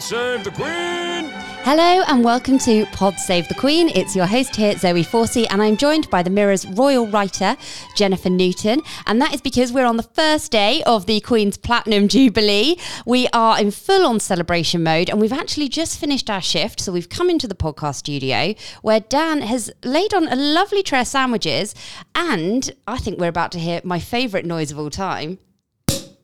Save 0.00 0.42
the 0.44 0.50
Queen! 0.50 1.30
Hello 1.62 2.02
and 2.08 2.24
welcome 2.24 2.58
to 2.58 2.84
Pod 2.86 3.18
Save 3.18 3.48
the 3.48 3.54
Queen. 3.54 3.88
It's 3.88 4.14
your 4.14 4.26
host 4.26 4.56
here, 4.56 4.76
Zoe 4.76 5.04
Forsey, 5.04 5.46
and 5.48 5.62
I'm 5.62 5.76
joined 5.76 6.10
by 6.10 6.22
the 6.22 6.30
Mirror's 6.30 6.66
royal 6.66 7.06
writer, 7.06 7.56
Jennifer 7.94 8.28
Newton. 8.28 8.82
And 9.06 9.22
that 9.22 9.32
is 9.32 9.40
because 9.40 9.72
we're 9.72 9.86
on 9.86 9.96
the 9.96 10.02
first 10.02 10.50
day 10.50 10.82
of 10.82 11.06
the 11.06 11.20
Queen's 11.20 11.56
Platinum 11.56 12.08
Jubilee. 12.08 12.76
We 13.06 13.28
are 13.28 13.58
in 13.58 13.70
full 13.70 14.04
on 14.04 14.20
celebration 14.20 14.82
mode, 14.82 15.08
and 15.08 15.20
we've 15.20 15.32
actually 15.32 15.68
just 15.68 15.98
finished 15.98 16.28
our 16.28 16.42
shift. 16.42 16.80
So 16.80 16.92
we've 16.92 17.08
come 17.08 17.30
into 17.30 17.46
the 17.46 17.54
podcast 17.54 17.94
studio 17.94 18.54
where 18.82 19.00
Dan 19.00 19.42
has 19.42 19.70
laid 19.84 20.12
on 20.12 20.28
a 20.28 20.36
lovely 20.36 20.82
tray 20.82 21.00
of 21.00 21.06
sandwiches, 21.06 21.74
and 22.14 22.70
I 22.86 22.98
think 22.98 23.18
we're 23.18 23.28
about 23.28 23.52
to 23.52 23.60
hear 23.60 23.80
my 23.84 24.00
favourite 24.00 24.44
noise 24.44 24.70
of 24.70 24.78
all 24.78 24.90
time. 24.90 25.38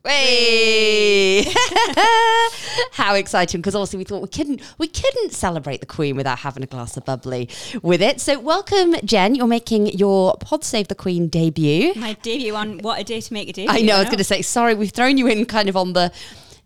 Hey! 0.03 1.45
How 2.93 3.15
exciting! 3.15 3.61
Because 3.61 3.75
obviously 3.75 3.99
we 3.99 4.05
thought 4.05 4.23
we 4.23 4.29
couldn't 4.29 4.63
we 4.79 4.89
couldn't 4.89 5.33
celebrate 5.33 5.81
the 5.81 5.87
Queen 5.87 6.17
without 6.17 6.39
having 6.39 6.63
a 6.63 6.67
glass 6.67 6.97
of 6.97 7.05
bubbly 7.05 7.51
with 7.83 8.01
it. 8.01 8.19
So 8.19 8.41
welcome, 8.41 8.95
Jen. 9.05 9.35
You're 9.35 9.47
making 9.47 9.89
your 9.89 10.39
Pod 10.41 10.65
Save 10.65 10.89
the 10.89 10.95
Queen 10.95 11.29
debut. 11.29 11.93
My 11.97 12.15
debut 12.15 12.55
on 12.57 12.79
what 12.79 12.99
a 12.99 13.05
day 13.05 13.21
to 13.21 13.33
make 13.35 13.51
a 13.51 13.53
debut. 13.53 13.75
I 13.75 13.83
know. 13.83 13.97
I 13.97 13.99
was 13.99 14.07
going 14.07 14.19
to 14.19 14.25
say 14.25 14.41
sorry. 14.41 14.73
We've 14.73 14.91
thrown 14.91 15.19
you 15.19 15.27
in 15.27 15.45
kind 15.45 15.69
of 15.69 15.77
on 15.77 15.93
the 15.93 16.11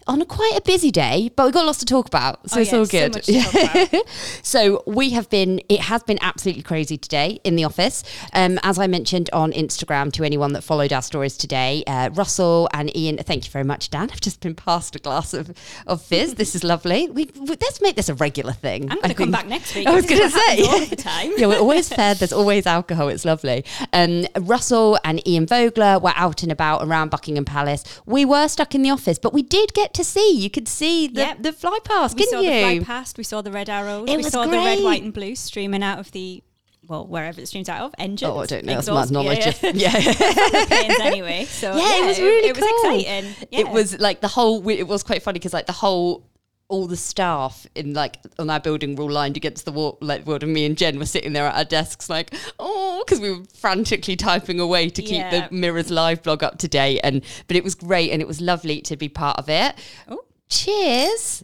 on 0.06 0.20
a 0.20 0.26
quite 0.26 0.52
a 0.56 0.60
busy 0.60 0.90
day, 0.90 1.30
but 1.34 1.44
we've 1.44 1.54
got 1.54 1.64
lots 1.64 1.78
to 1.78 1.84
talk 1.86 2.06
about, 2.06 2.48
so 2.50 2.58
Oh, 2.58 2.60
it's 2.62 2.72
yeah, 2.72 2.78
all 2.78 2.86
good. 2.86 3.14
much 3.14 3.26
to 3.26 3.40
talk 3.42 3.92
about. 3.92 4.08
so 4.42 4.82
we 4.86 5.10
have 5.10 5.30
been, 5.30 5.60
it 5.68 5.80
has 5.80 6.02
been 6.02 6.18
absolutely 6.20 6.62
crazy 6.62 6.98
today 6.98 7.40
in 7.44 7.56
the 7.56 7.64
office. 7.64 8.02
Um, 8.34 8.58
as 8.62 8.78
I 8.78 8.86
mentioned 8.86 9.30
on 9.32 9.52
Instagram 9.52 10.12
to 10.12 10.24
anyone 10.24 10.52
that 10.52 10.62
followed 10.62 10.92
our 10.92 11.00
stories 11.00 11.36
today, 11.38 11.84
uh, 11.86 12.10
Russell 12.12 12.68
and 12.74 12.94
Ian, 12.94 13.16
thank 13.18 13.46
you 13.46 13.50
very 13.50 13.64
much, 13.64 13.88
Dan. 13.90 14.10
I've 14.12 14.20
just 14.20 14.40
been 14.40 14.54
passed 14.54 14.94
a 14.94 14.98
glass 14.98 15.32
of, 15.32 15.52
of 15.86 16.02
fizz. 16.02 16.34
This 16.34 16.54
is 16.54 16.62
lovely. 16.64 17.08
We, 17.08 17.30
we- 17.40 17.46
let's 17.46 17.80
make 17.80 17.96
this 17.96 18.10
a 18.10 18.14
regular 18.14 18.52
thing. 18.52 18.90
I'm 18.90 18.98
going 18.98 19.08
to 19.08 19.14
come 19.14 19.30
back 19.30 19.46
next 19.46 19.74
week. 19.74 19.86
I 19.86 19.94
was 19.94 20.04
going 20.04 20.20
to 20.20 20.30
say 20.30 20.62
all 20.64 20.84
the 20.84 20.96
time. 20.96 21.32
yeah, 21.38 21.46
we're 21.46 21.58
always 21.58 21.88
fed. 21.88 22.18
There's 22.18 22.32
always 22.32 22.66
alcohol. 22.66 23.08
It's 23.08 23.24
lovely. 23.24 23.64
Um, 23.94 24.26
Russell 24.40 24.98
and 25.02 25.26
Ian 25.26 25.46
Vogler 25.46 25.98
were 25.98 26.12
out 26.14 26.42
and 26.42 26.52
about 26.52 26.82
around 26.86 27.10
Buckingham 27.10 27.46
Palace. 27.46 27.84
We 28.04 28.24
were 28.26 28.48
stuck 28.48 28.74
in 28.74 28.82
the 28.82 28.90
office, 28.90 29.18
but 29.18 29.32
we 29.32 29.42
did 29.42 29.72
get 29.72 29.93
to 29.94 30.04
see. 30.04 30.32
You 30.38 30.50
could 30.50 30.68
see 30.68 31.08
the, 31.08 31.20
Yep. 31.20 31.42
the 31.42 31.52
fly 31.52 31.78
past, 31.84 32.16
we 32.16 32.24
didn't 32.24 32.32
saw 32.32 32.42
the 32.42 32.60
fly 32.60 32.78
past. 32.80 33.18
We 33.18 33.24
saw 33.24 33.42
the 33.42 33.50
red 33.52 33.68
arrows. 33.68 34.08
It 34.08 34.16
we 34.16 34.22
saw 34.24 34.44
the 34.44 34.50
red, 34.50 34.82
white, 34.82 35.02
and 35.02 35.12
blue 35.12 35.34
streaming 35.34 35.82
out 35.82 35.98
of 35.98 36.10
the 36.12 36.42
well, 36.86 37.06
wherever 37.06 37.40
it 37.40 37.46
streams 37.46 37.68
out 37.68 37.80
of 37.82 37.94
engines. 37.98 38.30
Oh, 38.30 38.40
I 38.40 38.46
don't 38.46 38.64
know. 38.64 38.74
That's 38.74 38.88
my 38.88 39.04
knowledge. 39.06 39.46
Yeah, 39.62 39.70
yeah. 39.74 39.98
yeah. 39.98 40.66
planes 40.66 41.00
anyway. 41.00 41.44
So 41.46 41.74
yeah, 41.74 42.02
it 42.04 42.06
was 42.06 42.18
really 42.18 42.48
it, 42.48 42.56
cool. 42.56 42.66
was 42.66 43.02
exciting. 43.02 43.46
Yeah. 43.50 43.60
It 43.60 43.68
was 43.70 43.98
like 43.98 44.20
the 44.20 44.28
whole. 44.28 44.68
It 44.68 44.84
was 44.84 45.02
quite 45.02 45.22
funny 45.22 45.38
because 45.38 45.52
like 45.52 45.66
the 45.66 45.72
whole. 45.72 46.26
All 46.74 46.88
the 46.88 46.96
staff 46.96 47.66
in 47.76 47.94
like 47.94 48.16
on 48.38 48.50
our 48.50 48.58
building 48.58 48.96
were 48.96 49.04
all 49.04 49.10
lined 49.12 49.36
against 49.36 49.64
the 49.64 49.70
wall, 49.70 49.96
like 50.00 50.26
and 50.26 50.52
me 50.52 50.66
and 50.66 50.76
Jen 50.76 50.98
were 50.98 51.06
sitting 51.06 51.32
there 51.32 51.46
at 51.46 51.54
our 51.54 51.64
desks, 51.64 52.10
like 52.10 52.34
oh, 52.58 53.02
because 53.04 53.20
we 53.20 53.30
were 53.30 53.44
frantically 53.54 54.16
typing 54.16 54.58
away 54.58 54.88
to 54.90 55.02
keep 55.02 55.18
Yeah. 55.18 55.48
the 55.48 55.54
Mirror's 55.54 55.90
live 55.90 56.24
blog 56.24 56.42
up 56.42 56.58
to 56.58 56.68
date. 56.68 56.98
And 57.04 57.22
but 57.46 57.56
it 57.56 57.62
was 57.62 57.76
great, 57.76 58.10
and 58.10 58.20
it 58.20 58.26
was 58.26 58.40
lovely 58.40 58.80
to 58.82 58.96
be 58.96 59.08
part 59.08 59.38
of 59.38 59.48
it. 59.48 59.76
Oh. 60.08 60.24
Cheers! 60.48 61.42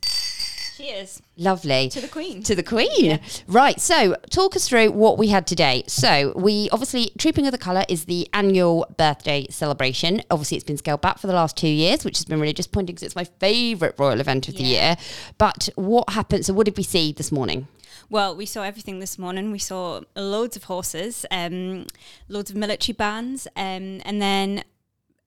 Cheers 0.81 1.23
Lovely. 1.37 1.89
to 1.91 2.01
the 2.01 2.09
Queen. 2.09 2.43
To 2.43 2.55
the 2.55 2.63
Queen. 2.63 3.21
Right. 3.47 3.81
So, 3.81 4.17
talk 4.31 4.57
us 4.57 4.69
through 4.69 4.93
what 4.93 5.19
we 5.19 5.29
had 5.29 5.47
today. 5.47 5.85
So, 5.87 6.33
we 6.37 6.69
obviously, 6.73 7.13
Trooping 7.19 7.47
of 7.47 7.53
the 7.53 7.59
Colour 7.59 7.85
is 7.89 8.07
the 8.07 8.29
annual 8.33 8.87
birthday 8.97 9.47
celebration. 9.51 10.23
Obviously, 10.31 10.57
it's 10.57 10.65
been 10.65 10.79
scaled 10.79 11.03
back 11.03 11.19
for 11.19 11.27
the 11.27 11.35
last 11.35 11.57
two 11.57 11.69
years, 11.69 12.05
which 12.05 12.17
has 12.17 12.25
been 12.25 12.41
really 12.41 12.53
disappointing 12.53 12.95
because 12.95 13.03
it's 13.03 13.17
my 13.17 13.25
favourite 13.25 13.99
royal 13.99 14.21
event 14.21 14.49
of 14.49 14.57
the 14.57 14.63
year. 14.63 14.97
But 15.39 15.69
what 15.77 16.11
happened? 16.11 16.47
So, 16.47 16.55
what 16.55 16.65
did 16.65 16.77
we 16.77 16.83
see 16.83 17.13
this 17.13 17.31
morning? 17.31 17.69
Well, 18.09 18.35
we 18.35 18.47
saw 18.47 18.63
everything 18.63 18.99
this 18.99 19.19
morning. 19.19 19.53
We 19.53 19.61
saw 19.61 20.01
loads 20.17 20.57
of 20.57 20.65
horses, 20.65 21.25
um, 21.31 21.87
loads 22.29 22.51
of 22.51 22.57
military 22.57 22.95
bands, 22.95 23.47
um, 23.55 24.01
and 24.05 24.21
then 24.21 24.65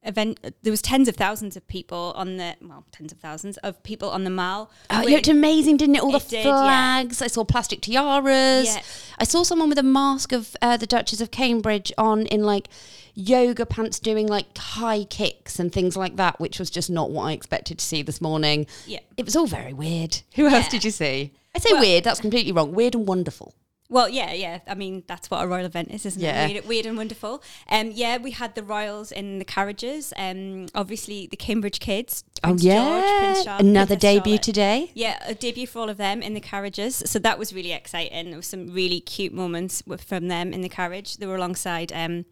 event. 0.06 0.40
There 0.64 0.72
was 0.72 0.82
tens 0.82 1.08
of 1.08 1.16
thousands 1.16 1.56
of 1.56 1.68
people 1.68 2.14
on 2.16 2.38
the 2.38 2.56
well, 2.62 2.86
tens 2.92 3.12
of 3.12 3.20
thousands 3.20 3.58
of 3.58 3.82
people 3.84 4.10
on 4.10 4.24
the 4.24 4.30
mall. 4.30 4.72
Oh, 4.90 5.02
it 5.02 5.10
looked 5.10 5.28
amazing, 5.28 5.78
didn't 5.78 5.96
it? 5.96 6.02
All 6.04 6.12
the 6.12 6.18
It 6.18 6.28
did, 6.30 6.46
yeah. 6.46 6.52
flags. 6.64 7.22
I 7.22 7.28
saw 7.28 7.44
plastic 7.44 7.82
tiaras. 7.82 8.76
Yeah. 8.76 8.82
I 9.20 9.24
saw 9.24 9.44
someone 9.44 9.70
with 9.70 9.78
a 9.80 9.84
mask 9.84 10.32
of 10.32 10.56
uh, 10.62 10.78
the 10.78 10.88
Duchess 10.88 11.22
of 11.22 11.32
Cambridge 11.32 11.92
on 11.98 12.26
in 12.28 12.44
like 12.44 12.68
yoga 13.16 13.66
pants 13.66 14.00
doing 14.00 14.28
like 14.28 14.58
high 14.58 15.04
kicks 15.04 15.60
and 15.60 15.72
things 15.72 15.96
like 15.96 16.16
that, 16.16 16.40
which 16.40 16.60
was 16.60 16.70
just 16.70 16.90
not 16.90 17.12
what 17.12 17.26
I 17.26 17.32
expected 17.34 17.80
to 17.80 17.86
see 17.86 18.02
this 18.02 18.20
morning. 18.22 18.66
Yeah. 18.88 19.00
It 19.18 19.26
was 19.26 19.36
all 19.36 19.48
very 19.48 19.74
weird. 19.74 20.18
Who 20.36 20.48
else 20.48 20.68
did 20.68 20.84
you 20.84 20.92
see? 20.92 21.32
I 21.56 21.60
say 21.60 21.74
Well- 21.74 21.82
weird, 21.82 22.04
that's 22.04 22.20
completely 22.20 22.52
wrong. 22.52 22.72
Weird 22.74 22.96
and 22.96 23.08
wonderful. 23.08 23.54
Well, 23.94 24.10
yeah, 24.10 24.34
yeah. 24.34 24.60
I 24.68 24.74
mean, 24.74 25.04
that's 25.06 25.30
what 25.30 25.44
a 25.44 25.48
royal 25.48 25.68
event 25.68 25.92
is, 25.92 26.04
isn't 26.08 26.20
Yeah. 26.20 26.48
it? 26.48 26.52
Weird, 26.52 26.68
weird 26.68 26.86
and 26.88 26.98
wonderful. 26.98 27.44
Um, 27.70 27.92
yeah, 27.94 28.18
we 28.18 28.32
had 28.32 28.56
the 28.56 28.64
royals 28.64 29.12
in 29.12 29.38
the 29.38 29.46
carriages. 29.46 30.12
Um, 30.18 30.66
obviously 30.74 31.28
the 31.28 31.38
Cambridge 31.38 31.80
kids. 31.80 32.24
Prince 32.42 32.44
oh, 32.44 32.48
George, 32.48 32.64
yeah. 32.64 33.20
Prince 33.20 33.44
Charles, 33.46 33.62
Another 33.62 33.88
Princess 33.90 34.02
debut 34.02 34.24
Charlotte. 34.32 34.42
today. 34.44 34.92
Yeah, 34.96 35.24
a 35.28 35.36
debut 35.36 35.68
for 35.68 35.78
all 35.78 35.90
of 35.90 35.98
them 35.98 36.24
in 36.24 36.34
the 36.34 36.40
carriages. 36.42 37.04
So 37.06 37.20
that 37.20 37.38
was 37.38 37.54
really 37.54 37.72
exciting. 37.72 38.32
There 38.32 38.38
was 38.38 38.48
some 38.48 38.74
really 38.74 39.00
cute 39.00 39.32
moments 39.32 39.84
with, 39.86 40.04
from 40.04 40.28
them 40.28 40.54
in 40.54 40.62
the 40.62 40.70
carriage. 40.70 41.18
They 41.18 41.28
were 41.28 41.36
alongside 41.36 41.94
um, 41.94 42.26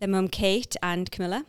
their 0.00 0.08
mum 0.08 0.26
Kate 0.26 0.74
and 0.82 1.08
Camilla. 1.12 1.46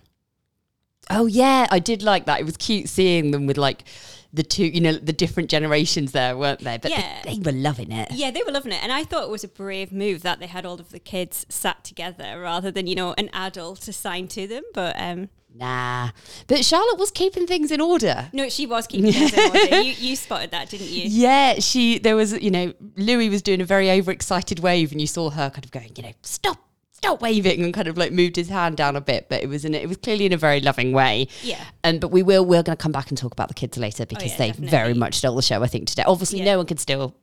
Oh, 1.09 1.25
yeah. 1.25 1.65
I 1.71 1.79
did 1.79 2.03
like 2.03 2.25
that. 2.27 2.39
It 2.39 2.45
was 2.45 2.55
cute 2.55 2.87
seeing 2.87 3.31
them 3.31 3.47
with 3.47 3.57
like 3.57 3.83
the 4.31 4.43
two, 4.43 4.65
you 4.65 4.79
know, 4.81 4.93
the 4.93 5.13
different 5.13 5.49
generations 5.49 6.11
there, 6.11 6.37
weren't 6.37 6.59
they? 6.61 6.77
But 6.77 6.91
Yeah. 6.91 7.21
they, 7.23 7.37
they 7.37 7.51
were 7.51 7.57
loving 7.57 7.91
it. 7.91 8.11
Yeah, 8.11 8.29
they 8.31 8.43
were 8.43 8.51
loving 8.51 8.71
it. 8.71 8.83
And 8.83 8.91
I 8.91 9.03
thought 9.03 9.23
it 9.23 9.29
was 9.29 9.43
a 9.43 9.47
brave 9.47 9.91
move 9.91 10.21
that 10.21 10.39
they 10.39 10.47
had 10.47 10.65
all 10.65 10.79
of 10.79 10.91
the 10.91 10.99
kids 10.99 11.45
sat 11.49 11.83
together 11.83 12.39
rather 12.39 12.69
than, 12.71 12.85
you 12.87 12.95
know, 12.95 13.13
an 13.17 13.29
adult 13.33 13.87
assigned 13.87 14.29
to 14.31 14.45
them. 14.47 14.63
But 14.73 14.95
um, 14.99 15.29
Nah. 15.55 16.11
But 16.45 16.63
Charlotte 16.63 16.99
was 16.99 17.09
keeping 17.09 17.47
things 17.47 17.71
in 17.71 17.81
order. 17.81 18.29
no, 18.33 18.49
she 18.49 18.67
was 18.67 18.85
keeping 18.85 19.11
things 19.11 19.33
in 19.33 19.39
order. 19.49 19.81
You, 19.81 19.93
you 19.93 20.15
spotted 20.15 20.51
that, 20.51 20.69
didn't 20.69 20.89
you? 20.89 21.03
Yeah, 21.09 21.55
she 21.59 21.97
there 21.97 22.15
was, 22.15 22.33
you 22.39 22.51
know, 22.51 22.71
Louis 22.97 23.29
was 23.29 23.41
doing 23.41 23.59
a 23.59 23.65
very 23.65 23.89
overexcited 23.89 24.59
wave 24.59 24.91
and 24.91 25.01
you 25.01 25.07
saw 25.07 25.31
her 25.31 25.49
kind 25.49 25.65
of 25.65 25.71
going, 25.71 25.91
you 25.97 26.03
know, 26.03 26.11
stop, 26.21 26.57
stop 26.99 27.21
waving 27.21 27.63
and 27.63 27.73
kind 27.73 27.87
of 27.87 27.97
like 27.97 28.11
moved 28.11 28.35
his 28.35 28.49
hand 28.49 28.75
down 28.77 28.95
a 28.95 29.01
bit, 29.01 29.27
but 29.29 29.41
it 29.41 29.47
was 29.47 29.63
in 29.65 29.73
it 29.73 29.87
was 29.87 29.97
clearly 29.97 30.25
in 30.25 30.33
a 30.33 30.37
very 30.37 30.59
loving 30.59 30.91
way. 30.91 31.27
Yeah. 31.41 31.63
And 31.83 32.01
but 32.01 32.09
we 32.11 32.23
will 32.23 32.45
we're 32.45 32.61
gonna 32.63 32.75
come 32.75 32.91
back 32.91 33.09
and 33.09 33.17
talk 33.17 33.31
about 33.31 33.47
the 33.47 33.53
kids 33.53 33.77
later 33.77 34.05
because 34.05 34.25
oh, 34.25 34.27
yeah, 34.27 34.37
they 34.37 34.47
definitely. 34.47 34.69
very 34.69 34.93
much 34.93 35.15
stole 35.15 35.35
the 35.35 35.41
show, 35.41 35.63
I 35.63 35.67
think, 35.67 35.87
today. 35.87 36.03
Obviously 36.05 36.39
Yeah. 36.39 36.45
no 36.45 36.57
one 36.57 36.65
could 36.65 36.79
steal 36.79 37.15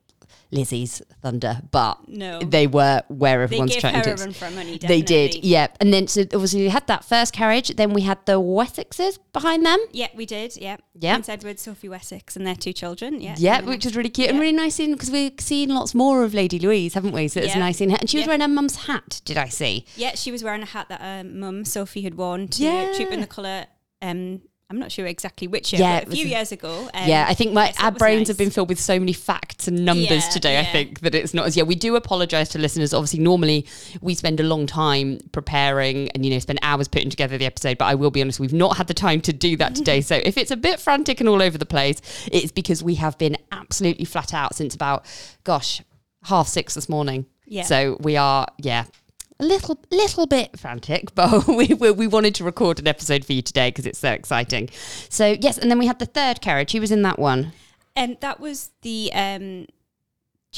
Lizzie's 0.51 1.01
thunder, 1.21 1.61
but 1.71 2.07
No. 2.07 2.39
they 2.39 2.67
were 2.67 3.03
where 3.09 3.41
everyone's 3.41 3.71
gave 3.71 3.81
trying 3.81 3.95
her 3.95 4.15
to 4.15 4.51
money, 4.51 4.77
They 4.77 5.01
did, 5.01 5.43
yeah. 5.43 5.67
And 5.79 5.93
then 5.93 6.07
so 6.07 6.21
obviously 6.21 6.61
we 6.61 6.69
had 6.69 6.87
that 6.87 7.03
first 7.03 7.33
carriage, 7.33 7.69
then 7.75 7.93
we 7.93 8.01
had 8.03 8.17
the 8.25 8.39
Wessexes 8.39 9.19
behind 9.33 9.65
them. 9.65 9.79
Yeah, 9.91 10.07
we 10.15 10.25
did. 10.25 10.55
Yeah. 10.57 10.77
Yeah. 10.99 11.13
Prince 11.15 11.29
Edward, 11.29 11.59
Sophie 11.59 11.89
Wessex, 11.89 12.35
and 12.35 12.47
their 12.47 12.55
two 12.55 12.73
children. 12.73 13.21
Yeah. 13.21 13.35
Yeah, 13.37 13.61
which 13.61 13.85
was 13.85 13.95
really 13.95 14.09
cute 14.09 14.29
and 14.29 14.39
really 14.39 14.53
nice 14.53 14.75
seeing 14.75 14.93
because 14.93 15.11
we've 15.11 15.39
seen 15.39 15.69
lots 15.69 15.93
more 15.93 16.23
of 16.23 16.33
Lady 16.33 16.59
Louise, 16.59 16.93
haven't 16.93 17.11
we? 17.13 17.27
So 17.27 17.39
it's 17.39 17.49
Yeah. 17.49 17.59
nice 17.59 17.77
seeing 17.77 17.89
her. 17.91 17.97
And 17.99 18.09
she 18.09 18.17
was 18.17 18.23
Yeah. 18.23 18.27
wearing 18.27 18.41
her 18.41 18.47
mum's 18.47 18.75
hat, 18.87 19.21
did 19.25 19.37
I 19.37 19.49
see? 19.49 19.85
Yeah, 19.95 20.15
she 20.15 20.31
was 20.31 20.43
wearing 20.43 20.63
a 20.63 20.67
hat 20.67 20.87
that 20.89 21.01
um, 21.01 21.39
mum 21.39 21.65
Sophie 21.65 22.01
had 22.01 22.15
worn 22.15 22.47
to 22.49 22.63
Yeah. 22.63 22.93
Trooping 22.95 23.21
the 23.21 23.27
Colour 23.27 23.65
um, 24.01 24.41
I'm 24.69 24.79
not 24.79 24.91
sure 24.91 25.05
exactly 25.05 25.47
which 25.47 25.71
year, 25.71 25.81
Yeah, 25.81 25.99
but 26.01 26.09
a 26.09 26.11
few 26.11 26.25
was- 26.25 26.31
years 26.31 26.51
ago. 26.51 26.89
Um, 26.93 27.07
yeah, 27.07 27.25
I 27.29 27.33
think 27.33 27.53
my 27.53 27.67
yes, 27.67 27.79
our 27.81 27.91
brains 27.91 28.21
nice. 28.21 28.27
have 28.29 28.37
been 28.37 28.49
filled 28.49 28.67
with 28.67 28.79
so 28.81 28.99
many 28.99 29.13
facts 29.13 29.69
and 29.69 29.85
numbers 29.85 30.09
Yeah, 30.25 30.29
today. 30.29 30.59
I 30.59 30.65
think 30.65 30.99
that 31.01 31.15
it's 31.15 31.33
not 31.33 31.45
as 31.47 31.55
yeah. 31.55 31.63
We 31.63 31.75
do 31.75 31.95
apologise 31.95 32.49
to 32.49 32.59
listeners. 32.59 32.93
Obviously, 32.93 33.19
normally 33.19 33.65
we 34.01 34.13
spend 34.13 34.41
a 34.41 34.43
long 34.43 34.67
time 34.67 35.19
preparing 35.31 36.09
and 36.09 36.25
you 36.25 36.31
know 36.31 36.39
spend 36.39 36.59
hours 36.63 36.89
putting 36.89 37.09
together 37.09 37.37
the 37.37 37.45
episode. 37.45 37.77
But 37.77 37.85
I 37.85 37.95
will 37.95 38.11
be 38.11 38.21
honest, 38.21 38.41
we've 38.41 38.51
not 38.51 38.75
had 38.75 38.87
the 38.87 38.93
time 38.93 39.21
to 39.21 39.31
do 39.31 39.55
that 39.55 39.73
today. 39.73 40.01
so 40.09 40.15
if 40.15 40.37
it's 40.37 40.51
a 40.51 40.57
bit 40.57 40.81
frantic 40.81 41.21
and 41.21 41.29
all 41.29 41.41
over 41.41 41.57
the 41.57 41.65
place, 41.65 42.01
it's 42.29 42.51
because 42.51 42.83
we 42.83 42.95
have 42.95 43.17
been 43.17 43.37
absolutely 43.53 44.03
flat 44.05 44.33
out 44.33 44.53
since 44.53 44.75
about 44.75 45.05
gosh 45.45 45.81
half 46.23 46.47
six 46.49 46.73
this 46.73 46.89
morning. 46.89 47.25
Yeah. 47.45 47.63
So 47.63 47.95
we 48.01 48.17
are 48.17 48.47
yeah 48.57 48.83
a 49.39 49.45
little 49.45 49.79
little 49.91 50.25
bit 50.25 50.59
frantic, 50.59 51.13
but 51.15 51.47
we, 51.47 51.67
we 51.67 51.91
we 51.91 52.07
wanted 52.07 52.35
to 52.35 52.43
record 52.43 52.79
an 52.79 52.87
episode 52.87 53.25
for 53.25 53.33
you 53.33 53.41
today 53.41 53.69
because 53.69 53.85
it's 53.85 53.99
so 53.99 54.11
exciting. 54.11 54.69
So 55.09 55.37
yes, 55.39 55.57
and 55.57 55.69
then 55.69 55.79
we 55.79 55.87
had 55.87 55.99
the 55.99 56.05
third 56.05 56.41
carriage. 56.41 56.71
Who 56.71 56.81
was 56.81 56.91
in 56.91 57.01
that 57.03 57.19
one? 57.19 57.53
And 57.95 58.17
that 58.21 58.39
was 58.39 58.69
the 58.83 59.11
um, 59.13 59.65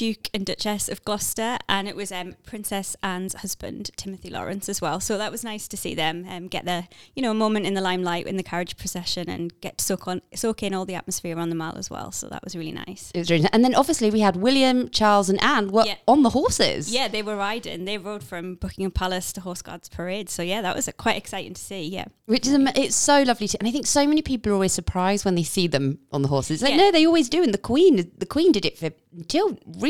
Duke 0.00 0.30
and 0.32 0.46
Duchess 0.46 0.88
of 0.88 1.04
Gloucester, 1.04 1.58
and 1.68 1.86
it 1.86 1.94
was 1.94 2.10
um, 2.10 2.34
Princess 2.46 2.96
Anne's 3.02 3.34
husband, 3.34 3.90
Timothy 3.96 4.30
Laurence, 4.30 4.66
as 4.70 4.80
well. 4.80 4.98
So 4.98 5.18
that 5.18 5.30
was 5.30 5.44
nice 5.44 5.68
to 5.68 5.76
see 5.76 5.94
them 5.94 6.24
um, 6.26 6.48
get 6.48 6.64
their, 6.64 6.88
you 7.14 7.22
know, 7.22 7.32
a 7.32 7.34
moment 7.34 7.66
in 7.66 7.74
the 7.74 7.82
limelight 7.82 8.26
in 8.26 8.38
the 8.38 8.42
carriage 8.42 8.78
procession 8.78 9.28
and 9.28 9.52
get 9.60 9.76
to 9.76 9.84
soak 9.84 10.08
on 10.08 10.22
soak 10.34 10.62
in 10.62 10.72
all 10.72 10.86
the 10.86 10.94
atmosphere 10.94 11.38
on 11.38 11.50
the 11.50 11.54
mall 11.54 11.76
as 11.76 11.90
well. 11.90 12.12
So 12.12 12.28
that 12.28 12.42
was 12.42 12.56
really 12.56 12.72
nice. 12.72 13.10
It 13.14 13.18
was 13.18 13.30
really, 13.30 13.42
nice. 13.42 13.50
and 13.52 13.62
then 13.62 13.74
obviously 13.74 14.10
we 14.10 14.20
had 14.20 14.36
William, 14.36 14.88
Charles, 14.88 15.28
and 15.28 15.38
Anne 15.44 15.70
were 15.70 15.84
Yeah. 15.84 15.96
on 16.08 16.22
the 16.22 16.30
horses. 16.30 16.90
Yeah, 16.90 17.08
they 17.08 17.22
were 17.22 17.36
riding. 17.36 17.84
They 17.84 17.98
rode 17.98 18.22
from 18.24 18.54
Buckingham 18.54 18.92
Palace 18.92 19.34
to 19.34 19.42
Horse 19.42 19.60
Guards 19.60 19.90
Parade. 19.90 20.30
So 20.30 20.42
yeah, 20.42 20.62
that 20.62 20.74
was 20.74 20.88
quite 20.96 21.18
exciting 21.18 21.52
to 21.52 21.60
see. 21.60 21.82
Yeah. 21.86 22.06
which 22.24 22.46
is 22.46 22.54
it's 22.74 22.96
so 22.96 23.22
lovely 23.24 23.48
to, 23.48 23.58
and 23.58 23.68
I 23.68 23.70
think 23.70 23.86
so 23.86 24.06
many 24.06 24.22
people 24.22 24.50
are 24.52 24.54
always 24.54 24.72
surprised 24.72 25.26
when 25.26 25.34
they 25.34 25.42
see 25.42 25.66
them 25.66 25.98
on 26.10 26.22
the 26.22 26.28
horses. 26.28 26.62
Like, 26.62 26.70
Yeah. 26.70 26.76
no, 26.84 26.92
they 26.92 27.04
always 27.04 27.28
do, 27.28 27.42
and 27.42 27.52
the 27.52 27.58
Queen, 27.58 28.10
the 28.16 28.24
Queen 28.24 28.50
did 28.52 28.64
it 28.64 28.78
for 28.78 28.90
until 29.12 29.58
really. 29.66 29.89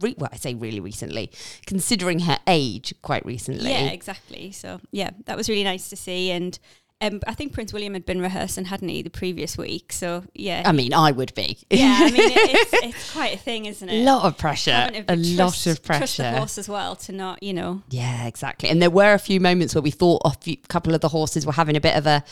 Re- 0.00 0.14
well, 0.16 0.30
I 0.32 0.36
say 0.36 0.54
really 0.54 0.78
recently, 0.80 1.30
considering 1.66 2.20
her 2.20 2.38
age, 2.46 2.94
quite 3.02 3.26
recently. 3.26 3.70
Yeah, 3.70 3.88
exactly. 3.88 4.52
So 4.52 4.80
yeah, 4.92 5.10
that 5.26 5.36
was 5.36 5.48
really 5.48 5.64
nice 5.64 5.88
to 5.90 5.96
see. 5.96 6.30
And 6.30 6.56
um, 7.00 7.20
I 7.26 7.34
think 7.34 7.52
Prince 7.52 7.72
William 7.72 7.94
had 7.94 8.06
been 8.06 8.20
rehearsing, 8.20 8.66
hadn't 8.66 8.88
he, 8.90 9.02
the 9.02 9.10
previous 9.10 9.58
week? 9.58 9.92
So 9.92 10.22
yeah, 10.34 10.62
I 10.64 10.70
mean, 10.70 10.94
I 10.94 11.10
would 11.10 11.34
be. 11.34 11.58
yeah. 11.70 11.98
I 12.02 12.10
mean, 12.12 12.30
it, 12.30 12.32
it's 12.36 12.72
it's 12.84 13.12
quite 13.12 13.34
a 13.34 13.38
thing, 13.38 13.64
isn't 13.66 13.88
it? 13.88 14.00
a 14.00 14.04
lot 14.04 14.24
of 14.24 14.38
pressure. 14.38 14.88
A 14.92 15.02
to 15.02 15.16
lot 15.16 15.36
trust- 15.54 15.66
of 15.66 15.82
Trust 15.82 16.16
the 16.16 16.22
pressure. 16.22 16.36
horse 16.38 16.58
as 16.58 16.68
well 16.68 16.94
to 16.94 17.12
not, 17.12 17.42
you 17.42 17.52
know. 17.52 17.82
Yeah, 17.90 18.26
exactly. 18.26 18.68
And 18.68 18.80
there 18.80 18.90
were 18.90 19.14
a 19.14 19.18
few 19.18 19.40
moments 19.40 19.74
where 19.74 19.82
we 19.82 19.90
thought 19.90 20.22
a 20.24 20.30
few, 20.30 20.58
couple 20.68 20.94
of 20.94 21.00
the 21.00 21.08
horses 21.08 21.44
were 21.44 21.52
having 21.54 21.74
a 21.76 21.80
bit 21.80 21.96
of 21.96 22.06
a 22.06 22.22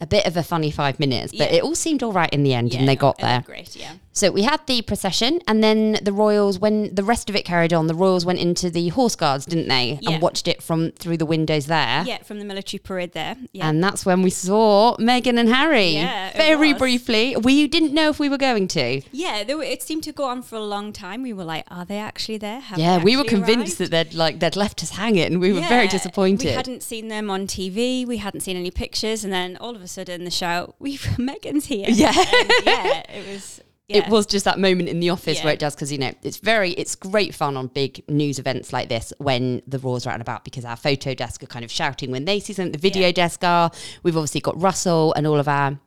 a 0.00 0.06
bit 0.06 0.26
of 0.26 0.36
a 0.36 0.42
funny 0.42 0.70
five 0.72 0.98
minutes, 0.98 1.30
but 1.32 1.50
Yeah. 1.50 1.58
it 1.58 1.62
all 1.62 1.76
seemed 1.76 2.02
all 2.02 2.12
right 2.12 2.30
in 2.32 2.42
the 2.42 2.54
end, 2.54 2.72
Yeah, 2.72 2.80
and 2.80 2.88
they 2.88 2.96
got 2.96 3.18
there. 3.18 3.42
Great, 3.46 3.76
yeah. 3.76 3.92
So 4.14 4.30
we 4.30 4.42
had 4.42 4.60
the 4.66 4.82
procession, 4.82 5.40
and 5.48 5.64
then 5.64 5.98
the 6.02 6.12
royals. 6.12 6.58
When 6.58 6.94
the 6.94 7.02
rest 7.02 7.30
of 7.30 7.36
it 7.36 7.44
carried 7.44 7.72
on, 7.72 7.86
the 7.86 7.94
royals 7.94 8.26
went 8.26 8.38
into 8.40 8.68
the 8.70 8.88
horse 8.88 9.16
guards, 9.16 9.46
didn't 9.46 9.68
they? 9.68 9.98
Yeah. 10.02 10.12
And 10.12 10.22
watched 10.22 10.46
it 10.48 10.62
from 10.62 10.92
through 10.92 11.16
the 11.16 11.26
windows 11.26 11.66
there. 11.66 12.04
Yeah, 12.06 12.18
from 12.22 12.38
the 12.38 12.44
military 12.44 12.78
parade 12.78 13.12
there. 13.12 13.36
Yeah. 13.52 13.68
And 13.68 13.82
that's 13.82 14.04
when 14.04 14.20
we 14.22 14.30
saw 14.30 14.96
Meghan 14.98 15.38
and 15.38 15.48
Harry. 15.48 15.92
Yeah, 15.94 16.36
very 16.36 16.74
briefly. 16.74 17.36
We 17.36 17.66
didn't 17.68 17.94
know 17.94 18.10
if 18.10 18.18
we 18.20 18.28
were 18.28 18.38
going 18.38 18.68
to. 18.68 19.00
yeah, 19.12 19.44
they 19.44 19.54
were, 19.54 19.62
it 19.64 19.82
seemed 19.82 20.02
to 20.04 20.12
go 20.12 20.24
on 20.24 20.42
for 20.42 20.56
a 20.56 20.64
long 20.64 20.92
time. 20.92 21.22
We 21.22 21.32
were 21.32 21.44
like, 21.44 21.64
are 21.70 21.84
they 21.84 21.98
actually 21.98 22.38
there? 22.38 22.60
Have 22.60 22.78
yeah, 22.78 23.02
we 23.02 23.16
were 23.16 23.24
convinced 23.24 23.80
arrived? 23.80 23.92
that 23.92 24.10
they'd 24.10 24.14
like 24.14 24.40
they'd 24.40 24.56
left 24.56 24.82
us 24.82 24.90
hanging. 24.90 25.40
We 25.40 25.52
were 25.52 25.60
very 25.60 25.88
disappointed. 25.88 26.48
We 26.48 26.52
hadn't 26.52 26.82
seen 26.82 27.08
them 27.08 27.30
on 27.30 27.46
TV. 27.46 28.06
We 28.06 28.18
hadn't 28.18 28.40
seen 28.40 28.56
any 28.56 28.70
pictures, 28.70 29.24
and 29.24 29.32
then 29.32 29.56
all 29.56 29.74
of 29.74 29.82
a 29.82 29.88
sudden, 29.88 30.24
the 30.24 30.30
shout, 30.30 30.74
"We 30.78 30.98
Meghan's 30.98 31.66
here!" 31.66 31.86
Yeah. 31.88 32.12
And 32.14 32.50
yeah, 32.66 33.02
it 33.10 33.26
was. 33.32 33.60
Yeah. 33.94 34.04
It 34.06 34.08
was 34.10 34.26
just 34.26 34.44
that 34.44 34.58
moment 34.58 34.88
in 34.88 35.00
the 35.00 35.10
office 35.10 35.38
Yeah. 35.38 35.44
where 35.44 35.54
it 35.54 35.58
does 35.60 35.74
because 35.74 35.92
you 35.92 35.98
know 35.98 36.12
it's 36.22 36.38
very 36.38 36.70
it's 36.72 36.94
great 36.94 37.34
fun 37.34 37.56
on 37.56 37.66
big 37.68 38.02
news 38.08 38.38
events 38.38 38.72
like 38.72 38.88
this 38.88 39.12
when 39.18 39.62
the 39.66 39.78
roars 39.78 40.06
are 40.06 40.10
out 40.10 40.14
and 40.14 40.22
about 40.22 40.44
because 40.44 40.64
our 40.64 40.76
photo 40.76 41.14
desk 41.14 41.42
are 41.42 41.46
kind 41.46 41.64
of 41.64 41.70
shouting 41.70 42.10
when 42.10 42.24
they 42.24 42.40
see 42.40 42.52
something. 42.52 42.72
The 42.72 42.78
video 42.78 43.06
Yeah. 43.08 43.12
desk 43.12 43.44
are. 43.44 43.70
We've 44.02 44.16
obviously 44.16 44.40
got 44.40 44.60
Russell 44.60 45.12
and 45.14 45.26
all 45.26 45.38
of 45.38 45.48
our. 45.48 45.78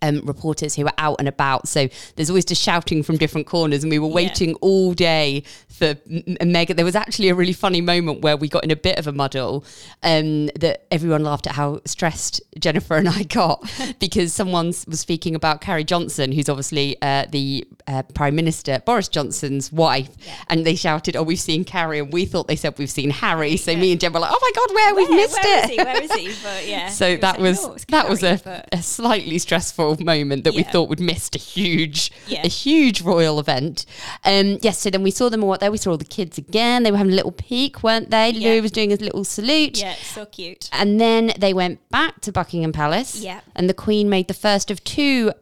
Um, 0.00 0.20
reporters 0.24 0.76
who 0.76 0.84
were 0.84 0.92
out 0.98 1.16
and 1.18 1.26
about, 1.26 1.66
so 1.66 1.88
there's 2.14 2.30
always 2.30 2.44
just 2.44 2.62
shouting 2.62 3.02
from 3.02 3.16
different 3.16 3.48
corners, 3.48 3.82
and 3.82 3.90
we 3.90 3.98
were 3.98 4.06
waiting 4.06 4.54
all 4.60 4.92
day 4.94 5.42
for 5.68 5.94
Meghan. 5.94 6.76
There 6.76 6.84
was 6.84 6.94
actually 6.94 7.30
a 7.30 7.34
really 7.34 7.52
funny 7.52 7.80
moment 7.80 8.20
where 8.20 8.36
we 8.36 8.48
got 8.48 8.62
in 8.62 8.70
a 8.70 8.76
bit 8.76 8.96
of 8.98 9.08
a 9.08 9.12
muddle, 9.12 9.64
um, 10.04 10.46
that 10.60 10.86
everyone 10.92 11.24
laughed 11.24 11.48
at 11.48 11.54
how 11.54 11.80
stressed 11.84 12.40
Jennifer 12.60 12.96
and 12.96 13.08
I 13.08 13.24
got 13.24 13.68
because 13.98 14.32
someone 14.32 14.66
was 14.86 15.00
speaking 15.00 15.34
about 15.34 15.60
Carrie 15.60 15.82
Johnson, 15.82 16.30
who's 16.30 16.48
obviously 16.48 16.96
uh, 17.02 17.26
the 17.30 17.66
uh, 17.88 18.02
Prime 18.14 18.36
Minister 18.36 18.80
Boris 18.86 19.08
Johnson's 19.08 19.72
wife, 19.72 20.10
and 20.48 20.64
they 20.64 20.76
shouted, 20.76 21.16
"Oh, 21.16 21.24
we've 21.24 21.40
seen 21.40 21.64
Carrie," 21.64 21.98
and 21.98 22.12
we 22.12 22.24
thought 22.24 22.46
they 22.46 22.54
said 22.56 22.78
we've 22.78 22.88
seen 22.88 23.10
Harry. 23.10 23.56
So 23.56 23.74
me 23.74 23.90
and 23.90 24.00
Jen 24.00 24.12
were 24.12 24.20
like, 24.20 24.30
"Oh 24.32 24.38
my 24.40 24.52
God, 24.54 24.74
where, 24.76 24.94
we've 24.94 25.08
Where- 25.08 25.16
missed 25.18 25.42
where 25.42 25.64
it." 25.64 25.70
he? 25.70 25.76
Where 25.76 26.02
is 26.04 26.12
he? 26.12 26.28
But 26.44 26.68
yeah. 26.68 26.88
So 26.98 27.06
it 27.08 27.20
that 27.22 27.40
was 27.40 27.84
that 27.88 28.08
was 28.08 28.22
a, 28.22 28.40
but- 28.44 28.68
a 28.72 28.80
slightly 28.82 29.38
stressful 29.38 29.87
moment 29.96 30.44
that 30.44 30.54
we 30.54 30.60
Yeah. 30.62 30.70
thought 30.70 30.88
would 30.88 31.00
missed 31.00 31.34
a 31.34 31.38
huge 31.38 32.10
Yeah. 32.28 32.42
a 32.44 32.48
huge 32.48 33.02
royal 33.02 33.38
event. 33.40 33.84
Um, 34.24 34.58
yes, 34.62 34.78
so 34.78 34.90
then 34.90 35.02
we 35.02 35.10
saw 35.10 35.28
them 35.28 35.42
all 35.44 35.52
out 35.54 35.60
there. 35.60 35.70
We 35.70 35.78
saw 35.78 35.90
all 35.92 35.96
the 35.96 36.04
kids 36.04 36.38
again. 36.38 36.82
They 36.82 36.90
were 36.90 36.98
having 36.98 37.12
a 37.12 37.16
little 37.16 37.32
peek, 37.32 37.82
weren't 37.82 38.10
they? 38.10 38.30
Yeah. 38.30 38.50
Louis 38.50 38.60
was 38.60 38.70
doing 38.72 38.90
his 38.90 39.00
little 39.00 39.24
salute. 39.24 39.78
yeah, 39.80 39.94
so 40.14 40.26
cute. 40.26 40.68
And 40.72 41.00
then 41.00 41.32
they 41.38 41.52
went 41.54 41.88
back 41.90 42.20
to 42.22 42.32
Buckingham 42.32 42.72
Palace. 42.72 43.16
Yeah. 43.16 43.40
And 43.56 43.68
the 43.68 43.74
Queen 43.74 44.08
made 44.08 44.28
the 44.28 44.34
first 44.34 44.70
of 44.70 44.82
two 44.84 45.32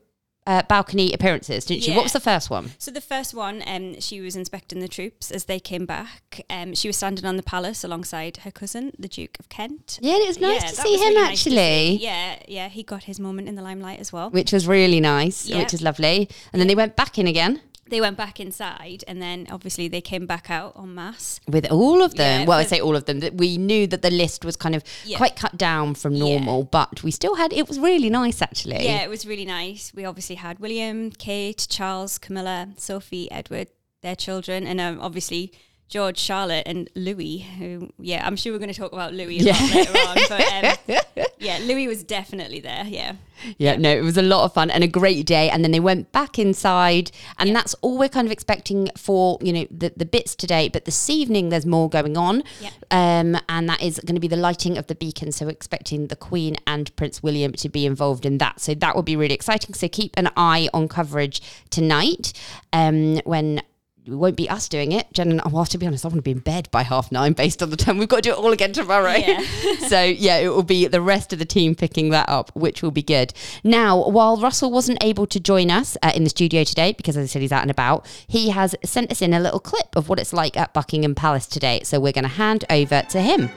uh, 0.47 0.63
balcony 0.69 1.13
appearances, 1.13 1.65
didn't 1.65 1.83
she? 1.83 1.91
Yeah. 1.91 1.97
What 1.97 2.05
was 2.05 2.13
the 2.13 2.21
first 2.21 2.51
one? 2.51 2.71
So 2.79 2.91
the 2.91 3.01
first 3.01 3.35
one, 3.35 3.63
um, 3.67 4.01
she 4.01 4.21
was 4.21 4.37
inspecting 4.37 4.81
the 4.81 4.89
troops 4.89 5.31
as 5.31 5.45
they 5.45 5.59
came 5.59 5.87
back. 5.87 6.43
Um, 6.49 6.75
she 6.75 6.89
was 6.89 6.97
standing 6.97 7.25
on 7.25 7.37
the 7.37 7.43
palace 7.43 7.83
alongside 7.85 8.39
her 8.39 8.51
cousin, 8.51 8.93
the 8.99 9.09
Duke 9.09 9.37
of 9.41 9.49
Kent. 9.49 9.99
Yeah, 10.03 10.15
and 10.15 10.23
it 10.23 10.29
was 10.29 10.41
nice 10.41 10.63
Yeah, 10.63 10.69
to 10.71 10.77
see 10.77 10.95
him 10.95 11.01
really 11.01 11.15
nice 11.15 11.39
actually. 11.47 11.57
see. 11.57 11.99
Yeah, 12.03 12.39
yeah, 12.47 12.69
he 12.69 12.83
got 12.83 13.05
his 13.05 13.19
moment 13.19 13.49
in 13.49 13.55
the 13.57 13.63
limelight 13.63 13.99
as 14.01 14.13
well. 14.13 14.31
Which 14.31 14.53
was 14.53 14.67
really 14.67 15.01
nice, 15.01 15.47
Yeah. 15.47 15.59
which 15.59 15.75
is 15.75 15.83
lovely. 15.83 16.29
And 16.53 16.61
then 16.61 16.69
they 16.69 16.75
went 16.75 16.97
back 16.97 17.19
in 17.19 17.27
again 17.27 17.61
They 17.89 18.01
went 18.01 18.17
back 18.17 18.41
inside, 18.41 19.05
and 19.07 19.23
then 19.23 19.47
obviously 19.51 19.87
they 19.89 20.01
came 20.01 20.27
back 20.27 20.51
out 20.51 20.75
en 20.77 20.95
masse. 20.95 21.41
with 21.49 21.71
all 21.71 22.03
of 22.03 22.15
them. 22.17 22.41
Yeah, 22.43 22.47
well, 22.47 22.59
I 22.59 22.65
say 22.65 22.81
all 22.81 22.97
of 22.97 23.05
them. 23.05 23.21
That 23.21 23.35
we 23.35 23.59
knew 23.59 23.87
that 23.87 24.03
the 24.03 24.11
list 24.11 24.45
was 24.45 24.57
kind 24.57 24.75
of 24.75 24.83
Yeah. 25.05 25.19
quite 25.19 25.37
cut 25.37 25.57
down 25.57 25.95
from 25.95 26.19
normal, 26.19 26.65
but 26.65 27.03
we 27.03 27.11
still 27.13 27.37
had. 27.37 27.53
It 27.53 27.69
was 27.69 27.79
really 27.79 28.11
nice 28.11 28.43
actually. 28.43 28.85
Yeah, 28.85 29.03
it 29.05 29.09
was 29.11 29.25
really 29.27 29.45
nice. 29.45 29.93
We 29.95 30.05
obviously 30.05 30.35
had 30.37 30.59
William, 30.59 31.11
Kate, 31.13 31.67
Charles, 31.71 32.19
Camilla, 32.19 32.71
Sophie, 32.77 33.31
Edward, 33.31 33.69
their 34.03 34.17
children, 34.17 34.67
and 34.67 34.81
um, 34.81 35.01
obviously 35.01 35.53
George, 35.89 36.19
Charlotte, 36.19 36.65
and 36.67 36.91
Louis. 36.95 37.39
Who, 37.59 37.91
yeah, 37.99 38.27
I'm 38.27 38.37
sure 38.37 38.53
we're 38.53 38.59
going 38.59 38.73
to 38.73 38.79
talk 38.79 38.93
about 38.93 39.15
Louis 39.15 39.39
a 39.41 39.43
Yeah. 39.45 39.53
lot 39.53 39.75
later 39.75 39.99
on. 40.09 40.17
But 40.29 40.99
um, 41.19 41.25
yeah, 41.39 41.59
Louis 41.63 41.87
was 41.87 42.03
definitely 42.03 42.59
there. 42.61 42.85
Yeah, 42.87 43.13
Yeah, 43.57 43.77
no, 43.77 43.91
it 43.91 44.03
was 44.03 44.17
a 44.17 44.23
lot 44.23 44.45
of 44.45 44.53
fun 44.53 44.69
and 44.71 44.83
a 44.83 44.89
great 44.89 45.27
day. 45.27 45.49
And 45.49 45.63
then 45.63 45.71
they 45.71 45.79
went 45.81 46.11
back 46.11 46.39
inside, 46.41 47.13
and 47.39 47.55
that's 47.55 47.75
all 47.83 47.99
we're 47.99 48.09
kind 48.09 48.27
of 48.27 48.33
expecting 48.33 48.91
for 48.97 49.39
you 49.41 49.53
know 49.53 49.67
the 49.71 49.93
the 49.97 50.05
bits 50.05 50.35
today. 50.35 50.69
But 50.69 50.87
this 50.87 51.09
evening, 51.09 51.51
there's 51.51 51.67
more 51.67 51.89
going 51.89 52.17
on, 52.17 52.43
Yeah. 52.61 52.71
um, 52.91 53.39
and 53.49 53.69
that 53.69 53.81
is 53.81 54.01
going 54.05 54.17
to 54.17 54.21
be 54.21 54.29
the 54.29 54.37
lighting 54.37 54.77
of 54.77 54.89
the 54.89 54.95
beacon. 54.97 55.31
So 55.31 55.47
we're 55.47 55.53
expecting 55.53 56.09
the 56.09 56.17
Queen 56.17 56.57
and 56.67 56.95
Prince 56.97 57.23
William 57.23 57.53
to 57.53 57.69
be 57.69 57.87
involved 57.87 58.27
in 58.27 58.39
that. 58.39 58.61
So 58.61 58.75
that 58.75 58.97
will 58.97 59.03
be 59.05 59.15
really 59.15 59.35
exciting. 59.35 59.73
So 59.75 59.87
keep 59.89 60.15
an 60.17 60.31
eye 60.37 60.69
on 60.75 60.89
coverage 60.89 61.41
tonight, 61.71 62.33
um, 62.73 63.19
when. 63.25 63.63
It 64.07 64.15
won't 64.15 64.37
be 64.37 64.49
us 64.49 64.69
doing 64.69 64.93
it. 64.93 65.13
Jen 65.13 65.33
and 65.33 65.53
well, 65.53 65.65
to 65.65 65.79
be 65.79 65.87
honest, 65.87 66.05
I 66.05 66.09
want 66.09 66.19
to 66.19 66.23
be 66.23 66.31
in 66.31 66.39
bed 66.39 66.69
by 66.71 66.85
half 66.85 67.11
nine 67.11 67.33
based 67.33 67.61
on 67.61 67.71
the 67.71 67.77
time. 67.77 67.99
We've 67.99 68.09
got 68.09 68.17
to 68.19 68.23
do 68.23 68.31
it 68.31 68.39
all 68.39 68.53
again 68.53 68.73
tomorrow. 68.73 69.15
Yeah. 69.15 69.41
so 69.89 70.01
yeah, 70.01 70.37
it 70.37 70.49
will 70.49 70.63
be 70.63 70.87
the 70.87 71.01
rest 71.01 71.33
of 71.33 71.41
the 71.41 71.45
team 71.45 71.75
picking 71.75 72.11
that 72.11 72.29
up, 72.29 72.55
which 72.55 72.83
will 72.83 72.93
be 72.93 73.03
good. 73.03 73.33
Now, 73.65 74.09
while 74.09 74.37
Russell 74.37 74.71
wasn't 74.71 75.03
able 75.03 75.27
to 75.27 75.41
join 75.41 75.73
us 75.73 75.97
uh, 76.03 76.13
in 76.15 76.23
the 76.23 76.31
studio 76.31 76.63
today 76.63 76.93
because, 76.93 77.17
as 77.17 77.25
I 77.25 77.27
said, 77.27 77.43
he's 77.43 77.51
out 77.51 77.63
and 77.63 77.71
about, 77.71 78.07
he 78.29 78.51
has 78.51 78.77
sent 78.85 79.11
us 79.11 79.21
in 79.21 79.35
a 79.35 79.41
little 79.41 79.61
clip 79.61 79.97
of 79.97 80.09
what 80.09 80.21
it's 80.21 80.33
like 80.33 80.57
at 80.57 80.73
Buckingham 80.73 81.17
Palace 81.17 81.47
today. 81.47 81.81
So 81.83 81.99
we're 81.99 82.13
going 82.13 82.25
to 82.25 82.29
hand 82.29 82.65
over 82.71 83.03
to 83.03 83.21
him. 83.21 83.51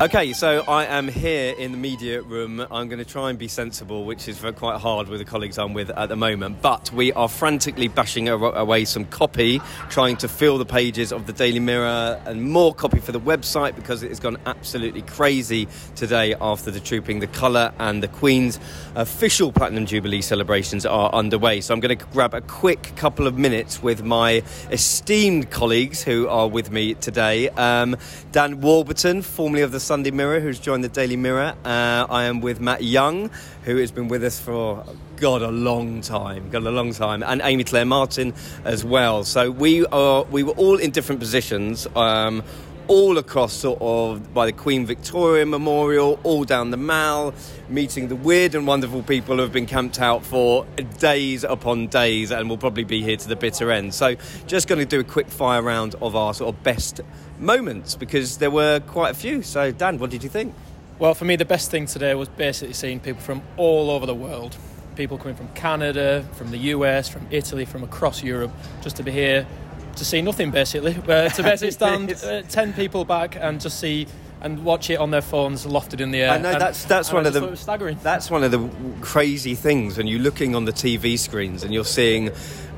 Okay, 0.00 0.32
so 0.32 0.64
I 0.66 0.86
am 0.86 1.06
here 1.06 1.54
in 1.56 1.70
the 1.70 1.78
media 1.78 2.20
room. 2.20 2.58
I'm 2.58 2.88
going 2.88 2.98
to 2.98 3.04
try 3.04 3.30
and 3.30 3.38
be 3.38 3.46
sensible, 3.46 4.04
which 4.04 4.26
is 4.26 4.44
quite 4.56 4.80
hard 4.80 5.06
with 5.06 5.20
the 5.20 5.24
colleagues 5.24 5.56
I'm 5.56 5.72
with 5.72 5.88
at 5.90 6.08
the 6.08 6.16
moment. 6.16 6.60
But 6.60 6.90
we 6.92 7.12
are 7.12 7.28
frantically 7.28 7.86
bashing 7.86 8.28
away 8.28 8.86
some 8.86 9.04
copy, 9.04 9.60
trying 9.90 10.16
to 10.16 10.26
fill 10.26 10.58
the 10.58 10.64
pages 10.66 11.12
of 11.12 11.28
the 11.28 11.32
Daily 11.32 11.60
Mirror 11.60 12.20
and 12.26 12.42
more 12.42 12.74
copy 12.74 12.98
for 12.98 13.12
the 13.12 13.20
website 13.20 13.76
because 13.76 14.02
it 14.02 14.08
has 14.08 14.18
gone 14.18 14.36
absolutely 14.46 15.02
crazy 15.02 15.68
today 15.94 16.34
after 16.40 16.72
the 16.72 16.80
Trooping 16.80 17.20
the 17.20 17.28
Colour 17.28 17.72
and 17.78 18.02
the 18.02 18.08
Queen's 18.08 18.58
official 18.96 19.52
Platinum 19.52 19.86
Jubilee 19.86 20.22
celebrations 20.22 20.84
are 20.84 21.14
underway. 21.14 21.60
So 21.60 21.72
I'm 21.72 21.78
going 21.78 21.96
to 21.96 22.04
grab 22.06 22.34
a 22.34 22.40
quick 22.40 22.96
couple 22.96 23.28
of 23.28 23.38
minutes 23.38 23.80
with 23.80 24.02
my 24.02 24.42
esteemed 24.72 25.52
colleagues 25.52 26.02
who 26.02 26.26
are 26.26 26.48
with 26.48 26.72
me 26.72 26.94
today. 26.94 27.48
Um, 27.50 27.96
Dan 28.32 28.60
Warburton, 28.60 29.22
formerly 29.22 29.62
of 29.62 29.70
the 29.70 29.83
Sunday 29.84 30.10
Mirror, 30.10 30.40
who's 30.40 30.58
joined 30.58 30.82
the 30.82 30.88
Daily 30.88 31.16
Mirror. 31.16 31.54
Uh, 31.62 32.06
I 32.08 32.24
am 32.24 32.40
with 32.40 32.58
Matt 32.58 32.82
Young, 32.82 33.30
who 33.64 33.76
has 33.76 33.92
been 33.92 34.08
with 34.08 34.24
us 34.24 34.40
for, 34.40 34.82
God, 35.16 35.42
a 35.42 35.50
long 35.50 36.00
time. 36.00 36.48
God, 36.48 36.62
a 36.62 36.70
long 36.70 36.94
time. 36.94 37.22
And 37.22 37.42
Amy 37.44 37.64
Clare 37.64 37.84
Martin 37.84 38.32
as 38.64 38.82
well. 38.82 39.24
So 39.24 39.50
we, 39.50 39.84
are, 39.86 40.24
we 40.24 40.42
were 40.42 40.54
all 40.54 40.78
in 40.78 40.90
different 40.90 41.20
positions. 41.20 41.86
Um, 41.94 42.42
all 42.88 43.18
across 43.18 43.52
sort 43.52 43.78
of 43.80 44.34
by 44.34 44.46
the 44.46 44.52
Queen 44.52 44.84
Victoria 44.84 45.46
Memorial, 45.46 46.18
all 46.22 46.44
down 46.44 46.70
the 46.70 46.76
Mall, 46.76 47.32
meeting 47.68 48.08
the 48.08 48.16
weird 48.16 48.54
and 48.54 48.66
wonderful 48.66 49.02
people 49.02 49.36
who 49.36 49.42
have 49.42 49.52
been 49.52 49.66
camped 49.66 50.00
out 50.00 50.24
for 50.24 50.66
days 50.98 51.44
upon 51.44 51.86
days 51.86 52.30
and 52.30 52.48
will 52.48 52.58
probably 52.58 52.84
be 52.84 53.02
here 53.02 53.16
to 53.16 53.28
the 53.28 53.36
bitter 53.36 53.70
end. 53.70 53.94
So, 53.94 54.16
just 54.46 54.68
going 54.68 54.78
to 54.78 54.84
do 54.84 55.00
a 55.00 55.04
quick 55.04 55.28
fire 55.28 55.62
round 55.62 55.94
of 56.02 56.14
our 56.14 56.34
sort 56.34 56.54
of 56.54 56.62
best 56.62 57.00
moments 57.38 57.94
because 57.96 58.38
there 58.38 58.50
were 58.50 58.80
quite 58.80 59.10
a 59.10 59.14
few. 59.14 59.42
So, 59.42 59.70
Dan, 59.70 59.98
what 59.98 60.10
did 60.10 60.22
you 60.22 60.28
think? 60.28 60.54
Well, 60.98 61.14
for 61.14 61.24
me, 61.24 61.36
the 61.36 61.44
best 61.44 61.70
thing 61.70 61.86
today 61.86 62.14
was 62.14 62.28
basically 62.28 62.74
seeing 62.74 63.00
people 63.00 63.22
from 63.22 63.42
all 63.56 63.90
over 63.90 64.06
the 64.06 64.14
world. 64.14 64.56
People 64.94 65.18
coming 65.18 65.34
from 65.34 65.48
Canada, 65.48 66.24
from 66.34 66.50
the 66.50 66.58
US, 66.58 67.08
from 67.08 67.26
Italy, 67.30 67.64
from 67.64 67.82
across 67.82 68.22
Europe, 68.22 68.52
just 68.80 68.96
to 68.96 69.02
be 69.02 69.10
here 69.10 69.46
to 69.94 70.04
see 70.04 70.22
nothing 70.22 70.50
basically. 70.50 70.96
Uh, 70.96 71.28
to 71.28 71.42
basically 71.42 71.70
stand 71.82 72.12
uh, 72.24 72.42
ten 72.42 72.72
people 72.72 73.04
back 73.04 73.36
and 73.36 73.60
just 73.60 73.80
see 73.80 74.06
and 74.40 74.62
watch 74.62 74.90
it 74.90 74.96
on 74.96 75.10
their 75.10 75.22
phones 75.22 75.64
lofted 75.66 76.00
in 76.00 76.10
the 76.10 76.20
air. 76.20 76.30
I 76.30 76.38
know 76.38 76.50
and, 76.50 76.60
that's 76.60 76.84
that's 76.84 77.12
one 77.12 77.26
of 77.26 77.32
the 77.32 77.56
staggering. 77.56 77.98
That's 78.02 78.30
one 78.30 78.44
of 78.44 78.50
the 78.50 78.68
crazy 79.00 79.54
things 79.54 79.96
when 79.96 80.06
you're 80.06 80.20
looking 80.20 80.54
on 80.54 80.66
the 80.66 80.72
TV 80.72 81.18
screens 81.18 81.64
and 81.64 81.72
you're 81.72 81.84
seeing 81.84 82.30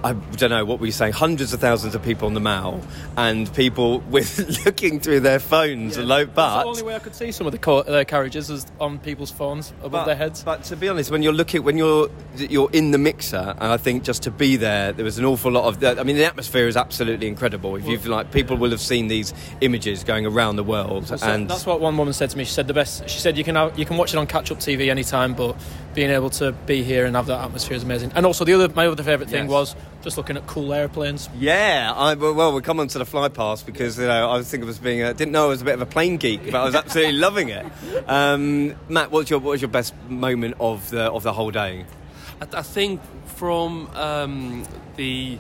I 0.05 0.13
don't 0.13 0.51
know 0.51 0.65
what 0.65 0.79
were 0.81 0.87
you 0.87 0.93
saying, 0.93 1.13
hundreds 1.15 1.53
of 1.53 1.61
thousands 1.61 1.95
of 1.95 2.03
people 2.03 2.27
on 2.27 2.35
the 2.35 2.41
Mall 2.41 2.81
and 3.17 3.53
people 3.55 4.01
with 4.11 4.65
looking 4.65 5.01
through 5.01 5.21
their 5.21 5.39
phones. 5.41 5.97
Yeah. 5.97 6.05
Low, 6.05 6.27
but 6.27 6.35
That's 6.37 6.65
the 6.65 6.69
only 6.69 6.83
way 6.83 6.95
I 6.95 6.99
could 7.01 7.15
see 7.15 7.33
some 7.33 7.47
of 7.47 7.53
the 7.53 7.59
co- 7.59 7.79
uh, 7.79 8.05
carriages 8.05 8.51
is 8.51 8.67
on 8.81 8.99
people's 8.99 9.31
phones 9.31 9.73
above 9.81 9.93
but, 9.93 10.05
their 10.05 10.17
heads. 10.17 10.43
But 10.43 10.65
to 10.65 10.77
be 10.77 10.89
honest, 10.89 11.11
when 11.11 11.23
you're 11.23 11.33
looking, 11.33 11.63
when 11.65 11.77
you're 11.77 12.09
you're 12.37 12.71
in 12.73 12.91
the 12.91 12.99
mixer, 12.99 13.55
and 13.59 13.73
I 13.73 13.77
think 13.77 14.05
just 14.05 14.23
to 14.25 14.31
be 14.31 14.57
there, 14.57 14.93
there 14.93 15.05
was 15.05 15.19
an 15.19 15.25
awful 15.25 15.51
lot 15.51 15.65
of. 15.65 15.99
I 15.99 16.03
mean, 16.03 16.17
the 16.17 16.25
atmosphere 16.25 16.69
is 16.69 16.77
absolutely 16.77 17.27
incredible. 17.27 17.77
If 17.77 17.87
you've 17.87 18.07
like, 18.07 18.31
people 18.33 18.57
will 18.57 18.71
have 18.71 18.81
seen 18.81 19.09
these 19.09 19.33
images 19.61 20.05
going 20.05 20.27
around 20.27 20.57
the 20.57 20.65
world, 20.65 21.09
Well, 21.11 21.19
and 21.25 21.49
that's 21.49 21.67
what 21.67 21.81
one 21.81 21.97
woman 21.97 22.13
said 22.15 22.31
to 22.31 22.39
me. 22.39 22.45
She 22.45 22.53
said 22.53 22.69
the 22.69 22.75
best. 22.75 23.09
She 23.09 23.19
said 23.19 23.37
you 23.37 23.45
can 23.45 23.57
have, 23.57 23.79
you 23.79 23.85
can 23.85 23.97
watch 23.97 24.13
it 24.15 24.19
on 24.19 24.27
catch 24.27 24.51
up 24.51 24.59
TV 24.59 24.91
anytime, 24.91 25.35
but 25.35 25.57
being 25.95 26.11
able 26.11 26.29
to 26.31 26.53
be 26.53 26.83
here 26.83 27.07
and 27.07 27.17
have 27.17 27.27
that 27.27 27.43
atmosphere 27.43 27.77
is 27.77 27.83
amazing. 27.83 28.13
And 28.15 28.27
also 28.27 28.45
the 28.45 28.53
other 28.53 28.69
my 28.75 28.87
other 28.87 29.03
favourite 29.03 29.31
thing 29.31 29.45
Yes. 29.45 29.51
was 29.51 29.77
just 30.07 30.17
looking 30.17 30.37
at 30.37 30.47
cool 30.47 30.73
airplanes. 30.73 31.29
Yeah, 31.37 31.93
I, 31.93 32.15
well, 32.15 32.53
we'll 32.53 32.61
come 32.61 32.79
on 32.79 32.87
to 32.87 32.99
the 32.99 33.05
fly 33.05 33.29
past 33.29 33.67
because 33.67 33.99
you 33.99 34.07
know 34.07 34.31
I 34.31 34.37
was 34.37 34.49
thinking 34.49 34.69
of 34.69 34.73
us 34.73 34.79
being 34.79 35.03
a, 35.03 35.13
didn't 35.13 35.33
know 35.33 35.47
I 35.47 35.49
was 35.49 35.63
a 35.63 35.65
bit 35.65 35.75
of 35.75 35.81
a 35.81 35.87
plane 35.87 36.17
geek, 36.17 36.45
but 36.45 36.55
I 36.55 36.65
was 36.65 36.77
absolutely 36.77 37.15
loving 37.27 37.49
it. 37.49 37.67
Um, 38.07 38.77
Matt, 38.89 39.11
what's 39.11 39.31
your 39.31 39.41
what 39.41 39.51
was 39.51 39.61
your 39.61 39.69
best 39.69 39.95
moment 40.09 40.55
of 40.61 40.89
the 40.91 41.11
of 41.11 41.25
the 41.25 41.33
whole 41.33 41.51
day? 41.51 41.87
I, 42.41 42.59
I 42.59 42.63
think 42.63 43.01
from 43.27 43.89
um, 43.97 44.65
the 44.95 45.39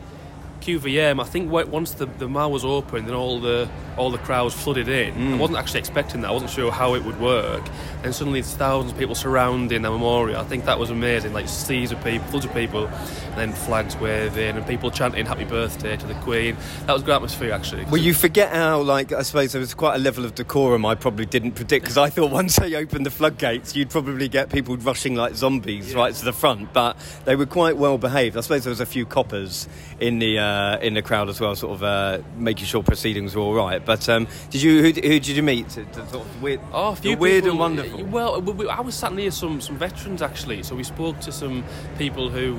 QVM, 0.67 1.21
I 1.21 1.25
think 1.25 1.49
once 1.49 1.93
the, 1.93 2.07
the 2.07 2.29
mall 2.29 2.51
was 2.51 2.65
open 2.65 3.05
and 3.05 3.15
all 3.15 3.39
the 3.39 3.69
all 3.97 4.11
the 4.11 4.19
crowds 4.19 4.53
flooded 4.53 4.89
in, 4.89 5.35
I 5.35 5.37
wasn't 5.37 5.59
actually 5.59 5.79
expecting 5.79 6.23
that. 6.23 6.29
I 6.29 6.33
wasn't 6.33 6.51
sure 6.51 6.73
how 6.73 6.95
it 6.95 7.05
would 7.05 7.19
work. 7.21 7.63
And 8.03 8.13
suddenly 8.15 8.41
there's 8.41 8.53
thousands 8.55 8.93
of 8.93 8.99
people 8.99 9.15
surrounding 9.15 9.83
the 9.83 9.91
memorial. 9.91 10.39
I 10.39 10.45
think 10.45 10.65
that 10.65 10.79
was 10.79 10.91
amazing. 10.91 11.33
Like 11.33 11.49
seas 11.49 11.93
of 11.93 12.03
people, 12.03 12.27
floods 12.27 12.47
of 12.47 12.53
people, 12.53 12.89
and 12.89 13.37
then 13.37 13.53
flags 13.53 13.97
waving 13.97 14.57
and 14.57 14.67
people 14.67 14.91
chanting 14.91 15.25
"Happy 15.25 15.45
Birthday" 15.45 15.97
to 15.97 16.07
the 16.07 16.15
Queen. 16.15 16.57
That 16.87 16.95
was 16.95 17.03
a 17.03 17.05
good 17.05 17.15
atmosphere 17.15 17.53
actually. 17.53 17.85
Well, 17.85 18.03
you 18.03 18.13
forget 18.13 18.53
how, 18.53 18.83
like, 18.83 19.13
I 19.13 19.23
suppose 19.23 19.53
there 19.53 19.61
was 19.61 19.73
quite 19.73 19.95
a 19.95 20.01
level 20.01 20.25
of 20.25 20.35
decorum 20.35 20.85
I 20.85 20.97
probably 20.97 21.27
didn't 21.27 21.53
predict 21.53 21.85
because 21.85 21.97
I 21.97 22.11
thought 22.11 22.33
once 22.33 22.57
they 22.57 22.75
opened 22.75 23.07
the 23.07 23.11
floodgates, 23.11 23.77
you'd 23.77 23.91
probably 23.91 24.29
get 24.29 24.51
people 24.51 24.77
rushing 24.79 25.15
like 25.15 25.37
zombies 25.37 25.95
right 25.95 26.13
to 26.13 26.25
the 26.25 26.33
front. 26.33 26.73
But 26.73 26.97
they 27.25 27.37
were 27.37 27.47
quite 27.47 27.77
well 27.77 27.99
behaved. 27.99 28.37
I 28.37 28.41
suppose 28.41 28.65
there 28.65 28.73
was 28.73 28.81
a 28.81 28.87
few 28.87 29.07
coppers 29.07 29.69
in 30.01 30.19
the 30.19 30.39
uh, 30.39 30.56
in 30.83 30.95
the 30.95 31.03
crowd 31.03 31.29
as 31.29 31.41
well, 31.41 31.55
sort 31.57 31.75
of 31.75 31.83
uh, 31.83 32.19
making 32.37 32.67
sure 32.67 32.83
proceedings 32.83 33.35
were 33.35 33.43
all 33.43 33.55
right. 33.55 33.85
But 33.85 34.09
um, 34.09 34.27
did 34.51 34.63
you 34.63 34.79
who, 34.83 34.89
who 34.89 34.93
did 34.93 35.29
you 35.29 35.43
meet? 35.43 35.71
Sort 35.71 35.87
of 35.97 36.43
weird, 36.43 36.61
Oh, 36.73 36.91
a 36.91 36.97
few 36.97 37.17
weird 37.17 37.45
people- 37.45 37.51
and 37.65 37.77
wonderful. 37.77 38.05
Well, 38.05 38.41
we, 38.41 38.53
we, 38.53 38.69
I 38.69 38.81
was 38.81 38.95
sat 38.95 39.13
near 39.13 39.31
some, 39.31 39.61
some 39.61 39.77
veterans 39.77 40.23
actually, 40.23 40.63
so 40.63 40.75
we 40.75 40.85
spoke 40.85 41.21
to 41.21 41.33
some 41.33 41.65
people 41.99 42.31
who. 42.31 42.55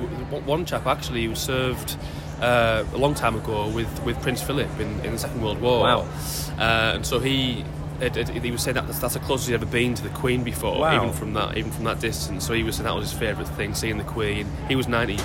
One 0.46 0.64
chap 0.64 0.86
actually 0.86 1.24
who 1.24 1.34
served 1.34 1.96
uh, 2.40 2.84
a 2.92 2.96
long 2.98 3.14
time 3.14 3.34
ago 3.36 3.68
with, 3.68 3.88
with 4.04 4.20
Prince 4.22 4.42
Philip 4.42 4.68
in, 4.78 5.00
in 5.04 5.12
the 5.12 5.18
Second 5.18 5.42
World 5.42 5.60
War. 5.60 5.80
Wow. 5.82 6.00
Uh, 6.58 6.92
and 6.96 7.06
so 7.06 7.18
he. 7.20 7.64
It, 8.00 8.16
it, 8.16 8.28
he 8.28 8.52
was 8.52 8.62
saying 8.62 8.76
that 8.76 8.86
that's, 8.86 9.00
that's 9.00 9.14
the 9.14 9.18
closest 9.20 9.48
he'd 9.48 9.54
ever 9.56 9.66
been 9.66 9.94
to 9.94 10.02
the 10.04 10.08
Queen 10.10 10.44
before, 10.44 10.78
Wow. 10.78 10.94
even 11.02 11.12
from 11.12 11.34
that, 11.34 11.56
even 11.58 11.72
from 11.72 11.82
that 11.82 11.98
distance. 11.98 12.46
So 12.46 12.52
he 12.54 12.62
was 12.62 12.76
saying 12.76 12.84
that 12.84 12.94
was 12.94 13.10
his 13.10 13.18
favourite 13.18 13.48
thing, 13.56 13.74
seeing 13.74 13.98
the 13.98 14.04
Queen. 14.04 14.46
He 14.68 14.76
was 14.76 14.86
ninety 14.86 15.18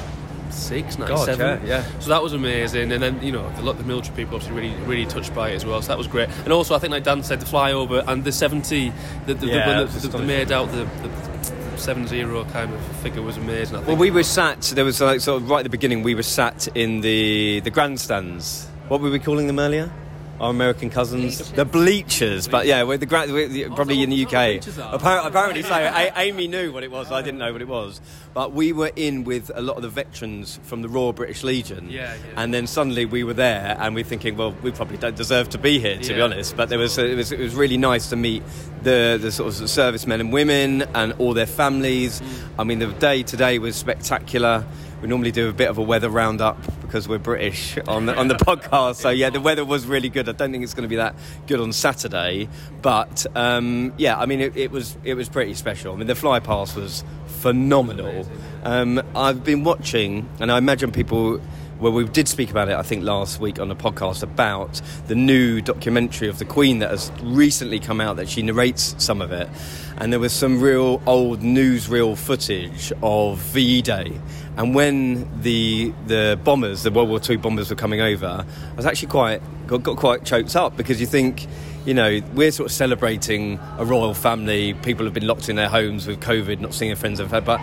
six, 0.53 0.97
ninety 0.97 1.17
seven. 1.17 1.65
yeah, 1.65 1.81
yeah. 1.83 1.99
So 1.99 2.09
that 2.09 2.21
was 2.23 2.33
amazing, 2.33 2.91
and 2.91 3.01
then 3.01 3.21
you 3.21 3.31
know 3.31 3.49
the, 3.55 3.61
lot- 3.63 3.77
the 3.77 3.83
military 3.83 4.15
people 4.15 4.35
obviously 4.35 4.55
really 4.61 4.75
really 4.85 5.05
touched 5.05 5.33
by 5.35 5.49
it 5.49 5.55
as 5.55 5.65
well. 5.65 5.81
So 5.81 5.87
that 5.89 5.97
was 5.97 6.07
great, 6.07 6.29
and 6.43 6.53
also 6.53 6.75
I 6.75 6.79
think 6.79 6.91
like 6.91 7.03
Dan 7.03 7.23
said, 7.23 7.39
the 7.39 7.45
flyover 7.45 8.03
and 8.07 8.23
the 8.23 8.31
seventy, 8.31 8.91
the, 9.25 9.33
the, 9.33 9.47
Yeah, 9.47 9.83
the, 9.83 10.07
the, 10.07 10.19
made 10.19 10.51
out 10.51 10.71
the, 10.71 10.85
the 10.85 11.77
seven 11.77 12.07
zero 12.07 12.45
kind 12.45 12.73
of 12.73 12.81
figure 12.97 13.21
was 13.21 13.37
amazing. 13.37 13.75
I 13.75 13.79
think. 13.79 13.87
Well, 13.87 13.97
we 13.97 14.11
were 14.11 14.23
sat. 14.23 14.61
There 14.61 14.85
was 14.85 15.01
like 15.01 15.19
sort 15.21 15.41
of 15.41 15.49
right 15.49 15.59
at 15.59 15.63
the 15.63 15.69
beginning. 15.69 16.03
We 16.03 16.15
were 16.15 16.23
sat 16.23 16.67
in 16.75 17.01
the 17.01 17.59
the 17.61 17.71
grandstands. 17.71 18.67
What 18.87 19.01
were 19.01 19.09
we 19.09 19.19
calling 19.19 19.47
them 19.47 19.59
earlier? 19.59 19.91
Our 20.39 20.49
American 20.49 20.89
cousins, 20.89 21.51
the 21.51 21.63
bleachers. 21.63 22.47
But 22.47 22.65
yeah, 22.65 22.83
we're 22.83 22.97
the 22.97 23.05
gra- 23.05 23.27
we're 23.27 23.47
the, 23.47 23.65
probably 23.69 24.01
in 24.01 24.09
the 24.09 24.25
UK. 24.25 24.59
Appar- 24.61 25.25
apparently, 25.25 25.61
so 25.61 25.73
A- 25.75 26.11
Amy 26.17 26.47
knew 26.47 26.73
what 26.73 26.83
it 26.83 26.91
was. 26.91 27.11
I 27.11 27.21
didn't 27.21 27.37
know 27.39 27.53
what 27.53 27.61
it 27.61 27.67
was. 27.67 28.01
But 28.33 28.51
we 28.51 28.73
were 28.73 28.91
in 28.95 29.23
with 29.25 29.51
a 29.53 29.61
lot 29.61 29.77
of 29.77 29.83
the 29.83 29.89
veterans 29.89 30.59
from 30.63 30.81
the 30.81 30.89
Royal 30.89 31.13
British 31.13 31.43
Legion. 31.43 31.89
Yeah, 31.89 32.15
yeah. 32.15 32.19
And 32.35 32.51
then 32.53 32.65
suddenly 32.65 33.05
we 33.05 33.23
were 33.23 33.35
there, 33.35 33.77
and 33.79 33.93
we're 33.93 34.03
thinking, 34.03 34.35
well, 34.35 34.53
we 34.63 34.71
probably 34.71 34.97
don't 34.97 35.15
deserve 35.15 35.49
to 35.49 35.59
be 35.59 35.79
here, 35.79 35.99
to 35.99 36.13
be 36.13 36.19
honest. 36.19 36.57
But 36.57 36.69
there 36.69 36.79
was 36.79 36.97
it 36.97 37.15
was 37.15 37.31
it 37.31 37.39
was 37.39 37.53
really 37.53 37.77
nice 37.77 38.09
to 38.09 38.15
meet 38.15 38.43
the 38.81 39.19
the 39.21 39.31
sort 39.31 39.59
of 39.59 39.69
servicemen 39.69 40.19
and 40.19 40.33
women 40.33 40.81
and 40.95 41.13
all 41.19 41.33
their 41.33 41.45
families. 41.45 42.21
Mm. 42.21 42.49
I 42.59 42.63
mean, 42.63 42.79
the 42.79 42.87
day 42.87 43.23
today 43.23 43.59
was 43.59 43.75
spectacular. 43.75 44.65
We 45.03 45.09
normally 45.09 45.33
do 45.33 45.49
a 45.49 45.53
bit 45.53 45.69
of 45.69 45.77
a 45.77 45.81
weather 45.81 46.09
roundup 46.09 46.57
because 46.81 47.09
we're 47.09 47.17
British 47.17 47.77
on 47.89 48.05
the, 48.05 48.15
on 48.17 48.29
the 48.29 48.35
podcast. 48.47 48.95
So 48.95 49.09
yeah, 49.09 49.29
the 49.29 49.41
weather 49.41 49.65
was 49.65 49.85
really 49.85 50.07
good. 50.07 50.29
I 50.29 50.31
don't 50.31 50.53
think 50.53 50.63
it's 50.63 50.73
going 50.73 50.83
to 50.83 50.89
be 50.89 50.95
that 50.95 51.13
good 51.45 51.59
on 51.59 51.73
Saturday, 51.73 52.47
but 52.81 53.25
um, 53.35 53.91
yeah, 53.97 54.17
I 54.17 54.25
mean 54.27 54.39
it, 54.39 54.55
it 54.55 54.71
was 54.71 54.97
it 55.03 55.15
was 55.15 55.27
pretty 55.27 55.55
special. 55.55 55.93
I 55.93 55.97
mean 55.97 56.07
the 56.07 56.15
fly 56.15 56.39
pass 56.39 56.73
was 56.73 57.03
phenomenal. 57.25 58.25
Um, 58.63 59.03
I've 59.13 59.43
been 59.43 59.65
watching, 59.65 60.29
and 60.39 60.49
I 60.49 60.57
imagine 60.57 60.93
people. 60.93 61.41
Well, 61.83 61.91
we 61.91 62.05
did 62.05 62.29
speak 62.29 62.49
about 62.49 62.69
it, 62.69 62.77
I 62.77 62.81
think, 62.81 63.03
last 63.03 63.41
week 63.41 63.59
on 63.59 63.67
the 63.67 63.75
podcast 63.75 64.23
about 64.23 64.81
the 65.07 65.15
new 65.15 65.59
documentary 65.59 66.29
of 66.29 66.39
the 66.39 66.45
Queen 66.45 66.79
that 66.79 66.91
has 66.91 67.11
recently 67.21 67.77
come 67.81 67.99
out 67.99 68.15
that 68.15 68.29
she 68.29 68.41
narrates 68.41 68.95
some 68.99 69.21
of 69.21 69.33
it. 69.33 69.49
And 69.97 70.13
there 70.13 70.19
was 70.21 70.31
some 70.31 70.61
real 70.61 71.03
old 71.05 71.41
newsreel 71.41 72.17
footage 72.17 72.93
of 73.03 73.37
VE 73.39 73.81
Day. 73.81 74.17
And 74.55 74.73
when 74.73 75.41
the 75.41 75.93
the 76.07 76.39
bombers, 76.41 76.83
the 76.83 76.91
World 76.91 77.09
War 77.09 77.19
II 77.29 77.35
bombers 77.35 77.69
were 77.69 77.75
coming 77.75 77.99
over, 77.99 78.45
I 78.47 78.75
was 78.77 78.85
actually 78.85 79.09
quite 79.09 79.41
got, 79.67 79.83
got 79.83 79.97
quite 79.97 80.23
choked 80.23 80.55
up 80.55 80.77
because 80.77 81.01
you 81.01 81.05
think, 81.05 81.47
you 81.85 81.93
know, 81.93 82.21
we're 82.33 82.51
sort 82.51 82.69
of 82.69 82.71
celebrating 82.71 83.59
a 83.77 83.83
royal 83.83 84.13
family. 84.13 84.73
People 84.73 85.03
have 85.03 85.13
been 85.13 85.27
locked 85.27 85.49
in 85.49 85.57
their 85.57 85.67
homes 85.67 86.07
with 86.07 86.21
COVID, 86.21 86.61
not 86.61 86.73
seeing 86.73 86.91
their 86.91 86.95
friends. 86.95 87.19
But 87.19 87.59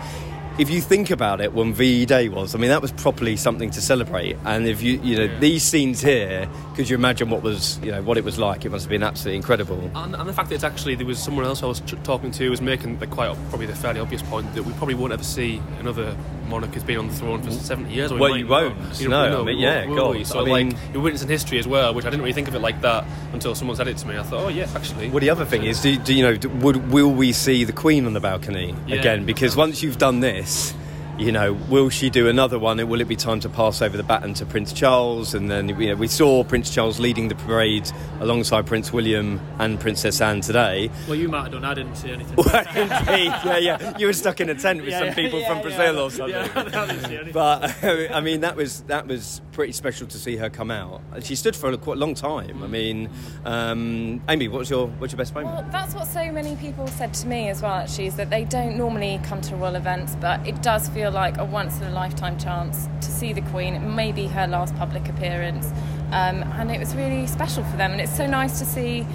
if 0.59 0.69
you 0.69 0.81
think 0.81 1.09
about 1.11 1.41
it, 1.41 1.53
when 1.53 1.73
VE 1.73 2.05
Day 2.05 2.29
was, 2.29 2.53
I 2.53 2.57
mean, 2.59 2.69
that 2.69 2.81
was 2.81 2.91
properly 2.91 3.35
something 3.35 3.71
to 3.71 3.81
celebrate. 3.81 4.35
And 4.45 4.67
if 4.67 4.81
you, 4.83 4.99
you 5.01 5.15
know, 5.17 5.39
these 5.39 5.63
scenes 5.63 6.01
here, 6.01 6.47
could 6.75 6.89
you 6.89 6.95
imagine 6.95 7.29
what 7.29 7.41
was, 7.41 7.79
you 7.79 7.91
know, 7.91 8.01
what 8.03 8.17
it 8.17 8.23
was 8.23 8.37
like? 8.37 8.65
It 8.65 8.69
must 8.69 8.83
have 8.85 8.89
been 8.89 9.01
absolutely 9.03 9.37
incredible. 9.37 9.89
And, 9.95 10.15
and 10.15 10.27
the 10.29 10.33
fact 10.33 10.49
that 10.49 10.55
it's 10.55 10.63
actually 10.63 10.95
there 10.95 11.07
was 11.07 11.17
someone 11.21 11.45
else 11.45 11.63
I 11.63 11.67
was 11.67 11.79
t- 11.81 11.97
talking 12.03 12.31
to 12.31 12.43
who 12.43 12.49
was 12.49 12.61
making 12.61 12.99
the 12.99 13.07
quite 13.07 13.35
probably 13.49 13.65
the 13.65 13.75
fairly 13.75 13.99
obvious 13.99 14.21
point 14.23 14.53
that 14.53 14.63
we 14.63 14.73
probably 14.73 14.95
won't 14.95 15.13
ever 15.13 15.23
see 15.23 15.61
another 15.79 16.15
monarch 16.47 16.73
who's 16.73 16.83
been 16.83 16.97
on 16.97 17.07
the 17.07 17.13
throne 17.13 17.41
for 17.41 17.49
70 17.51 17.91
years. 17.93 18.11
Or 18.11 18.15
we 18.15 18.19
Well, 18.21 18.37
you 18.37 18.47
won't. 18.47 18.99
You 19.01 19.07
No, 19.07 19.29
know, 19.29 19.41
I 19.41 19.45
mean, 19.45 19.59
yeah, 19.59 19.85
will 19.85 20.11
we? 20.11 20.17
God. 20.19 20.27
So 20.27 20.41
I 20.41 20.43
mean- 20.43 20.69
like 20.71 20.77
you're 20.93 21.01
witnessing 21.01 21.29
history 21.29 21.59
as 21.59 21.67
well, 21.67 21.93
which 21.93 22.05
I 22.05 22.09
didn't 22.09 22.21
really 22.23 22.33
think 22.33 22.49
of 22.49 22.55
it 22.55 22.59
like 22.59 22.81
that 22.81 23.05
until 23.33 23.55
someone 23.55 23.77
said 23.77 23.87
it 23.87 23.97
to 23.97 24.07
me. 24.07 24.17
I 24.17 24.23
thought, 24.23 24.45
oh 24.45 24.49
yeah, 24.49 24.67
actually. 24.75 25.09
Well, 25.09 25.21
the 25.21 25.29
other 25.29 25.45
thing 25.45 25.63
is, 25.63 25.81
do, 25.81 25.97
do 25.97 26.13
you 26.13 26.23
know, 26.23 26.37
would, 26.59 26.91
will 26.91 27.11
we 27.11 27.31
see 27.31 27.63
the 27.63 27.71
Queen 27.73 28.05
on 28.05 28.13
the 28.13 28.19
balcony 28.19 28.75
Yeah. 28.85 28.97
again? 28.97 29.25
Because 29.25 29.55
once 29.55 29.81
you've 29.81 29.97
done 29.97 30.19
this, 30.19 30.40
Gómez. 30.41 30.80
You 31.21 31.31
know, 31.31 31.53
will 31.69 31.89
she 31.89 32.09
do 32.09 32.27
another 32.27 32.57
one? 32.57 32.79
And 32.79 32.89
will 32.89 32.99
it 32.99 33.07
be 33.07 33.15
time 33.15 33.39
to 33.41 33.49
pass 33.49 33.81
over 33.81 33.95
the 33.95 34.03
baton 34.03 34.33
to 34.35 34.45
Prince 34.45 34.73
Charles? 34.73 35.33
And 35.35 35.49
then 35.51 35.69
you 35.79 35.89
know, 35.89 35.95
we 35.95 36.07
saw 36.07 36.43
Prince 36.43 36.73
Charles 36.73 36.99
leading 36.99 37.27
the 37.27 37.35
parade 37.35 37.89
alongside 38.19 38.65
Prince 38.65 38.91
William 38.91 39.39
and 39.59 39.79
Princess 39.79 40.19
Anne 40.19 40.41
today. 40.41 40.89
Well, 41.07 41.15
you 41.15 41.29
might 41.29 41.43
have 41.43 41.51
done. 41.51 41.65
I 41.65 41.73
didn't 41.75 41.95
see 41.95 42.11
anything. 42.11 42.37
Indeed, 42.37 43.33
yeah, 43.45 43.57
yeah. 43.57 43.97
You 43.97 44.07
were 44.07 44.13
stuck 44.13 44.41
in 44.41 44.49
a 44.49 44.55
tent 44.55 44.81
with 44.81 44.89
Yeah, 44.89 44.99
some 44.99 45.07
yeah, 45.09 45.13
people 45.15 45.39
yeah, 45.39 45.47
from 45.47 45.57
yeah. 45.57 45.63
Brazil 45.63 45.99
or 45.99 46.09
something. 46.11 46.35
Yeah, 46.35 46.51
I 46.81 46.87
didn't 46.87 47.05
see 47.05 47.15
anything. 47.15 47.33
But 47.33 47.83
I 48.11 48.21
mean, 48.21 48.41
that 48.41 48.55
was 48.55 48.81
that 48.83 49.05
was 49.07 49.41
pretty 49.51 49.73
special 49.73 50.07
to 50.07 50.17
see 50.17 50.37
her 50.37 50.49
come 50.49 50.71
out. 50.71 51.01
She 51.21 51.35
stood 51.35 51.55
for 51.55 51.69
a 51.69 51.77
quite 51.77 51.97
long 51.97 52.15
time. 52.15 52.63
I 52.63 52.67
mean, 52.67 53.09
um, 53.45 54.21
Amy, 54.27 54.47
what's 54.47 54.69
your 54.69 54.87
what's 54.87 55.13
your 55.13 55.17
best 55.17 55.35
moment? 55.35 55.53
Well, 55.55 55.67
that's 55.71 55.93
what 55.93 56.07
so 56.07 56.31
many 56.31 56.55
people 56.55 56.87
said 56.87 57.13
to 57.15 57.27
me 57.27 57.49
as 57.49 57.61
well, 57.61 57.73
actually, 57.73 58.07
is 58.07 58.15
that 58.15 58.29
they 58.29 58.45
don't 58.45 58.75
normally 58.77 59.19
come 59.23 59.41
to 59.41 59.55
royal 59.55 59.75
events, 59.75 60.15
but 60.19 60.45
it 60.47 60.61
does 60.63 60.89
feel 60.89 61.10
like 61.11 61.37
a 61.37 61.45
once 61.45 61.79
in 61.79 61.83
a 61.83 61.91
lifetime 61.91 62.37
chance 62.37 62.87
to 63.01 63.11
see 63.11 63.33
the 63.33 63.41
Queen. 63.41 63.75
It 63.75 63.79
may 63.81 64.11
be 64.11 64.27
her 64.27 64.47
last 64.47 64.75
public 64.75 65.07
appearance, 65.09 65.67
um, 66.11 66.43
and 66.57 66.71
it 66.71 66.79
was 66.79 66.95
really 66.95 67.27
special 67.27 67.63
for 67.63 67.77
them. 67.77 67.91
And 67.91 68.01
it's 68.01 68.15
so 68.15 68.25
nice 68.25 68.59
to 68.59 68.65
see. 68.65 69.05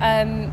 Um, 0.00 0.50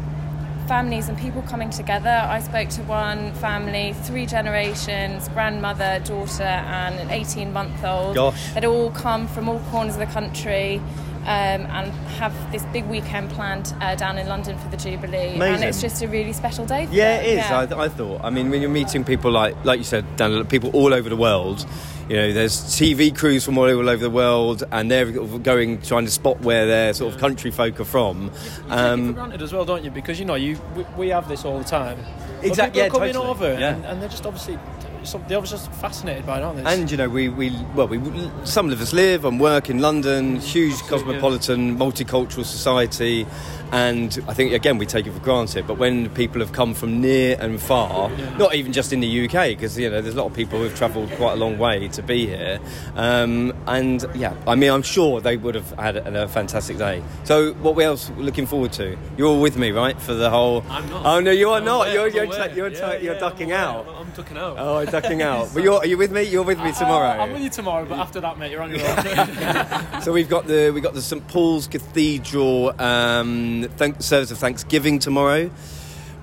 families 0.68 1.08
and 1.08 1.18
people 1.18 1.42
coming 1.44 1.70
together. 1.70 2.10
I 2.10 2.42
spoke 2.42 2.68
to 2.70 2.84
one 2.84 3.34
family, 3.36 3.94
three 3.94 4.26
generations, 4.26 5.30
grandmother, 5.30 6.02
daughter, 6.04 6.44
and 6.44 7.00
an 7.00 7.10
18 7.10 7.54
month 7.54 7.84
old. 7.86 8.16
Gosh. 8.16 8.54
They'd 8.54 8.66
all 8.66 8.92
come 8.92 9.28
from 9.28 9.48
all 9.48 9.60
corners 9.72 9.94
of 9.94 10.00
the 10.00 10.08
country. 10.08 10.82
Um, 11.28 11.66
and 11.66 11.92
have 12.22 12.34
this 12.54 12.64
big 12.72 12.86
weekend 12.86 13.30
planned 13.32 13.74
uh, 13.82 13.96
down 13.96 14.18
in 14.18 14.28
London 14.30 14.58
for 14.58 14.70
the 14.70 14.78
Jubilee, 14.78 15.38
and 15.38 15.62
it's 15.62 15.82
just 15.82 16.02
a 16.02 16.08
really 16.08 16.32
special 16.32 16.66
day. 16.66 16.86
For 16.86 16.94
Yeah, 16.94 17.18
them. 17.18 17.26
it 17.26 17.30
is. 17.30 17.36
Yeah. 17.38 17.60
I, 17.78 17.84
I 17.84 17.90
thought. 17.90 18.22
I 18.24 18.30
mean, 18.30 18.50
when 18.50 18.62
you're 18.62 18.70
meeting 18.70 19.04
people 19.04 19.30
like, 19.32 19.54
like 19.66 19.78
you 19.78 19.84
said, 19.84 20.06
Dan, 20.16 20.46
people 20.46 20.70
all 20.70 20.94
over 20.94 21.10
the 21.10 21.18
world. 21.18 21.66
You 22.08 22.16
know, 22.16 22.32
there's 22.32 22.56
TV 22.62 23.14
crews 23.14 23.44
from 23.44 23.58
all 23.58 23.66
over 23.66 23.98
the 23.98 24.10
world, 24.10 24.64
and 24.72 24.90
they're 24.90 25.12
going 25.12 25.82
trying 25.82 26.06
to 26.06 26.12
spot 26.12 26.40
where 26.40 26.66
their 26.66 26.94
sort 26.94 27.14
of 27.14 27.20
country 27.20 27.52
folk 27.52 27.78
are 27.82 27.84
from. 27.84 28.24
You 28.24 28.30
take 28.30 28.38
it 28.40 28.64
for 28.70 28.74
Um, 28.74 29.14
granted 29.14 29.42
as 29.42 29.52
well, 29.52 29.66
don't 29.66 29.84
you? 29.84 29.92
Because 29.92 30.18
you 30.20 30.24
know, 30.26 30.36
you 30.36 30.58
we, 30.78 30.86
we 30.98 31.08
have 31.10 31.28
this 31.28 31.44
all 31.44 31.58
the 31.58 31.66
time. 31.66 31.98
But 32.38 32.46
Exact- 32.46 32.74
people 32.76 32.80
yeah, 32.80 32.88
are 32.88 32.90
coming 32.92 33.14
totally. 33.14 33.30
over, 33.32 33.60
Yeah. 33.60 33.76
and, 33.76 33.86
and 33.86 34.02
they're 34.02 34.08
just 34.08 34.26
obviously 34.26 34.58
some, 35.04 35.24
they're 35.28 35.38
obviously 35.38 35.58
just 35.60 35.72
fascinated 35.80 36.26
by 36.26 36.40
it, 36.40 36.44
aren't 36.44 36.64
they? 36.64 36.74
and 36.74 36.90
you 36.90 36.98
know, 36.98 37.10
we, 37.10 37.30
we 37.30 37.52
well, 37.76 37.88
we 37.88 38.00
some 38.46 38.70
of 38.72 38.82
us 38.82 38.94
live 38.94 39.26
and 39.26 39.40
work 39.40 39.70
in 39.70 39.80
London, 39.80 40.38
huge 40.38 40.76
cosmopolitan, 40.84 41.78
multicultural 41.78 42.46
society, 42.46 43.26
and 43.72 44.18
I 44.28 44.34
think 44.34 44.54
again 44.54 44.78
we 44.78 44.86
take 44.86 45.08
it 45.08 45.12
for 45.12 45.20
granted. 45.20 45.68
But 45.68 45.78
when 45.78 46.10
people 46.12 46.40
have 46.42 46.52
come 46.54 46.74
from 46.74 47.02
near 47.02 47.38
and 47.40 47.60
far, 47.62 48.10
not 48.38 48.56
even 48.56 48.74
just 48.74 48.94
in 48.94 49.00
the 49.02 49.26
UK, 49.26 49.50
because 49.50 49.78
you 49.78 49.90
know 49.90 50.02
there's 50.02 50.16
a 50.16 50.18
lot 50.18 50.28
of 50.28 50.34
people 50.34 50.60
who've 50.60 50.76
travelled 50.76 51.12
quite 51.12 51.34
a 51.34 51.36
long 51.38 51.58
way 51.58 51.88
to 51.90 52.02
be 52.04 52.26
here, 52.28 52.60
um, 52.96 53.54
and 53.68 54.06
yeah, 54.16 54.34
I 54.48 54.56
mean 54.56 54.72
I'm 54.72 54.84
sure 54.84 55.22
they 55.22 55.38
would 55.38 55.56
have 55.56 55.70
had 55.72 55.98
a, 55.98 56.24
a 56.24 56.28
fantastic 56.28 56.78
day. 56.78 57.04
So 57.24 57.54
what 57.56 57.78
else 57.84 58.10
looking 58.18 58.46
forward 58.46 58.74
to? 58.74 58.98
You're 59.18 59.28
all 59.28 59.42
with 59.42 59.58
me, 59.58 59.72
right, 59.72 60.00
for 60.00 60.14
the 60.14 60.30
whole? 60.30 60.64
I'm 60.70 60.90
not. 60.90 61.06
Oh 61.06 61.20
no, 61.20 61.32
you 61.32 61.50
are 61.50 61.58
I'm 61.60 61.66
not. 61.66 61.88
aware, 61.88 62.08
You're 62.08 62.24
I'm 62.24 62.30
you're, 62.30 62.38
ta- 62.38 62.54
you're, 62.56 62.70
ta- 62.70 62.92
Yeah, 62.94 62.98
you're 63.00 63.14
yeah, 63.14 63.20
ducking 63.20 63.54
I'm 63.54 63.60
out. 63.60 63.88
I'm 63.88 64.10
ducking 64.12 64.38
out. 64.38 64.56
Oh, 64.58 64.86
ducking 64.92 65.22
out. 65.22 65.50
But 65.54 65.64
you're, 65.64 65.78
are 65.78 65.86
you 65.86 65.98
with 65.98 66.12
me? 66.12 66.24
You're 66.24 66.44
with 66.44 66.60
me 66.60 66.72
tomorrow. 66.74 67.20
Uh, 67.20 67.24
I'm 67.24 67.34
with 67.34 67.44
you 67.44 67.50
tomorrow, 67.50 67.86
but 67.86 68.00
after 68.00 68.22
that, 68.22 68.38
mate, 68.38 68.52
you're 68.52 68.62
on 68.62 68.72
your 68.72 68.88
own. 68.88 70.02
So 70.02 70.14
we've 70.14 70.30
got 70.30 70.48
the 70.48 70.72
we 70.72 70.82
got 70.82 70.94
the 70.94 71.02
St 71.02 71.28
Paul's 71.28 71.68
Cathedral 71.68 72.80
um, 72.82 73.68
thank, 73.78 74.02
service 74.02 74.32
of 74.32 74.38
Thanksgiving 74.38 75.00
tomorrow. 75.00 75.50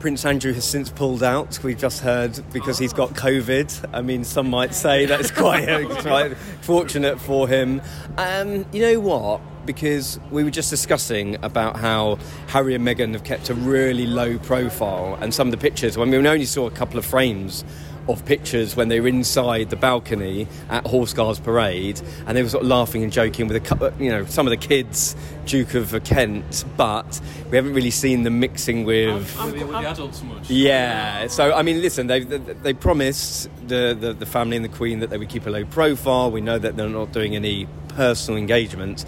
Prince 0.05 0.27
Andrew 0.27 0.53
has 0.53 0.67
since 0.67 0.91
pulled 0.91 1.23
out. 1.23 1.59
We've 1.63 1.79
just 1.79 2.01
heard 2.01 2.39
because 2.53 2.77
he's 2.77 2.93
got 2.93 3.15
COVID. 3.15 3.89
I 3.95 4.03
mean, 4.03 4.23
some 4.23 4.51
might 4.51 4.75
say 4.75 5.07
that's 5.07 5.31
quite, 5.31 5.89
quite 6.03 6.37
fortunate 6.61 7.19
for 7.19 7.49
him. 7.49 7.81
Um, 8.19 8.67
you 8.71 8.83
know 8.83 9.01
what? 9.01 9.41
Because 9.65 10.21
we 10.31 10.45
were 10.45 10.51
just 10.51 10.69
discussing 10.69 11.43
about 11.43 11.77
how 11.77 12.19
Harry 12.49 12.75
and 12.75 12.87
Meghan 12.87 13.15
have 13.15 13.25
kept 13.25 13.49
a 13.49 13.55
really 13.55 14.05
low 14.05 14.37
profile, 14.41 15.17
and 15.23 15.33
some 15.33 15.49
of 15.49 15.53
the 15.53 15.57
pictures. 15.57 15.97
I 15.97 16.05
mean, 16.05 16.23
we 16.23 16.29
only 16.29 16.45
saw 16.45 16.67
a 16.67 16.71
couple 16.71 16.99
of 16.99 17.07
frames 17.07 17.65
of 18.09 18.25
pictures 18.25 18.77
when 18.77 18.89
they 18.89 19.01
were 19.01 19.09
inside 19.09 19.71
the 19.71 19.77
balcony 19.77 20.47
at 20.69 20.87
Horse 20.87 21.13
Guards 21.13 21.41
Parade, 21.41 22.01
and 22.27 22.37
they 22.37 22.43
were 22.43 22.49
sort 22.49 22.63
of 22.63 22.69
laughing 22.69 23.03
and 23.03 23.13
joking 23.13 23.47
with 23.49 23.57
a 23.57 23.61
couple, 23.61 23.93
you 23.99 24.11
know, 24.11 24.25
some 24.27 24.47
of 24.47 24.51
the 24.51 24.57
kids, 24.57 25.17
Duke 25.47 25.75
of 25.75 26.03
Kent, 26.05 26.65
but 26.77 27.21
we 27.51 27.57
haven't 27.57 27.75
really 27.75 27.91
seen 27.91 28.23
them 28.23 28.41
mixing 28.41 28.85
with. 28.85 29.15
With, 29.15 29.35
the- 29.59 29.67
with 29.67 29.69
the 29.71 29.89
adults 29.89 30.23
much. 30.23 30.51
Yeah. 30.51 31.27
So 31.29 31.53
I 31.53 31.63
mean, 31.63 31.81
listen, 31.81 32.07
they 32.07 32.21
they, 32.21 32.39
they 32.39 32.73
promised 32.75 33.49
the, 33.67 33.97
the 33.99 34.13
the 34.13 34.27
family 34.27 34.57
and 34.57 34.65
the 34.65 34.69
Queen 34.71 35.01
that 35.01 35.11
they 35.11 35.19
would 35.19 35.29
keep 35.29 35.47
a 35.47 35.51
low 35.51 35.65
profile. 35.65 36.31
We 36.31 36.41
know 36.41 36.59
that 36.59 36.77
they're 36.77 36.89
not 36.89 37.13
doing 37.13 37.35
any 37.37 37.67
personal 37.89 38.39
engagement. 38.39 39.05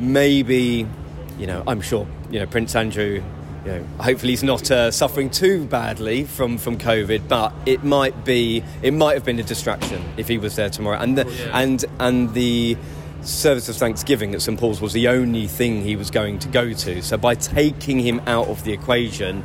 Maybe, 0.00 0.86
you 1.38 1.46
know, 1.46 1.62
I'm 1.66 1.80
sure, 1.80 2.06
you 2.30 2.40
know, 2.40 2.46
Prince 2.46 2.74
Andrew. 2.74 3.22
You 3.64 3.72
know, 3.72 3.86
hopefully 4.00 4.32
he's 4.32 4.42
not 4.42 4.70
uh, 4.70 4.90
suffering 4.90 5.30
too 5.30 5.66
badly 5.66 6.24
from, 6.24 6.58
from 6.58 6.78
COVID, 6.78 7.28
but 7.28 7.52
it 7.64 7.84
might 7.84 8.24
be 8.24 8.64
it 8.82 8.92
might 8.92 9.14
have 9.14 9.24
been 9.24 9.38
a 9.38 9.44
distraction 9.44 10.02
if 10.16 10.26
he 10.26 10.36
was 10.36 10.56
there 10.56 10.68
tomorrow. 10.68 10.98
And 10.98 11.16
the, 11.16 11.30
yeah. 11.30 11.60
and 11.60 11.84
and 12.00 12.34
the 12.34 12.76
service 13.22 13.68
of 13.68 13.76
Thanksgiving 13.76 14.34
at 14.34 14.42
St 14.42 14.58
Paul's 14.58 14.80
was 14.80 14.92
the 14.92 15.06
only 15.08 15.46
thing 15.46 15.82
he 15.82 15.94
was 15.94 16.10
going 16.10 16.40
to 16.40 16.48
go 16.48 16.72
to. 16.72 17.02
So 17.02 17.16
by 17.16 17.36
taking 17.36 18.00
him 18.00 18.20
out 18.26 18.48
of 18.48 18.64
the 18.64 18.72
equation, 18.72 19.44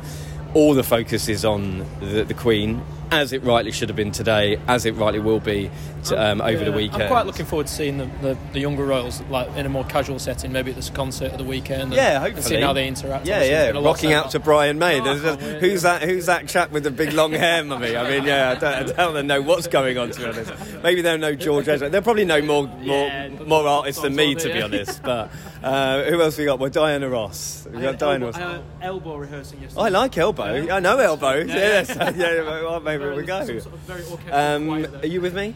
all 0.54 0.74
the 0.74 0.82
focus 0.82 1.28
is 1.28 1.44
on 1.44 1.86
the, 2.00 2.24
the 2.24 2.34
Queen, 2.34 2.82
as 3.10 3.32
it 3.32 3.42
rightly 3.42 3.72
should 3.72 3.88
have 3.88 3.96
been 3.96 4.12
today, 4.12 4.58
as 4.66 4.84
it 4.86 4.92
rightly 4.94 5.18
will 5.20 5.40
be 5.40 5.70
to, 6.04 6.22
um, 6.22 6.40
over 6.40 6.64
the 6.64 6.72
weekend. 6.72 7.02
I'm 7.04 7.08
quite 7.08 7.26
looking 7.26 7.46
forward 7.46 7.66
to 7.66 7.72
seeing 7.72 7.98
the, 7.98 8.04
the, 8.22 8.38
the 8.52 8.60
younger 8.60 8.84
royals 8.84 9.20
like 9.30 9.48
in 9.56 9.66
a 9.66 9.68
more 9.68 9.84
casual 9.84 10.18
setting, 10.18 10.52
maybe 10.52 10.70
at 10.70 10.76
this 10.76 10.90
concert 10.90 11.32
of 11.32 11.38
the 11.38 11.44
weekend. 11.44 11.82
And, 11.82 11.92
Yeah, 11.94 12.14
and 12.16 12.22
hopefully. 12.24 12.42
seeing 12.42 12.62
how 12.62 12.72
they 12.72 12.86
interact. 12.86 13.26
Yeah, 13.26 13.34
Obviously, 13.36 13.54
yeah, 13.54 13.66
been 13.68 13.76
a 13.76 13.80
lot 13.80 13.90
rocking 13.90 14.12
out 14.12 14.30
to 14.32 14.40
Brian 14.40 14.78
May. 14.78 15.00
Oh, 15.00 15.04
There's 15.04 15.24
I 15.24 15.36
just- 15.36 15.60
who's 15.60 15.84
yeah. 15.84 15.98
that? 15.98 16.08
Who's 16.08 16.26
that 16.26 16.48
chap 16.48 16.70
with 16.70 16.84
the 16.84 16.90
big 16.90 17.12
long 17.12 17.32
hair, 17.32 17.64
mummy? 17.64 17.96
I 17.96 18.08
mean, 18.10 18.24
yeah, 18.24 18.50
I 18.50 18.54
don't, 18.56 18.98
I 18.98 19.12
don't 19.12 19.26
know 19.26 19.42
what's 19.42 19.66
going 19.66 19.96
on 19.98 20.10
to 20.10 20.18
be 20.18 20.24
honest. 20.26 20.52
Maybe 20.82 21.02
they'll 21.02 21.18
know 21.18 21.34
George 21.34 21.66
Ezra. 21.68 21.88
They'll 21.88 22.02
probably 22.02 22.24
know 22.24 22.42
more 22.42 22.66
more, 22.66 23.06
Yeah, 23.06 23.28
more 23.46 23.66
artists 23.66 24.02
than 24.02 24.14
me, 24.16 24.32
sounds 24.34 24.42
to 24.44 24.48
be 24.52 24.58
yeah. 24.58 24.64
honest. 24.64 25.02
But 25.02 25.30
uh, 25.62 26.04
who 26.04 26.20
else 26.22 26.36
we 26.38 26.44
got? 26.44 26.58
Well, 26.58 26.70
Diana 26.70 27.08
Ross. 27.08 27.66
We 27.70 27.78
I 27.78 27.80
got 27.80 27.86
had 27.90 27.98
Diana 27.98 28.26
elbow, 28.26 28.26
Ross. 28.26 28.36
I 28.36 28.52
had 28.52 28.62
elbow 28.82 29.16
rehearsing 29.16 29.60
yesterday. 29.62 29.82
I 29.82 29.88
like 29.88 30.18
elbow. 30.18 30.54
Yeah. 30.54 30.76
I 30.76 30.80
know 30.80 30.98
elbow. 30.98 31.34
Yeah. 31.38 31.46
Yes, 31.56 31.88
yeah. 32.16 32.78
Well, 32.98 33.08
Very 33.10 33.20
we 33.22 33.26
go. 33.26 33.38
little- 33.40 33.60
sort 33.60 33.74
of 33.74 33.80
very 33.80 34.02
orchestral 34.04 34.34
Um, 34.36 34.86
are 35.02 35.06
you 35.06 35.20
with 35.20 35.34
me? 35.34 35.54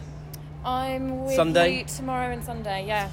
I'm 0.64 1.24
with 1.24 1.35
Sunday? 1.35 1.78
you 1.78 1.85
tomorrow 1.85 2.33
and 2.33 2.44
Sunday. 2.44 2.85
Yeah. 2.87 3.09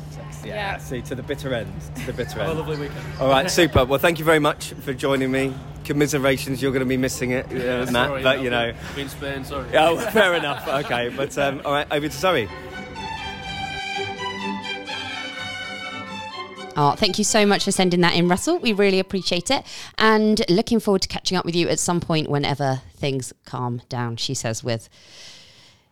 Yeah. 0.45 0.77
See, 0.77 1.01
to 1.01 1.15
the 1.15 1.23
bitter 1.23 1.51
end. 1.53 1.73
To 1.95 2.05
the 2.05 2.13
bitter 2.13 2.31
Have 2.39 2.47
a 2.47 2.49
end. 2.51 2.59
lovely 2.59 2.77
weekend. 2.77 3.03
All 3.19 3.27
right, 3.29 3.49
super. 3.59 3.85
Well, 3.85 3.97
thank 3.99 4.19
you 4.19 4.25
very 4.25 4.37
much 4.39 4.69
for 4.73 4.93
joining 4.93 5.31
me. 5.31 5.53
Commiserations, 5.83 6.61
you're 6.61 6.71
going 6.71 6.81
to 6.83 6.85
be 6.85 6.97
missing 6.97 7.31
it, 7.31 7.47
uh, 7.47 7.51
Matt. 7.91 8.09
Sorry, 8.09 8.23
but 8.23 8.37
I've 8.37 8.43
you 8.43 8.51
know, 8.51 8.71
been- 8.95 8.95
been 8.95 9.09
Spain. 9.09 9.43
Sorry. 9.43 9.67
oh, 9.75 9.97
fair 9.97 10.35
enough. 10.35 10.67
Okay, 10.67 11.09
but 11.09 11.35
um, 11.39 11.61
all 11.65 11.71
right, 11.71 11.87
over 11.91 12.07
to 12.07 12.15
Zoe. 12.15 12.47
Oh, 16.81 16.91
thank 16.91 17.17
you 17.17 17.25
so 17.25 17.45
much 17.45 17.65
for 17.65 17.73
sending 17.73 17.99
that 18.01 18.15
in, 18.15 18.29
Russell. 18.29 18.57
We 18.57 18.71
really 18.71 18.99
appreciate 18.99 19.51
it. 19.51 19.65
And 19.97 20.41
looking 20.47 20.79
forward 20.79 21.01
to 21.01 21.09
catching 21.09 21.37
up 21.37 21.43
with 21.43 21.53
you 21.53 21.67
at 21.67 21.77
some 21.77 21.99
point 21.99 22.29
whenever 22.29 22.81
things 22.95 23.33
calm 23.43 23.81
down, 23.89 24.15
she 24.15 24.33
says 24.33 24.63
with 24.63 24.87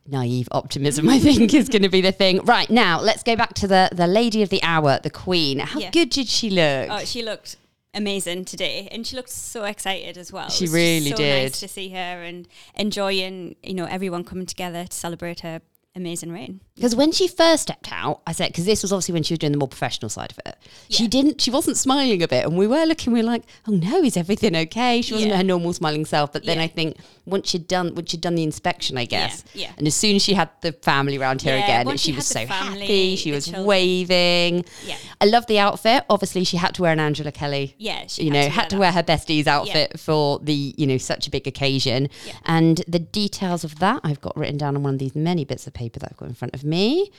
naive 0.08 0.48
optimism, 0.54 1.10
I 1.10 1.20
think 1.20 1.54
is 1.54 1.68
going 1.68 1.82
to 1.82 1.90
be 1.90 2.00
the 2.00 2.14
thing. 2.14 2.40
Right, 2.46 2.70
now 2.70 3.02
let's 3.02 3.22
go 3.22 3.36
back 3.36 3.54
to 3.56 3.68
the, 3.68 3.90
the 3.92 4.08
lady 4.08 4.42
of 4.42 4.48
the 4.48 4.64
hour, 4.64 4.98
the 5.04 5.10
queen. 5.10 5.60
How 5.60 5.78
Yeah. 5.78 5.92
good 5.92 6.10
did 6.10 6.30
she 6.30 6.50
look? 6.50 6.88
Oh, 6.90 7.04
she 7.04 7.22
looked 7.22 7.58
amazing 7.94 8.46
today, 8.46 8.88
and 8.90 9.06
she 9.06 9.18
looked 9.18 9.32
so 9.32 9.66
excited 9.66 10.18
as 10.18 10.32
well. 10.32 10.50
She 10.50 10.68
really 10.68 11.10
so 11.10 11.18
did. 11.18 11.44
Nice 11.52 11.60
to 11.60 11.68
see 11.68 11.90
her 11.90 11.98
and 12.24 12.48
enjoying, 12.76 13.58
you 13.62 13.74
know, 13.74 13.88
everyone 13.88 14.24
coming 14.24 14.46
together 14.46 14.86
to 14.86 14.96
celebrate 14.96 15.42
her 15.42 15.60
amazing 15.98 16.32
Reign. 16.32 16.62
Because 16.76 16.96
when 16.96 17.12
she 17.12 17.28
first 17.28 17.64
stepped 17.64 17.92
out, 17.92 18.22
I 18.28 18.32
said, 18.34 18.50
because 18.50 18.66
this 18.66 18.84
was 18.84 18.94
obviously 18.94 19.14
when 19.14 19.24
she 19.24 19.34
was 19.34 19.40
doing 19.40 19.52
the 19.52 19.58
more 19.58 19.68
professional 19.68 20.10
side 20.10 20.32
of 20.32 20.40
it. 20.46 20.56
She 20.90 21.08
didn't, 21.08 21.42
she 21.42 21.50
wasn't 21.50 21.76
smiling 21.76 22.22
a 22.22 22.28
bit. 22.28 22.46
And 22.46 22.56
we 22.56 22.68
were 22.68 22.86
looking, 22.86 23.14
we 23.14 23.20
were 23.20 23.26
like, 23.26 23.44
oh 23.68 23.72
no, 23.72 24.04
is 24.04 24.16
everything 24.16 24.56
okay? 24.56 25.02
She 25.02 25.14
wasn't 25.14 25.32
Yeah. 25.32 25.38
her 25.38 25.44
normal 25.44 25.74
smiling 25.74 26.06
self. 26.06 26.32
But 26.32 26.46
then 26.46 26.58
Yeah. 26.58 26.64
I 26.66 26.68
think 26.68 26.98
once 27.26 27.50
she'd 27.50 27.68
done, 27.68 27.96
once 27.96 28.12
she'd 28.12 28.22
done 28.22 28.36
the 28.36 28.44
inspection, 28.44 28.96
I 28.98 29.06
guess. 29.06 29.44
yeah. 29.56 29.72
And 29.78 29.88
as 29.88 29.96
soon 29.96 30.18
as 30.18 30.22
she 30.24 30.36
had 30.36 30.50
the 30.62 30.72
family 30.72 31.18
around 31.18 31.42
her 31.42 31.58
Yeah, 31.58 31.82
again, 31.82 31.98
she 31.98 32.12
she 32.12 32.16
was 32.16 32.28
so 32.28 32.46
family, 32.46 32.82
happy. 32.82 33.16
She 33.16 33.32
was 33.32 33.46
children. 33.46 33.66
waving. 33.66 34.66
Yeah. 34.86 34.98
I 35.20 35.26
love 35.26 35.48
the 35.48 35.58
outfit. 35.58 36.04
Obviously, 36.12 36.44
she 36.44 36.58
had 36.58 36.76
to 36.76 36.84
wear 36.84 36.92
an 36.92 37.00
Angela 37.00 37.32
Kelly. 37.32 37.74
Yeah, 37.80 38.06
she 38.08 38.26
you 38.26 38.32
had 38.32 38.34
know, 38.38 38.44
to 38.44 38.50
had 38.52 38.70
to 38.70 38.78
wear 38.78 38.92
her 38.92 39.02
besties 39.04 39.48
outfit 39.48 40.00
for 40.00 40.38
the, 40.40 40.76
you 40.78 40.86
know, 40.86 40.98
such 41.00 41.26
a 41.28 41.32
big 41.32 41.48
occasion. 41.48 42.10
Yeah. 42.26 42.34
And 42.46 42.84
the 42.88 43.00
details 43.00 43.64
of 43.64 43.80
that 43.80 44.02
I've 44.04 44.22
got 44.22 44.38
written 44.38 44.58
down 44.58 44.76
on 44.76 44.84
one 44.84 44.94
of 44.94 45.00
these 45.00 45.16
many 45.16 45.44
bits 45.44 45.66
of 45.66 45.74
paper 45.74 45.87
that 45.94 46.04
I've 46.04 46.18
got 46.18 46.30
in 46.30 46.36
front 46.36 46.54
of 46.54 46.64
me. 46.64 47.12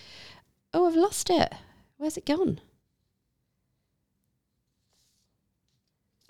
Oh, 0.72 0.86
I've 0.86 0.96
lost 0.96 1.30
it. 1.30 1.52
Where's 1.96 2.16
it 2.16 2.26
gone? 2.26 2.60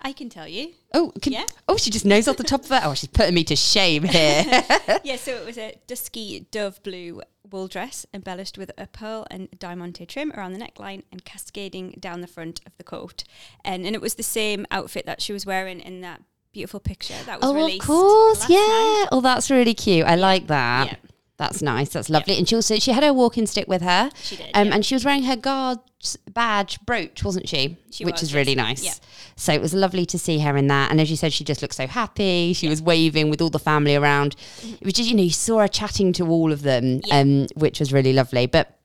I 0.01 0.13
can 0.13 0.29
tell 0.29 0.47
you. 0.47 0.73
Oh, 0.93 1.11
can, 1.21 1.33
Yeah. 1.33 1.45
oh, 1.67 1.75
she 1.75 1.89
just 1.89 2.05
knows 2.05 2.27
off 2.27 2.37
the 2.37 2.43
top 2.43 2.63
of 2.63 2.69
her. 2.69 2.81
Oh, 2.85 2.93
she's 2.93 3.09
putting 3.09 3.35
me 3.35 3.43
to 3.43 3.55
shame 3.55 4.03
here. 4.03 4.45
yeah, 5.03 5.17
so 5.17 5.33
it 5.33 5.45
was 5.45 5.57
a 5.57 5.77
dusky 5.87 6.47
dove 6.51 6.81
blue 6.83 7.21
wool 7.51 7.67
dress 7.67 8.05
embellished 8.13 8.57
with 8.57 8.71
a 8.77 8.87
pearl 8.87 9.27
and 9.29 9.49
diamante 9.59 10.05
trim 10.05 10.31
around 10.33 10.53
the 10.53 10.59
neckline 10.59 11.03
and 11.11 11.25
cascading 11.25 11.97
down 11.99 12.21
the 12.21 12.27
front 12.27 12.61
of 12.65 12.71
the 12.77 12.83
coat. 12.83 13.23
And 13.65 13.85
and 13.85 13.93
it 13.93 14.01
was 14.01 14.15
the 14.15 14.23
same 14.23 14.65
outfit 14.71 15.05
that 15.05 15.21
she 15.21 15.33
was 15.33 15.45
wearing 15.45 15.81
in 15.81 16.01
that 16.01 16.21
beautiful 16.53 16.79
picture 16.79 17.15
that 17.25 17.41
was 17.41 17.49
oh, 17.49 17.65
of 17.65 17.79
course, 17.79 18.49
yeah. 18.49 18.57
night. 18.57 19.07
Oh, 19.11 19.21
that's 19.21 19.51
really 19.51 19.73
cute. 19.73 20.05
I 20.05 20.15
like 20.15 20.47
that. 20.47 20.87
Yeah. 20.87 20.95
That's 21.39 21.61
nice. 21.61 21.89
That's 21.89 22.09
lovely. 22.09 22.37
And 22.37 22.47
she 22.47 22.55
also 22.55 22.75
she 22.79 22.91
had 22.91 23.01
her 23.01 23.13
walking 23.13 23.47
stick 23.47 23.67
with 23.67 23.81
her. 23.81 24.11
She 24.21 24.35
did, 24.35 24.51
Um, 24.53 24.67
yeah. 24.67 24.75
and 24.75 24.85
she 24.85 24.93
was 24.93 25.05
wearing 25.05 25.23
her 25.23 25.37
guard's 25.37 26.17
badge 26.29 26.79
brooch, 26.85 27.23
wasn't 27.23 27.47
she? 27.47 27.77
She 27.91 28.03
Which 28.03 28.15
was, 28.15 28.23
is 28.23 28.35
really 28.35 28.55
nice. 28.55 28.83
Yeah. 28.83 28.93
So 29.37 29.53
it 29.53 29.61
was 29.61 29.73
lovely 29.73 30.05
to 30.07 30.19
see 30.19 30.39
her 30.39 30.57
in 30.57 30.67
that. 30.67 30.91
And 30.91 30.99
as 30.99 31.09
you 31.09 31.15
said, 31.15 31.31
she 31.31 31.45
just 31.45 31.61
looked 31.61 31.75
so 31.75 31.87
happy. 31.87 32.51
She 32.51 32.67
was 32.67 32.81
waving 32.81 33.29
with 33.29 33.41
all 33.41 33.49
the 33.49 33.57
family 33.57 33.95
around. 33.95 34.35
It 34.61 34.83
was 34.83 34.93
just, 34.93 35.09
you 35.09 35.15
know, 35.15 35.23
you 35.23 35.29
saw 35.31 35.59
her 35.59 35.69
chatting 35.69 36.11
to 36.13 36.27
all 36.27 36.51
of 36.51 36.61
them, 36.63 36.99
um, 37.09 37.47
which 37.55 37.79
was 37.79 37.93
really 37.93 38.11
lovely. 38.11 38.45
But 38.45 38.77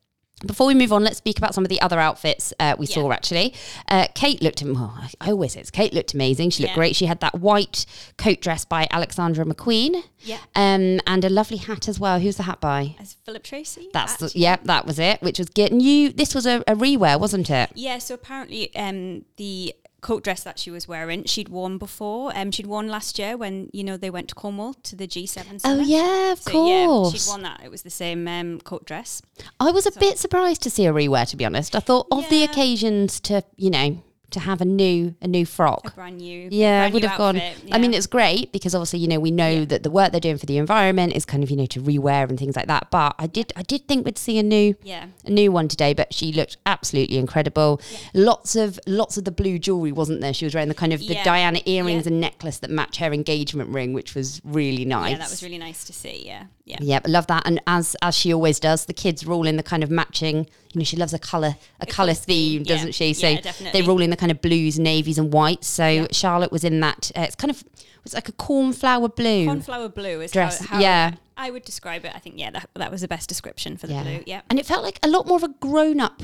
before 0.47 0.67
we 0.67 0.75
move 0.75 0.93
on, 0.93 1.03
let's 1.05 1.17
speak 1.19 1.39
about 1.39 1.55
some 1.55 1.65
of 1.65 1.69
the 1.69 1.81
other 1.81 1.99
outfits 1.99 2.53
uh, 2.61 2.75
we 2.79 2.87
Yeah. 2.87 2.95
saw 2.95 3.13
actually. 3.13 3.55
Uh, 3.89 4.09
Kate 4.15 4.43
looked, 4.43 4.63
well, 4.63 4.99
I- 5.21 5.31
always 5.31 5.53
say 5.53 5.61
it's 5.61 5.71
Kate 5.71 5.93
looked 5.95 6.13
amazing. 6.13 6.51
She 6.51 6.63
looked 6.63 6.73
Yeah. 6.73 6.75
great. 6.75 6.97
She 6.97 7.07
had 7.07 7.21
that 7.21 7.41
white 7.41 7.87
coat 8.19 8.41
dress 8.41 8.65
by 8.65 8.87
Alexander 8.91 9.45
McQueen. 9.45 10.03
Yeah. 10.21 10.39
Um, 10.55 11.01
and 11.07 11.25
a 11.25 11.29
lovely 11.31 11.57
hat 11.59 11.89
as 11.89 11.99
well. 12.01 12.19
Who's 12.21 12.37
the 12.37 12.43
hat 12.45 12.61
by? 12.61 12.97
As 12.99 13.17
Philip 13.25 13.43
Treacy. 13.45 13.87
That's 13.93 14.17
the, 14.17 14.31
yeah, 14.35 14.57
that 14.65 14.87
was 14.87 14.99
it, 14.99 15.23
which 15.23 15.39
was 15.39 15.49
good. 15.49 15.71
And 15.73 15.81
you, 15.81 16.11
this 16.11 16.35
was 16.35 16.47
a, 16.47 16.59
a 16.67 16.75
rewear, 16.75 17.19
wasn't 17.19 17.49
it? 17.51 17.71
Yeah, 17.75 17.99
so 17.99 18.15
apparently 18.15 18.75
um, 18.77 19.25
the 19.37 19.75
coat 20.05 20.23
dress 20.23 20.43
that 20.45 20.59
she 20.59 20.71
was 20.71 20.87
wearing, 20.87 21.25
she'd 21.25 21.49
worn 21.49 21.79
before. 21.79 22.31
Um, 22.37 22.51
she'd 22.51 22.67
worn 22.67 22.89
last 22.89 23.19
year 23.19 23.37
when, 23.39 23.71
you 23.73 23.83
know, 23.83 23.97
they 23.97 24.11
went 24.11 24.29
to 24.29 24.35
Cornwall 24.35 24.75
to 24.75 24.95
the 24.95 25.09
G7 25.09 25.63
Oh 25.65 25.81
yeah, 25.81 26.31
of 26.33 26.41
So, 26.43 26.51
course. 26.53 27.15
yeah, 27.15 27.19
she'd 27.19 27.29
worn 27.29 27.43
that. 27.43 27.63
It 27.65 27.71
was 27.71 27.83
the 27.83 27.91
same 27.91 28.29
um, 28.29 28.61
coat 28.61 28.85
dress. 28.85 29.23
I 29.59 29.71
was 29.71 29.87
a 29.87 29.93
bit 29.99 30.19
surprised 30.19 30.63
to 30.65 30.71
see 30.71 30.85
a 30.87 30.93
rewear. 30.93 31.27
To 31.31 31.37
be 31.37 31.45
honest, 31.47 31.75
I 31.75 31.81
thought 31.81 32.07
of 32.11 32.29
the 32.29 32.45
occasions 32.45 33.19
to 33.21 33.43
you 33.57 33.71
know 33.71 34.03
to 34.35 34.41
have 34.41 34.61
a 34.61 34.65
new 34.65 35.15
a 35.21 35.27
new 35.27 35.45
frock. 35.47 35.89
A 35.89 35.91
brand 35.93 36.19
new. 36.19 36.49
Yeah, 36.51 36.81
brand 36.83 36.95
would 36.95 37.03
new 37.03 37.09
have 37.09 37.19
gone. 37.19 37.37
outfit, 37.37 37.69
I 37.73 37.79
mean, 37.79 37.95
it's 37.95 38.07
great 38.07 38.53
because 38.53 38.75
obviously, 38.75 38.99
you 39.01 39.09
know, 39.09 39.19
we 39.19 39.31
know 39.31 39.49
Yeah. 39.51 39.65
that 39.67 39.83
the 39.83 39.91
work 39.91 40.13
they're 40.13 40.21
doing 40.21 40.39
for 40.39 40.47
the 40.47 40.59
environment 40.59 41.15
is 41.15 41.25
kind 41.25 41.43
of, 41.43 41.51
you 41.51 41.57
know, 41.57 41.67
to 41.67 41.81
rewear 41.81 42.29
and 42.29 42.39
things 42.39 42.57
like 42.57 42.67
that. 42.69 42.89
But 42.91 43.15
I 43.19 43.27
did, 43.27 43.53
I 43.57 43.63
did 43.63 43.89
think 43.89 44.05
we'd 44.05 44.19
see 44.19 44.39
a 44.39 44.43
new, 44.43 44.75
Yeah. 44.83 45.07
a 45.25 45.31
new 45.31 45.51
one 45.51 45.69
today. 45.69 45.95
But 45.95 46.13
she 46.15 46.33
looked 46.33 46.57
absolutely 46.67 47.17
incredible. 47.19 47.81
Lots 48.13 48.57
of, 48.57 48.79
lots 48.87 49.17
of 49.17 49.25
the 49.25 49.31
blue 49.33 49.59
jewelry, 49.59 49.93
wasn't 49.93 50.21
there? 50.21 50.33
She 50.35 50.45
was 50.45 50.55
wearing 50.55 50.69
the 50.69 50.75
kind 50.75 50.93
of 50.93 51.01
the 51.01 51.15
Yeah. 51.15 51.25
Diana 51.25 51.61
earrings 51.67 52.05
Yeah. 52.07 52.13
and 52.13 52.21
necklace 52.21 52.59
that 52.59 52.71
match 52.71 52.99
her 52.99 53.13
engagement 53.13 53.71
ring, 53.71 53.93
which 53.93 54.15
was 54.15 54.41
really 54.45 54.85
nice. 54.85 55.13
Yeah, 55.13 55.19
that 55.19 55.31
was 55.31 55.43
really 55.43 55.59
nice 55.59 55.85
to 55.85 55.93
see. 55.93 56.23
Yeah, 56.27 56.45
yeah. 56.65 56.79
Yep, 56.81 57.03
I 57.07 57.11
love 57.11 57.27
that. 57.29 57.43
And 57.47 57.61
as 57.67 57.97
as 58.03 58.15
she 58.17 58.33
always 58.33 58.59
does, 58.61 58.85
the 58.87 58.93
kids 58.93 59.27
rule 59.27 59.47
in 59.47 59.57
the 59.57 59.63
kind 59.63 59.83
of 59.83 59.91
matching. 59.91 60.47
You 60.73 60.81
know, 60.81 60.85
she 60.85 60.97
loves 60.97 61.13
a 61.15 61.19
color 61.21 61.57
a 61.81 61.87
color 61.87 62.05
colour 62.05 62.15
theme, 62.15 62.59
theme, 62.59 62.63
yeah. 62.67 62.75
doesn't 62.77 62.95
she? 62.95 63.13
So 63.15 63.29
Yeah, 63.29 63.53
they 63.73 63.83
rule 63.83 64.03
in 64.03 64.11
the 64.11 64.17
kind 64.25 64.31
of 64.31 64.41
blues, 64.41 64.79
navies, 64.79 65.19
and 65.19 65.31
whites. 65.35 65.67
So 65.67 65.87
Yeah. 65.87 66.07
Charlotte 66.11 66.51
was 66.51 66.65
in 66.65 66.81
that. 66.81 67.13
Uh, 67.15 67.21
it's 67.23 67.35
kind 67.35 67.51
of 67.51 67.61
it 67.61 67.85
was 68.03 68.15
like 68.15 68.27
a 68.31 68.33
cornflower 68.33 69.09
blue. 69.09 69.45
Cornflower 69.45 69.91
blue 69.91 70.23
is 70.23 70.33
Dress, 70.33 70.61
how, 70.61 70.77
how 70.77 70.81
yeah. 70.81 71.15
I 71.37 71.51
would 71.51 71.63
describe 71.65 72.07
it. 72.07 72.13
I 72.15 72.19
think 72.21 72.39
yeah, 72.39 72.51
that, 72.53 72.71
that 72.75 72.91
was 72.91 73.03
the 73.03 73.09
best 73.09 73.29
description 73.29 73.77
for 73.77 73.87
the 73.87 73.95
blue. 73.95 74.23
Yeah. 74.27 74.41
and 74.49 74.59
it 74.59 74.65
felt 74.65 74.83
like 74.83 74.99
a 75.03 75.09
lot 75.09 75.27
more 75.27 75.37
of 75.37 75.43
a 75.43 75.49
grown 75.49 76.01
up 76.01 76.23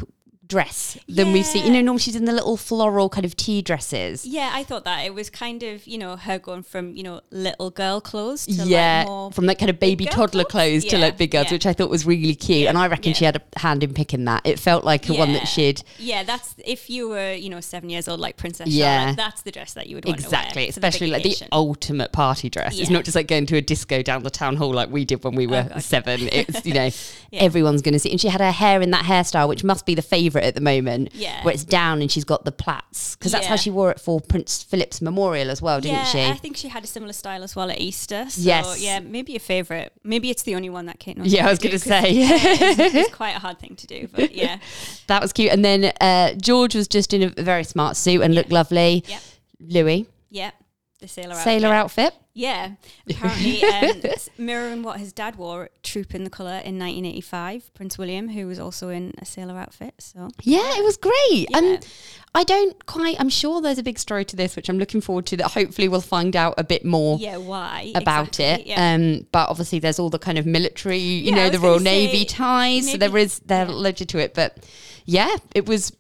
dress 0.51 0.99
than 1.09 1.33
we've 1.33 1.47
seen. 1.47 1.65
You 1.65 1.73
know, 1.73 1.81
normally 1.81 2.01
she's 2.01 2.17
in 2.17 2.27
the 2.27 2.33
little 2.33 2.57
floral 2.59 3.09
kind 3.09 3.25
of 3.25 3.35
tea 3.37 3.63
dresses. 3.63 4.27
Yeah, 4.27 4.51
I 4.53 4.65
thought 4.65 4.85
that 4.85 5.07
it 5.07 5.15
was 5.15 5.31
kind 5.31 5.63
of 5.63 5.87
you 5.87 5.97
know 5.97 6.17
her 6.17 6.39
going 6.39 6.63
from 6.65 6.95
you 6.97 7.03
know 7.03 7.21
little 7.31 7.71
girl 7.71 8.01
clothes 8.03 8.45
to 8.47 8.53
yeah, 8.53 9.05
like 9.09 9.33
from 9.35 9.47
that 9.47 9.59
kind 9.59 9.71
of 9.71 9.81
baby 9.81 10.05
toddler 10.05 10.45
clothes? 10.45 10.83
clothes 10.83 10.85
to 10.87 10.99
like 10.99 11.17
big 11.17 11.31
girls, 11.31 11.47
yeah. 11.47 11.53
which 11.53 11.65
I 11.67 11.73
thought 11.73 11.89
was 11.89 12.05
really 12.05 12.35
cute. 12.35 12.69
and 12.69 12.77
I 12.77 12.89
reckon 12.89 13.11
yeah. 13.13 13.15
she 13.17 13.25
had 13.25 13.37
a 13.37 13.59
hand 13.59 13.83
in 13.83 13.95
picking 13.95 14.25
that. 14.27 14.43
It 14.45 14.59
felt 14.59 14.85
like 14.85 15.09
a 15.09 15.15
one 15.15 15.33
that 15.33 15.47
she'd 15.47 15.83
Yeah, 15.99 16.25
that's 16.25 16.55
if 16.65 16.91
you 16.91 17.09
were 17.09 17.33
you 17.33 17.49
know 17.49 17.61
seven 17.61 17.89
years 17.89 18.09
old 18.09 18.21
like 18.21 18.37
Princess 18.37 18.67
Yeah. 18.69 18.99
Charlotte, 19.01 19.17
that's 19.17 19.43
the 19.43 19.53
dress 19.53 19.73
that 19.75 19.87
you 19.87 19.95
would 19.97 20.05
want 20.05 20.19
Exactly, 20.19 20.63
to 20.63 20.67
wear. 20.67 20.73
to 20.73 20.81
the 20.81 20.87
especially 20.87 21.11
like 21.11 21.23
the 21.23 21.37
ultimate 21.53 22.13
party 22.13 22.51
dress. 22.51 22.79
It's 22.79 22.91
not 22.91 23.05
just 23.05 23.15
like 23.15 23.29
going 23.29 23.47
to 23.47 23.57
a 23.57 23.61
disco 23.63 24.03
down 24.03 24.23
the 24.25 24.31
town 24.31 24.57
hall 24.57 24.73
like 24.73 24.91
we 24.91 25.05
did 25.05 25.23
when 25.25 25.35
we 25.37 25.47
oh 25.47 25.51
were 25.51 25.69
God. 25.69 25.83
seven. 25.83 26.29
It's 26.33 26.67
you 26.67 26.75
know 26.81 26.91
Yeah. 27.31 27.43
everyone's 27.43 27.83
going 27.83 27.93
to 27.95 27.99
see. 28.01 28.11
And 28.11 28.21
she 28.21 28.29
had 28.29 28.41
her 28.41 28.51
hair 28.51 28.81
in 28.83 28.91
that 28.91 29.05
hairstyle, 29.05 29.49
which 29.49 29.63
must 29.63 29.87
be 29.87 29.95
the 29.95 30.03
favourite 30.41 30.49
at 30.49 30.55
the 30.55 30.61
moment. 30.61 31.11
Yeah. 31.15 31.43
where 31.45 31.55
it's 31.55 31.65
down 31.65 32.01
and 32.01 32.11
she's 32.11 32.25
got 32.25 32.45
the 32.45 32.53
plaits 32.53 33.17
because 33.17 33.33
that's 33.33 33.47
how 33.47 33.57
she 33.57 33.71
wore 33.71 33.91
it 33.91 34.01
for 34.01 34.21
Prince 34.21 34.63
Philip's 34.63 35.01
memorial 35.01 35.51
as 35.51 35.61
well, 35.63 35.81
didn't 35.81 35.97
yeah, 35.97 36.05
she? 36.05 36.25
I 36.25 36.35
think 36.35 36.57
she 36.57 36.69
had 36.69 36.85
a 36.85 36.87
similar 36.87 37.13
style 37.13 37.43
as 37.43 37.55
well 37.55 37.71
at 37.71 37.81
Easter. 37.81 38.27
So, 38.29 38.41
Yes. 38.41 38.81
Yeah, 38.81 39.01
maybe 39.01 39.37
a 39.37 39.39
favourite. 39.39 39.93
Maybe 40.05 40.31
it's 40.31 40.43
the 40.43 40.55
only 40.55 40.71
one 40.71 40.87
that 40.87 40.99
Kate 40.99 41.17
knows. 41.17 41.33
Yeah, 41.33 41.47
I 41.47 41.51
was 41.51 41.59
going 41.59 41.73
to 41.73 41.79
say. 41.79 42.11
yeah, 42.13 42.31
it's, 42.33 42.95
it's 42.95 43.15
quite 43.15 43.37
a 43.37 43.39
hard 43.39 43.59
thing 43.59 43.77
to 43.77 43.87
do, 43.87 44.09
but 44.13 44.35
yeah. 44.35 44.59
that 45.07 45.21
was 45.23 45.33
cute. 45.33 45.53
And 45.53 45.65
then 45.65 45.93
uh, 46.01 46.35
George 46.35 46.75
was 46.75 46.89
just 46.89 47.13
in 47.13 47.23
a 47.23 47.43
very 47.43 47.65
smart 47.65 47.97
suit 47.97 48.23
and 48.23 48.35
looked 48.35 48.53
lovely. 48.53 49.05
Yep. 49.07 49.23
Louis, 49.61 50.07
Yeah. 50.31 50.53
The 51.01 51.09
sailor 51.09 51.35
sailor 51.35 51.69
outfit. 51.69 52.07
outfit. 52.07 52.23
Yeah, 52.33 52.73
apparently 53.09 53.63
um, 53.65 54.03
mirroring 54.39 54.83
what 54.83 54.99
his 55.01 55.13
dad 55.13 55.37
wore 55.37 55.65
at 55.65 55.83
Trooping 55.83 56.25
the 56.25 56.31
Colour 56.31 56.51
in 56.65 56.79
1985. 56.79 57.75
Prince 57.75 57.99
William, 57.99 58.29
who 58.29 58.47
was 58.47 58.59
also 58.59 58.89
in 58.91 59.15
a 59.19 59.25
sailor 59.25 59.59
outfit. 59.59 59.95
So 59.99 60.29
Yeah, 60.43 60.79
it 60.79 60.85
was 60.85 60.97
great. 60.97 61.47
Yeah. 61.51 61.59
And 61.59 61.87
I 62.35 62.45
don't 62.45 62.87
quite, 62.87 63.17
I'm 63.19 63.31
sure 63.31 63.61
there's 63.61 63.79
a 63.79 63.83
big 63.83 63.99
story 63.99 64.25
to 64.27 64.37
this, 64.37 64.55
which 64.57 64.69
I'm 64.69 64.79
looking 64.79 65.01
forward 65.01 65.27
to 65.27 65.37
that 65.39 65.49
hopefully 65.53 65.89
we'll 65.89 66.01
find 66.03 66.37
out 66.37 66.55
a 66.59 66.65
bit 66.65 66.85
more 66.85 67.19
yeah, 67.19 67.37
why 67.39 67.93
about 67.95 68.29
Exactly, 68.39 68.45
it. 68.45 68.67
Yeah. 68.69 68.95
Um, 68.95 69.27
but 69.33 69.49
obviously 69.49 69.79
there's 69.81 69.99
all 69.99 70.11
the 70.11 70.19
kind 70.19 70.39
of 70.39 70.47
military, 70.47 70.99
you 70.99 71.31
Yeah, 71.31 71.35
know, 71.35 71.51
the 71.51 71.59
Royal 71.59 71.81
Navy 71.81 72.25
ties. 72.25 72.91
so 72.93 72.97
there 72.97 73.17
is, 73.17 73.41
there 73.41 73.67
yeah. 73.67 73.73
legend 73.73 74.11
to 74.11 74.19
it. 74.19 74.35
But 74.35 74.65
yeah, 75.05 75.35
it 75.55 75.67
was, 75.67 75.93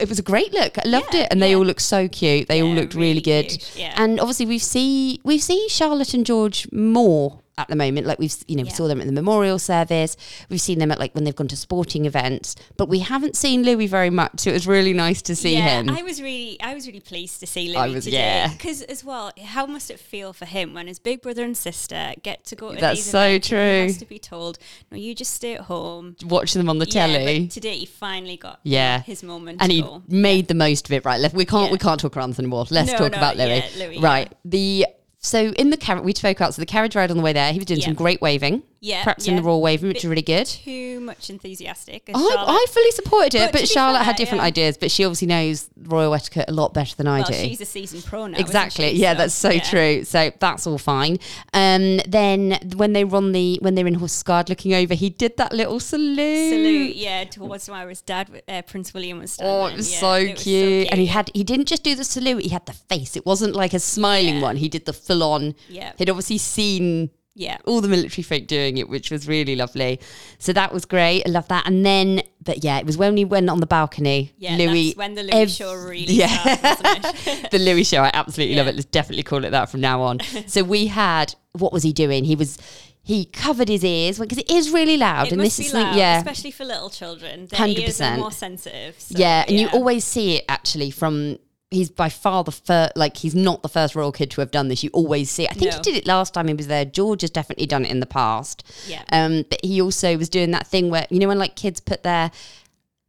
it 0.00 0.08
was 0.08 0.18
a 0.18 0.22
great 0.22 0.52
look. 0.52 0.78
I 0.78 0.88
loved 0.88 1.12
Yeah, 1.14 1.22
it. 1.22 1.28
And 1.30 1.42
they 1.42 1.50
yeah. 1.50 1.56
all 1.56 1.64
looked 1.64 1.82
so 1.82 2.08
cute. 2.08 2.48
They 2.48 2.62
all 2.62 2.72
looked 2.74 2.94
really, 2.94 3.08
really 3.08 3.20
good. 3.20 3.64
yeah. 3.76 3.94
And 3.96 4.20
obviously 4.20 4.46
we've 4.46 4.62
seen, 4.62 5.18
we've 5.24 5.42
seen 5.42 5.68
Charlotte 5.68 6.14
and 6.14 6.24
George 6.24 6.66
more 6.72 7.40
at 7.58 7.68
the 7.68 7.76
moment. 7.76 8.06
Like 8.06 8.18
we've, 8.18 8.34
you 8.46 8.56
know, 8.56 8.62
we 8.62 8.70
saw 8.70 8.86
them 8.88 9.00
at 9.00 9.06
the 9.06 9.12
memorial 9.12 9.58
service. 9.58 10.16
We've 10.48 10.60
seen 10.60 10.78
them 10.78 10.90
at 10.90 10.98
like 10.98 11.14
when 11.14 11.24
they've 11.24 11.36
gone 11.36 11.48
to 11.48 11.56
sporting 11.56 12.06
events, 12.06 12.54
but 12.76 12.88
we 12.88 13.00
haven't 13.00 13.36
seen 13.36 13.64
Louis 13.64 13.86
very 13.88 14.10
much. 14.10 14.40
So 14.40 14.50
it 14.50 14.54
was 14.54 14.66
really 14.66 14.92
nice 14.92 15.20
to 15.22 15.36
see 15.36 15.54
yeah, 15.54 15.80
him. 15.80 15.90
I 15.90 16.02
was 16.02 16.22
really, 16.22 16.58
I 16.62 16.74
was 16.74 16.86
really 16.86 17.00
pleased 17.00 17.40
to 17.40 17.46
see 17.46 17.74
Louis 17.76 17.94
was- 17.94 18.04
today. 18.04 18.16
yeah. 18.18 18.48
because 18.52 18.82
as 18.82 19.04
well, 19.04 19.32
how 19.44 19.66
must 19.66 19.90
it 19.90 19.98
feel 19.98 20.32
for 20.32 20.44
him 20.46 20.72
when 20.72 20.86
his 20.86 20.98
big 20.98 21.20
brother 21.20 21.42
and 21.44 21.56
sister 21.56 22.14
get 22.22 22.44
to 22.46 22.56
go 22.56 22.74
to 22.74 22.80
That's 22.80 23.00
these 23.00 23.10
so 23.10 23.20
events 23.24 23.50
and 23.50 23.60
he 23.60 23.76
true. 23.78 23.82
has 23.88 23.96
to 23.98 24.06
be 24.06 24.18
told, 24.18 24.58
no, 24.90 24.96
you 24.96 25.14
just 25.14 25.34
stay 25.34 25.54
at 25.54 25.62
home. 25.62 26.16
Watch 26.24 26.52
them 26.54 26.68
on 26.70 26.78
the 26.78 26.86
Yeah, 26.86 27.06
telly. 27.06 27.48
today 27.48 27.76
he 27.78 27.86
finally 27.86 28.36
got 28.36 28.60
Yeah. 28.62 29.02
his 29.02 29.22
moment. 29.22 29.60
and 29.60 29.72
he 29.72 29.84
made 30.06 30.46
the 30.48 30.54
most 30.54 30.86
of 30.86 30.92
it. 30.92 31.04
Right, 31.04 31.20
we 31.34 31.44
can't 31.44 31.66
Yeah. 31.66 31.72
we 31.72 31.78
can't 31.78 31.98
talk 31.98 32.16
around 32.16 32.38
anymore. 32.38 32.66
Let's 32.70 32.92
No, 32.92 32.98
talk 32.98 33.12
no, 33.12 33.18
about 33.18 33.36
Louis. 33.36 33.64
yeah, 33.76 33.84
Louis, 33.86 33.98
right, 33.98 34.28
yeah. 34.30 34.36
the 34.44 34.86
so 35.18 35.46
in 35.52 35.70
the 35.70 35.76
carriage 35.76 36.04
we 36.04 36.14
spoke 36.14 36.40
out. 36.40 36.54
So 36.54 36.62
the 36.62 36.66
carriage 36.66 36.94
ride 36.96 37.10
on 37.10 37.16
the 37.16 37.22
way 37.22 37.32
there, 37.32 37.52
he 37.52 37.58
was 37.58 37.66
doing 37.66 37.80
Yeah. 37.80 37.86
some 37.86 37.94
great 37.94 38.20
waving. 38.20 38.62
Yeah, 38.80 39.02
practicing 39.02 39.34
yeah. 39.34 39.40
the 39.40 39.46
royal 39.46 39.60
waving, 39.60 39.88
which 39.88 39.98
is 39.98 40.04
really 40.06 40.22
good. 40.22 40.46
too 40.46 41.00
much 41.00 41.30
enthusiastic. 41.30 42.04
I, 42.08 42.12
Charlotte- 42.12 42.44
I 42.46 42.66
fully 42.70 42.90
supported 42.92 43.34
it, 43.34 43.38
But 43.46 43.52
but, 43.52 43.58
to 43.58 43.62
be 43.64 43.66
Charlotte 43.66 43.98
had 44.04 44.06
fair, 44.12 44.14
different 44.14 44.42
yeah. 44.42 44.46
ideas. 44.46 44.78
But 44.78 44.92
she 44.92 45.04
obviously 45.04 45.26
knows 45.26 45.68
royal 45.82 46.14
etiquette 46.14 46.44
a 46.46 46.52
lot 46.52 46.74
better 46.74 46.94
than 46.94 47.08
I 47.08 47.22
well, 47.22 47.26
do. 47.28 47.34
she's 47.34 47.60
a 47.60 47.64
seasoned 47.64 48.04
pro 48.04 48.28
now. 48.28 48.34
isn't 48.34 48.46
Exactly. 48.46 48.90
she? 48.90 48.98
Yeah, 49.02 49.14
that's 49.14 49.34
so 49.34 49.50
yeah. 49.50 49.62
true. 49.64 50.04
So 50.04 50.30
that's 50.38 50.64
all 50.68 50.78
fine. 50.78 51.18
Um, 51.52 51.98
then 52.06 52.56
when 52.76 52.92
they 52.92 53.02
were 53.02 53.16
on 53.16 53.32
the 53.32 53.58
when 53.62 53.74
they 53.74 53.82
were 53.82 53.88
in 53.88 53.94
horse 53.94 54.22
guard 54.22 54.48
looking 54.48 54.72
over, 54.74 54.94
he 54.94 55.10
did 55.10 55.36
that 55.38 55.52
little 55.52 55.80
salute. 55.80 56.50
Salute, 56.50 56.94
yeah, 56.94 57.24
towards 57.24 57.68
where 57.68 57.88
his 57.88 58.00
dad, 58.02 58.42
uh, 58.46 58.62
Prince 58.62 58.94
William, 58.94 59.18
was 59.18 59.32
standing. 59.32 59.54
Oh, 59.56 59.66
it 59.66 59.76
was 59.76 59.92
yeah, 59.92 59.98
so 59.98 60.34
cute. 60.34 60.86
And 60.92 61.00
he 61.00 61.06
had 61.06 61.32
he 61.34 61.42
didn't 61.42 61.66
just 61.66 61.82
do 61.82 61.96
the 61.96 62.04
salute, 62.04 62.44
he 62.44 62.50
had 62.50 62.66
the 62.66 62.74
face. 62.74 63.16
It 63.16 63.26
wasn't 63.26 63.56
like 63.56 63.74
a 63.74 63.80
smiling 63.80 64.36
Yeah. 64.36 64.42
one. 64.42 64.56
He 64.58 64.68
did 64.68 64.84
the 64.84 64.92
full 65.08 65.22
on. 65.22 65.54
Yeah. 65.68 65.92
He'd 65.98 66.10
obviously 66.10 66.38
seen 66.38 67.10
Yeah. 67.34 67.58
all 67.66 67.80
the 67.80 67.88
military 67.88 68.22
folk 68.22 68.46
doing 68.46 68.78
it, 68.78 68.88
which 68.88 69.10
was 69.10 69.26
really 69.26 69.56
lovely. 69.56 70.00
So 70.38 70.52
that 70.52 70.72
was 70.72 70.84
great. 70.84 71.22
I 71.26 71.30
love 71.30 71.48
that. 71.48 71.66
And 71.66 71.84
then 71.84 72.22
but 72.48 72.64
yeah, 72.64 72.78
it 72.78 72.86
was 72.86 72.96
when 72.96 73.14
we 73.14 73.24
went 73.26 73.50
on 73.50 73.60
the 73.60 73.66
balcony. 73.66 74.32
Yeah, 74.38 74.56
Louis 74.56 74.88
that's 74.88 74.96
when 74.96 75.14
the 75.14 75.22
Louis 75.24 75.54
show 75.54 75.74
really 75.74 76.14
yeah. 76.14 76.54
started, 76.56 77.50
the 77.50 77.58
Louis 77.58 77.84
show. 77.84 78.02
I 78.02 78.10
absolutely 78.14 78.56
love 78.56 78.68
it. 78.68 78.74
Let's 78.74 78.86
definitely 78.86 79.22
call 79.24 79.44
it 79.44 79.50
that 79.50 79.68
from 79.70 79.80
now 79.80 80.00
on. 80.00 80.20
so 80.46 80.62
we 80.64 80.86
had 80.86 81.34
what 81.52 81.72
was 81.72 81.82
he 81.82 81.92
doing? 81.92 82.24
He 82.24 82.36
was 82.36 82.58
he 83.08 83.24
covered 83.24 83.68
his 83.68 83.84
ears 83.84 84.18
because 84.18 84.38
it 84.38 84.50
is 84.50 84.70
really 84.70 84.98
loud, 84.98 85.28
It 85.28 85.32
and 85.32 85.40
this 85.40 85.58
is 85.58 85.72
loud, 85.72 85.96
yeah, 85.96 86.18
especially 86.18 86.50
for 86.50 86.64
little 86.66 86.90
children. 86.90 87.44
Are 87.52 87.66
100%. 87.66 88.18
more 88.18 88.30
sensitive. 88.30 88.96
so, 89.00 89.14
yeah, 89.16 89.44
and 89.48 89.58
you 89.58 89.68
always 89.68 90.04
see 90.04 90.36
it 90.36 90.44
actually 90.48 90.90
from. 90.90 91.38
He's 91.70 91.90
by 91.90 92.08
far 92.08 92.44
the 92.44 92.52
first, 92.52 92.96
like 92.96 93.18
he's 93.18 93.34
not 93.34 93.62
the 93.62 93.68
first 93.68 93.94
royal 93.94 94.10
kid 94.10 94.30
to 94.30 94.40
have 94.40 94.50
done 94.50 94.68
this. 94.68 94.82
You 94.82 94.88
always 94.94 95.30
see. 95.30 95.46
I 95.46 95.52
think 95.52 95.74
he 95.74 95.80
did 95.80 95.96
it 95.96 96.06
last 96.06 96.32
time 96.32 96.48
he 96.48 96.54
was 96.54 96.66
there. 96.66 96.86
George 96.86 97.20
has 97.20 97.30
definitely 97.30 97.66
done 97.66 97.84
it 97.84 97.90
in 97.90 98.00
the 98.00 98.06
past. 98.06 98.64
Yeah. 98.86 99.02
Um, 99.12 99.44
but 99.50 99.60
he 99.62 99.82
also 99.82 100.16
was 100.16 100.30
doing 100.30 100.50
that 100.52 100.66
thing 100.66 100.88
where 100.88 101.06
you 101.10 101.18
know 101.18 101.28
when 101.28 101.38
like 101.38 101.56
kids 101.56 101.78
put 101.80 102.02
their 102.02 102.30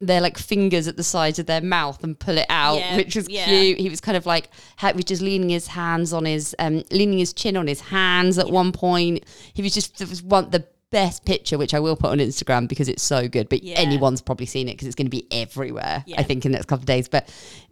their 0.01 0.21
like 0.21 0.37
fingers 0.37 0.87
at 0.87 0.95
the 0.97 1.03
sides 1.03 1.39
of 1.39 1.45
their 1.45 1.61
mouth 1.61 2.03
and 2.03 2.17
pull 2.17 2.37
it 2.37 2.45
out, 2.49 2.79
Yeah, 2.79 2.97
which 2.97 3.15
was 3.15 3.29
yeah. 3.29 3.45
cute. 3.45 3.79
He 3.79 3.89
was 3.89 3.99
kind 4.01 4.15
of 4.17 4.25
like 4.25 4.49
he 4.79 4.91
was 4.93 5.05
just 5.05 5.21
leaning 5.21 5.49
his 5.49 5.67
hands 5.67 6.11
on 6.13 6.25
his 6.25 6.55
um 6.59 6.83
leaning 6.91 7.19
his 7.19 7.33
chin 7.33 7.55
on 7.57 7.67
his 7.67 7.81
hands 7.81 8.37
at 8.37 8.49
one 8.49 8.71
point. 8.71 9.23
He 9.53 9.61
was 9.61 9.73
just 9.73 9.99
it 10.01 10.09
was 10.09 10.21
one 10.21 10.49
the 10.49 10.65
best 10.91 11.23
picture 11.25 11.57
which 11.57 11.73
I 11.73 11.79
will 11.79 11.95
put 11.95 12.09
on 12.11 12.17
Instagram 12.17 12.67
because 12.67 12.89
it's 12.89 13.03
so 13.03 13.27
good. 13.27 13.47
But 13.49 13.63
Yeah. 13.63 13.75
anyone's 13.75 14.21
probably 14.21 14.45
seen 14.45 14.67
it 14.67 14.73
because 14.73 14.87
it's 14.87 14.95
going 14.95 15.05
to 15.07 15.11
be 15.11 15.27
everywhere. 15.31 16.03
Yeah. 16.07 16.19
I 16.19 16.23
think 16.23 16.45
in 16.45 16.51
the 16.51 16.57
next 16.57 16.67
couple 16.67 16.81
of 16.83 16.87
days. 16.87 17.07
But 17.07 17.29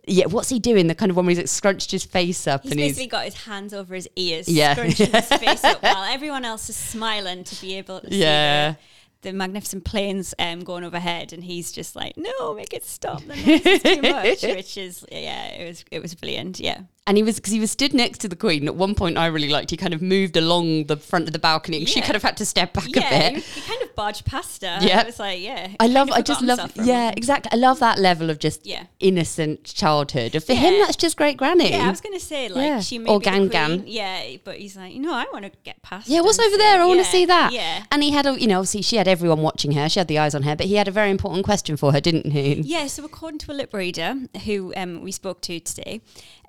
yeah, 0.08 0.25
what's 0.27 0.49
he 0.49 0.60
doing? 0.60 0.88
The 0.88 0.95
kind 0.95 1.10
of 1.10 1.15
one 1.15 1.25
where 1.25 1.32
he's 1.32 1.38
like 1.39 1.47
scrunched 1.47 1.91
his 1.91 2.03
face 2.06 2.47
up 2.47 2.63
He's 2.63 2.71
and 2.71 2.80
he's 2.80 2.91
basically 2.93 3.08
got 3.08 3.25
his 3.25 3.34
hands 3.43 3.73
over 3.73 3.95
his 3.95 4.08
ears, 4.15 4.47
Yeah. 4.47 4.73
scrunching 4.73 5.12
his 5.12 5.27
face 5.27 5.63
up 5.63 5.82
while 5.84 6.03
everyone 6.03 6.45
else 6.45 6.69
is 6.69 6.75
smiling 6.75 7.43
to 7.45 7.62
be 7.62 7.75
able 7.77 8.01
to 8.01 8.15
Yeah. 8.15 8.73
see 8.73 8.77
the, 8.77 8.80
the 9.21 9.34
magnificent 9.34 9.84
planes 9.84 10.34
um, 10.39 10.62
going 10.62 10.84
overhead, 10.84 11.34
and 11.34 11.43
he's 11.43 11.71
just 11.71 11.95
like, 11.95 12.13
"No, 12.17 12.53
make 12.53 12.73
it 12.73 12.84
stop! 12.86 13.21
The 13.23 13.36
noise 13.36 13.65
is 13.65 13.84
too 13.84 14.01
much." 14.01 14.43
Which 14.58 14.77
is, 14.77 15.06
yeah, 15.12 15.47
it 15.47 15.67
was 15.67 15.86
it 15.91 16.01
was 16.01 16.15
brilliant. 16.15 16.60
Yeah, 16.60 16.82
And 17.08 17.17
he 17.17 17.23
was 17.23 17.36
because 17.38 17.53
he 17.53 17.60
was 17.60 17.71
stood 17.71 17.93
next 17.93 18.19
to 18.21 18.27
the 18.30 18.36
Queen. 18.36 18.67
At 18.67 18.75
one 18.75 18.95
point, 18.95 19.17
I 19.17 19.25
really 19.27 19.49
liked. 19.49 19.71
He 19.71 19.77
kind 19.77 19.93
of 19.93 20.01
moved 20.01 20.38
along 20.38 20.86
the 20.86 20.97
front 20.97 21.27
of 21.27 21.34
the 21.34 21.39
balcony. 21.39 21.86
She 21.86 22.01
kind 22.01 22.15
of 22.15 22.21
had 22.23 22.38
to 22.38 22.45
step 22.45 22.73
back 22.73 22.88
yeah, 22.89 23.08
a 23.13 23.32
bit. 23.34 23.43
he 23.43 23.62
kind 23.62 23.82
of 23.82 23.95
barged 23.95 24.25
past 24.25 24.62
her. 24.62 24.77
Yeah. 24.82 25.01
it 25.01 25.06
was 25.08 25.19
like, 25.19 25.41
yeah, 25.41 25.69
I 25.80 25.88
love. 25.88 26.10
I 26.12 26.21
just 26.21 26.41
love. 26.41 26.60
himself 26.60 26.75
for 26.75 26.82
a 26.84 26.86
Yeah, 26.86 27.12
exactly. 27.15 27.49
I 27.51 27.56
love 27.56 27.80
that 27.80 27.97
level 27.99 28.30
of 28.30 28.38
just 28.39 28.65
Yeah. 28.65 28.84
innocent 28.99 29.63
childhood. 29.63 30.41
For 30.43 30.53
him, 30.53 30.80
that's 30.80 30.95
just 30.95 31.17
great 31.17 31.38
granny. 31.38 31.71
Yeah, 31.71 31.88
I 31.88 31.89
was 31.89 32.01
gonna 32.01 32.19
say 32.19 32.49
like 32.49 32.63
Yeah. 32.63 32.80
she 32.82 32.99
may 32.99 33.10
Or 33.10 33.19
the 33.19 33.47
Gan. 33.49 33.84
Yeah, 33.88 34.38
but 34.43 34.58
he's 34.58 34.75
like, 34.77 34.93
you 34.93 34.99
know, 34.99 35.13
I 35.13 35.25
want 35.34 35.45
to 35.45 35.51
get 35.63 35.82
past. 35.82 36.08
Yeah, 36.08 36.21
what's 36.21 36.39
over 36.39 36.49
see- 36.51 36.58
there? 36.58 36.82
I 36.82 36.86
want 36.86 36.99
to 36.99 37.06
yeah, 37.06 37.12
see 37.12 37.25
that. 37.25 37.51
Yeah, 37.53 37.84
And 37.91 38.03
he 38.03 38.12
had 38.12 38.25
a, 38.25 38.39
you 38.39 38.47
know, 38.47 38.58
obviously 38.60 38.82
she 38.84 38.97
had 38.97 39.08
everyone 39.17 39.41
watching 39.41 39.71
her. 39.71 39.89
She 39.89 39.99
had 39.99 40.08
the 40.08 40.19
eyes 40.19 40.36
on 40.36 40.43
her, 40.43 40.56
but 40.56 40.67
he 40.67 40.75
had 40.75 40.88
a 40.88 40.91
very 40.91 41.10
important 41.10 41.43
question 41.43 41.75
for 41.75 41.91
her, 41.91 41.99
didn't 41.99 42.32
he? 42.32 42.53
Yeah, 42.53 42.86
so 42.86 43.03
according 43.03 43.39
to 43.39 43.51
a 43.51 43.56
lip 43.56 43.73
reader 43.73 44.15
who 44.45 44.73
um, 44.77 45.01
we 45.01 45.12
spoke 45.12 45.41
to 45.41 45.60
today, 45.60 46.01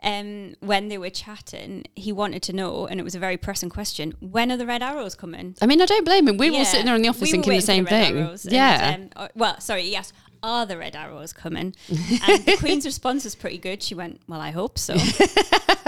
um, 0.03 0.55
when 0.61 0.89
they 0.89 0.99
were 0.99 1.11
chatting, 1.11 1.85
he 1.97 2.13
wanted 2.13 2.43
to 2.43 2.53
know, 2.53 2.87
and 2.87 3.01
it 3.01 3.03
was 3.03 3.15
a 3.15 3.19
very 3.19 3.39
pressing 3.39 3.71
question: 3.71 4.15
When 4.21 4.53
are 4.53 4.59
the 4.59 4.67
red 4.67 4.83
arrows 4.83 5.15
coming? 5.15 5.57
I 5.63 5.67
mean, 5.67 5.81
I 5.81 5.87
don't 5.87 6.05
blame 6.05 6.29
him. 6.29 6.37
We 6.37 6.51
were 6.51 6.59
all 6.59 6.65
sitting 6.65 6.87
there 6.87 6.95
in 6.95 7.03
the 7.03 7.09
office 7.09 7.23
we 7.23 7.31
thinking 7.31 7.55
the 7.55 7.61
same 7.61 7.87
thing. 7.87 8.19
arrows, 8.19 8.45
and, 8.45 8.53
yeah. 8.53 8.97
um, 8.97 9.11
uh, 9.17 9.29
well, 9.35 9.59
sorry, 9.61 9.85
yes. 9.85 10.13
Are 10.41 10.67
the 10.67 10.79
red 10.79 10.95
arrows 10.95 11.33
coming? 11.33 11.75
And 11.89 12.45
the 12.45 12.57
Queen's 12.61 12.87
response 12.87 13.25
was 13.25 13.35
pretty 13.35 13.59
good. 13.59 13.83
She 13.83 13.97
went, 13.97 14.21
"Well, 14.29 14.41
I 14.41 14.51
hope 14.51 14.79
so." 14.79 14.95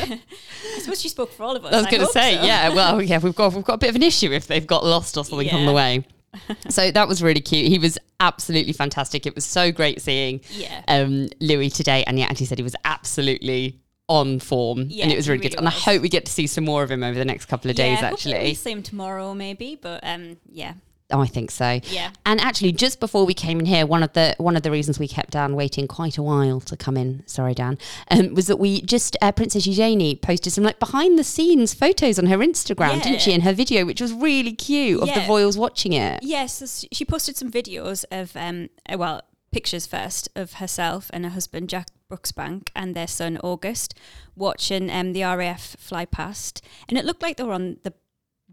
I 0.74 0.78
suppose 0.80 1.00
she 1.00 1.08
spoke 1.08 1.32
for 1.32 1.44
all 1.44 1.54
of 1.54 1.64
us. 1.64 1.72
I 1.72 1.76
was 1.76 1.86
going 1.86 2.00
to 2.00 2.06
say, 2.08 2.36
so. 2.36 2.44
yeah. 2.44 2.74
Well, 2.74 3.00
yeah, 3.02 3.18
we've 3.18 3.34
got 3.34 3.54
we've 3.54 3.64
got 3.64 3.74
a 3.74 3.78
bit 3.78 3.90
of 3.90 3.96
an 3.96 4.02
issue 4.02 4.32
if 4.32 4.46
they've 4.46 4.66
got 4.66 4.84
lost 4.84 5.16
or 5.16 5.24
something 5.24 5.50
on 5.50 5.66
the 5.66 5.72
way. 5.72 6.04
so 6.68 6.90
that 6.90 7.08
was 7.08 7.22
really 7.22 7.40
cute. 7.40 7.68
He 7.68 7.78
was 7.78 7.98
absolutely 8.20 8.72
fantastic. 8.72 9.26
It 9.26 9.34
was 9.34 9.44
so 9.44 9.72
great 9.72 10.00
seeing 10.00 10.40
Yeah. 10.50 10.82
um, 10.88 11.28
Louis 11.40 11.70
today, 11.70 12.04
and 12.06 12.18
yeah, 12.18 12.28
as 12.30 12.38
he 12.38 12.44
said, 12.44 12.58
he 12.58 12.64
was 12.64 12.76
absolutely 12.84 13.80
on 14.08 14.40
form, 14.40 14.86
Yeah, 14.88 15.04
and 15.04 15.12
it 15.12 15.16
was 15.16 15.26
he 15.26 15.32
really 15.32 15.42
good. 15.42 15.52
really 15.54 15.58
And 15.58 15.68
I 15.68 15.70
hope 15.70 16.02
we 16.02 16.08
get 16.08 16.26
to 16.26 16.32
see 16.32 16.46
some 16.46 16.64
more 16.64 16.82
of 16.82 16.90
him 16.90 17.02
over 17.04 17.18
the 17.18 17.24
next 17.24 17.46
couple 17.46 17.70
of 17.70 17.76
days. 17.76 18.00
Yeah, 18.00 18.10
hopefully 18.10 18.34
Actually, 18.34 18.54
see 18.54 18.70
him 18.72 18.82
tomorrow, 18.82 19.34
maybe. 19.34 19.78
But 19.80 20.00
um, 20.02 20.36
yeah, 20.50 20.74
I 21.12 21.26
think 21.26 21.50
so. 21.50 21.80
Yeah. 21.84 22.10
And 22.24 22.40
actually, 22.40 22.72
just 22.72 23.00
before 23.00 23.24
we 23.24 23.34
came 23.34 23.60
in 23.60 23.66
here, 23.66 23.86
one 23.86 24.02
of 24.02 24.12
the 24.12 24.34
one 24.38 24.56
of 24.56 24.62
the 24.62 24.70
reasons 24.70 24.98
we 24.98 25.08
kept 25.08 25.30
Dan 25.30 25.54
waiting 25.54 25.88
quite 25.88 26.18
a 26.18 26.22
while 26.22 26.60
to 26.60 26.76
come 26.76 26.96
in, 26.96 27.22
sorry 27.26 27.54
Dan, 27.54 27.78
um, 28.10 28.34
was 28.34 28.46
that 28.46 28.56
we 28.58 28.82
just 28.82 29.16
uh, 29.20 29.32
Princess 29.32 29.66
Eugenie 29.66 30.16
posted 30.16 30.52
some 30.52 30.64
like 30.64 30.78
behind 30.78 31.18
the 31.18 31.24
scenes 31.24 31.74
photos 31.74 32.18
on 32.18 32.26
her 32.26 32.38
Instagram, 32.38 33.02
didn't 33.02 33.20
she, 33.20 33.32
in 33.32 33.42
her 33.42 33.52
video, 33.52 33.84
which 33.84 34.00
was 34.00 34.12
really 34.12 34.52
cute 34.52 35.00
of 35.00 35.08
the 35.08 35.24
royals 35.28 35.56
watching 35.58 35.92
it. 35.92 36.22
Yes, 36.22 36.58
so 36.58 36.86
she 36.92 37.04
posted 37.04 37.36
some 37.36 37.50
videos 37.50 38.04
of, 38.10 38.36
um, 38.36 38.68
uh, 38.88 38.96
well, 38.98 39.22
pictures 39.52 39.86
first 39.86 40.28
of 40.36 40.54
herself 40.54 41.10
and 41.12 41.24
her 41.24 41.30
husband 41.30 41.68
Jack 41.68 41.88
Brooksbank 42.10 42.68
and 42.74 42.94
their 42.94 43.06
son 43.06 43.38
August 43.42 43.94
watching 44.36 44.90
um, 44.90 45.12
the 45.12 45.22
RAF 45.22 45.76
fly 45.78 46.04
past, 46.04 46.64
and 46.88 46.96
it 46.98 47.04
looked 47.04 47.22
like 47.22 47.36
they 47.36 47.44
were 47.44 47.52
on 47.52 47.78
the 47.82 47.92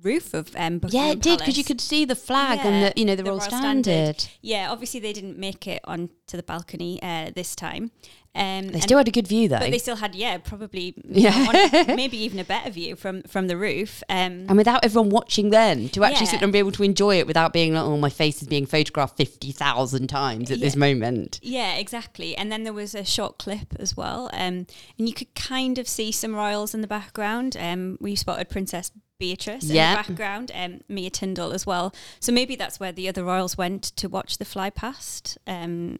roof 0.01 0.33
of 0.33 0.55
um, 0.55 0.79
Buckingham 0.79 1.05
Yeah, 1.07 1.11
it 1.13 1.21
did 1.21 1.39
because 1.39 1.57
you 1.57 1.63
could 1.63 1.81
see 1.81 2.05
the 2.05 2.15
flag 2.15 2.59
and 2.63 2.83
the 2.83 2.93
you 2.99 3.05
know 3.05 3.15
the, 3.15 3.23
royal 3.23 3.39
standard. 3.39 4.25
Yeah, 4.41 4.71
obviously 4.71 4.99
they 4.99 5.13
didn't 5.13 5.37
make 5.37 5.67
it 5.67 5.81
onto 5.85 6.13
the 6.37 6.43
balcony 6.43 6.99
uh, 7.01 7.31
this 7.35 7.55
time. 7.55 7.91
Um, 8.35 8.67
They 8.67 8.81
still 8.81 8.99
had 8.99 9.07
a 9.07 9.11
good 9.11 9.27
view 9.27 9.47
though. 9.49 9.57
but 9.57 9.71
they 9.71 9.79
still 9.79 9.95
had, 9.95 10.13
yeah, 10.13 10.37
probably, 10.37 10.93
Yeah. 11.09 11.85
maybe 11.87 12.17
even 12.17 12.37
a 12.37 12.43
better 12.43 12.69
view 12.69 12.95
from 12.95 13.23
from 13.23 13.47
the 13.47 13.57
roof. 13.57 14.03
Um, 14.09 14.45
and 14.47 14.57
without 14.57 14.85
everyone 14.85 15.09
watching 15.09 15.49
then, 15.49 15.89
to 15.89 16.03
actually 16.03 16.25
Yeah. 16.25 16.31
sit 16.31 16.43
and 16.43 16.53
be 16.53 16.59
able 16.59 16.71
to 16.73 16.83
enjoy 16.83 17.17
it 17.17 17.25
without 17.25 17.51
being 17.51 17.73
like, 17.73 17.83
oh, 17.83 17.97
my 17.97 18.11
face 18.11 18.41
is 18.43 18.47
being 18.47 18.67
photographed 18.67 19.17
50,000 19.17 20.07
times 20.07 20.51
at 20.51 20.59
this 20.59 20.75
moment. 20.75 21.39
Yeah, 21.41 21.75
exactly. 21.77 22.37
And 22.37 22.51
then 22.51 22.63
there 22.63 22.73
was 22.73 22.93
a 22.93 23.03
short 23.03 23.39
clip 23.39 23.73
as 23.79 23.97
well, 23.97 24.29
um, 24.33 24.67
and 24.99 25.07
you 25.09 25.13
could 25.13 25.33
kind 25.33 25.79
of 25.79 25.87
see 25.87 26.11
some 26.11 26.35
royals 26.35 26.75
in 26.75 26.81
the 26.81 26.87
background. 26.87 27.57
Um, 27.59 27.97
we 27.99 28.15
spotted 28.15 28.49
Princess 28.49 28.91
Beatrice 29.19 29.63
Yeah. 29.65 29.91
in 29.91 29.97
the 29.97 30.07
background, 30.09 30.51
um, 30.53 30.81
Mia 30.87 31.09
Tindall 31.09 31.51
as 31.53 31.65
well. 31.65 31.93
So 32.19 32.31
maybe 32.31 32.55
that's 32.55 32.79
where 32.79 32.91
the 32.91 33.07
other 33.09 33.23
royals 33.23 33.57
went 33.57 33.83
to 33.97 34.07
watch 34.07 34.37
the 34.37 34.45
fly 34.45 34.69
past. 34.69 35.37
Um, 35.47 35.97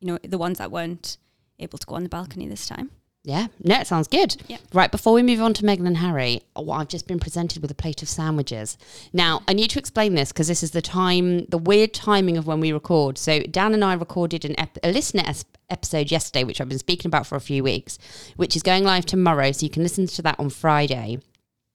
you 0.00 0.08
know, 0.12 0.18
the 0.22 0.38
ones 0.38 0.58
that 0.58 0.70
weren't 0.70 1.16
able 1.58 1.78
to 1.78 1.86
go 1.86 1.94
on 1.94 2.02
the 2.02 2.08
balcony 2.08 2.48
this 2.48 2.66
time. 2.66 2.90
Yeah, 3.24 3.46
no, 3.62 3.76
it 3.78 3.86
sounds 3.86 4.08
good. 4.08 4.34
Yeah. 4.48 4.56
Right, 4.72 4.90
before 4.90 5.12
we 5.12 5.22
move 5.22 5.40
on 5.40 5.54
to 5.54 5.62
Meghan 5.62 5.86
and 5.86 5.98
Harry, 5.98 6.40
oh, 6.56 6.68
I've 6.72 6.88
just 6.88 7.06
been 7.06 7.20
presented 7.20 7.62
with 7.62 7.70
a 7.70 7.74
plate 7.74 8.02
of 8.02 8.08
sandwiches. 8.08 8.76
Now, 9.12 9.42
I 9.46 9.52
need 9.52 9.70
to 9.70 9.78
explain 9.78 10.16
this 10.16 10.32
because 10.32 10.48
this 10.48 10.64
is 10.64 10.72
the 10.72 10.82
time, 10.82 11.44
the 11.44 11.58
weird 11.58 11.94
timing 11.94 12.36
of 12.36 12.48
when 12.48 12.58
we 12.58 12.72
record. 12.72 13.18
So, 13.18 13.38
Dan 13.44 13.74
and 13.74 13.84
I 13.84 13.94
recorded 13.94 14.44
an 14.44 14.58
ep- 14.58 14.78
a 14.82 14.90
listener 14.90 15.22
es- 15.24 15.44
episode 15.70 16.10
yesterday, 16.10 16.42
which 16.42 16.60
I've 16.60 16.68
been 16.68 16.80
speaking 16.80 17.08
about 17.08 17.24
for 17.28 17.36
a 17.36 17.40
few 17.40 17.62
weeks, 17.62 17.96
which 18.34 18.56
is 18.56 18.62
going 18.64 18.82
live 18.82 19.06
tomorrow. 19.06 19.52
So, 19.52 19.66
you 19.66 19.70
can 19.70 19.84
listen 19.84 20.08
to 20.08 20.22
that 20.22 20.40
on 20.40 20.50
Friday. 20.50 21.20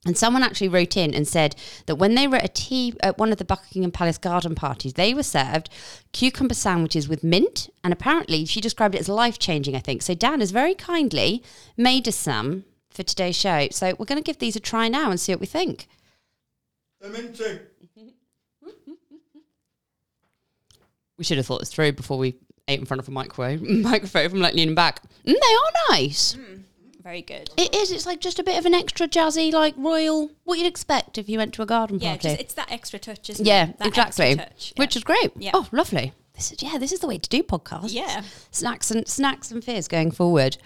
And 0.08 0.17
someone 0.17 0.41
actually 0.41 0.70
wrote 0.70 0.96
in 0.96 1.13
and 1.13 1.28
said 1.28 1.54
that 1.86 1.98
when 1.98 2.15
they 2.15 2.30
were 2.30 2.38
at 2.38 2.46
a 2.46 2.48
tea 2.48 2.93
at 3.02 3.17
one 3.17 3.34
of 3.34 3.39
the 3.39 3.46
Buckingham 3.46 3.91
Palace 3.91 4.17
garden 4.17 4.56
parties, 4.56 4.93
they 4.93 5.13
were 5.13 5.22
served 5.22 5.70
cucumber 6.13 6.54
sandwiches 6.54 7.10
with 7.10 7.26
mint. 7.26 7.70
And 7.84 7.91
apparently, 7.91 8.46
she 8.46 8.62
described 8.62 8.96
it 8.96 9.02
as 9.02 9.10
life 9.10 9.38
changing, 9.38 9.76
I 9.76 9.80
think. 9.80 10.02
So, 10.02 10.13
Dan 10.15 10.39
has 10.39 10.52
very 10.52 10.74
kindly 10.74 11.43
made 11.76 12.08
us 12.08 12.15
some 12.15 12.63
for 12.89 13.04
today's 13.04 13.36
show. 13.36 13.67
So, 13.72 13.96
we're 14.00 14.06
going 14.06 14.22
to 14.22 14.26
give 14.26 14.39
these 14.39 14.56
a 14.56 14.62
try 14.62 14.88
now 14.88 15.12
and 15.12 15.20
see 15.20 15.34
what 15.34 15.41
we 15.41 15.46
think. 15.46 15.89
They're 17.02 17.12
minty. 17.12 17.60
we 21.17 21.24
should 21.24 21.38
have 21.38 21.46
thought 21.48 21.60
this 21.60 21.70
through 21.70 21.91
before 21.93 22.17
we 22.17 22.36
ate 22.70 22.80
in 22.80 22.86
front 22.86 23.02
of 23.02 23.10
a 23.10 23.12
microwave, 23.12 23.62
microphone 23.84 24.30
from 24.30 24.39
like 24.39 24.54
leaning 24.54 24.76
back. 24.76 25.02
Mm, 25.26 25.34
they 25.34 25.34
are 25.34 25.98
nice. 25.98 26.38
Very 27.08 27.22
good. 27.22 27.50
It 27.56 27.74
is. 27.74 27.89
It's 27.89 28.06
like 28.06 28.20
just 28.20 28.38
a 28.38 28.43
bit 28.43 28.60
of 28.60 28.65
an 28.65 28.74
extra 28.74 29.08
jazzy, 29.08 29.54
like 29.54 29.74
royal. 29.78 30.30
What 30.43 30.60
you'd 30.60 30.67
expect 30.67 31.17
if 31.17 31.30
you 31.30 31.38
went 31.38 31.54
to 31.54 31.62
a 31.62 31.65
garden 31.65 32.00
Yeah, 32.02 32.10
party. 32.10 32.28
just, 32.28 32.41
it's 32.41 32.54
that 32.56 32.70
extra 32.70 33.00
touch, 33.00 33.30
isn't 33.30 33.46
yeah, 33.46 33.70
it? 33.70 33.80
That 33.80 33.98
extra 33.98 34.04
exactly. 34.08 34.36
touch. 34.36 34.74
Which 34.76 34.98
is 34.98 35.06
great. 35.06 35.32
Yeah. 35.38 35.52
Oh, 35.54 35.70
lovely. 35.72 36.12
This 36.38 36.52
is 36.52 36.62
yeah. 36.62 36.78
This 36.78 36.91
is 36.91 37.00
the 37.00 37.08
way 37.08 37.17
to 37.17 37.30
do 37.30 37.41
podcasts. 37.41 37.91
Yeah. 37.93 38.21
Snacks 38.52 38.91
and 38.91 39.08
snacks 39.08 39.50
and 39.52 39.63
fears 39.63 39.88
going 39.88 40.12
forward. 40.12 40.58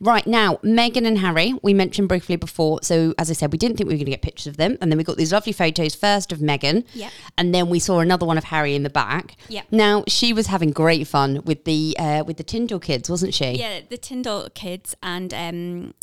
right 0.00 0.26
now, 0.26 0.56
Meghan 0.56 1.06
and 1.06 1.18
Harry. 1.18 1.54
We 1.62 1.72
mentioned 1.74 2.08
briefly 2.08 2.34
before. 2.36 2.80
So 2.82 3.14
as 3.18 3.30
I 3.30 3.32
said, 3.32 3.52
we 3.52 3.58
didn't 3.58 3.76
think 3.76 3.86
we 3.88 3.94
were 3.94 3.98
going 3.98 4.06
to 4.06 4.10
get 4.10 4.22
pictures 4.22 4.48
of 4.48 4.56
them, 4.56 4.76
and 4.80 4.90
then 4.90 4.98
we 4.98 5.04
got 5.04 5.16
these 5.16 5.32
lovely 5.32 5.52
photos 5.52 5.94
first 5.94 6.32
of 6.32 6.40
Meghan. 6.40 6.84
Yeah. 6.92 7.10
And 7.38 7.54
then 7.54 7.68
we 7.70 7.78
saw 7.78 8.00
another 8.00 8.26
one 8.26 8.36
of 8.36 8.44
Harry 8.44 8.74
in 8.74 8.82
the 8.82 8.90
back. 8.90 9.36
Yeah. 9.48 9.62
Now 9.70 10.02
she 10.08 10.32
was 10.32 10.48
having 10.48 10.72
great 10.72 11.06
fun 11.06 11.42
with 11.44 11.64
the 11.64 11.96
uh, 11.98 12.24
with 12.26 12.36
the 12.36 12.44
Tindall 12.44 12.80
kids, 12.80 13.08
wasn't 13.08 13.32
she? 13.32 13.52
Yeah, 13.52 13.80
the 13.88 13.98
Tindall 13.98 14.48
kids 14.50 14.96
and 15.04 15.32
um, 15.32 15.94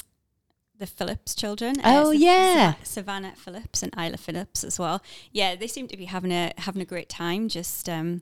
the 0.78 0.88
Phillips 0.88 1.36
children. 1.36 1.76
Oh, 1.84 2.14
Sav- 2.14 2.22
yeah. 2.22 2.74
Savannah 2.84 3.34
Phillips 3.36 3.84
and 3.84 3.94
Isla 3.98 4.16
Phillips 4.18 4.64
as 4.64 4.80
well. 4.80 5.04
Yeah, 5.34 5.56
they 5.58 5.68
seem 5.68 5.90
to 5.90 5.98
be 5.98 6.06
having 6.06 6.32
a 6.32 6.54
having 6.58 6.82
a 6.82 6.86
great 6.86 7.10
time, 7.10 7.50
just 7.50 7.90
um, 7.90 8.22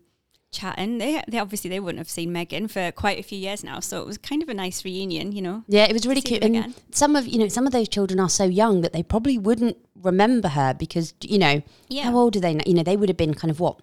chatting. 0.57 0.97
They 0.97 1.21
they 1.27 1.39
obviously 1.39 1.69
they 1.69 1.79
wouldn't 1.79 1.99
have 1.99 2.09
seen 2.09 2.31
Meghan 2.31 2.69
for 2.69 2.91
quite 2.91 3.19
a 3.19 3.23
few 3.23 3.37
years 3.37 3.63
now, 3.63 3.79
so 3.79 4.01
it 4.01 4.07
was 4.07 4.17
kind 4.17 4.41
of 4.43 4.49
a 4.49 4.53
nice 4.53 4.83
reunion, 4.85 5.31
you 5.31 5.41
know. 5.41 5.63
Yeah, 5.67 5.85
it 5.85 5.93
was 5.93 6.05
really 6.07 6.21
cute. 6.21 6.43
And 6.43 6.55
again. 6.55 6.75
some 6.91 7.15
of 7.15 7.27
you 7.27 7.39
know, 7.39 7.47
some 7.47 7.65
of 7.67 7.73
those 7.73 7.87
children 7.87 8.19
are 8.19 8.29
so 8.29 8.43
young 8.45 8.81
that 8.81 8.93
they 8.93 9.03
probably 9.03 9.37
wouldn't 9.37 9.77
remember 10.01 10.49
her 10.49 10.73
because 10.73 11.13
you 11.21 11.37
know, 11.39 11.61
Yeah. 11.89 12.03
how 12.03 12.15
old 12.17 12.35
are 12.35 12.39
they? 12.39 12.53
now? 12.55 12.63
You 12.65 12.73
know, 12.73 12.83
they 12.83 12.97
would 12.97 13.09
have 13.09 13.17
been 13.17 13.33
kind 13.33 13.51
of 13.51 13.59
what 13.59 13.75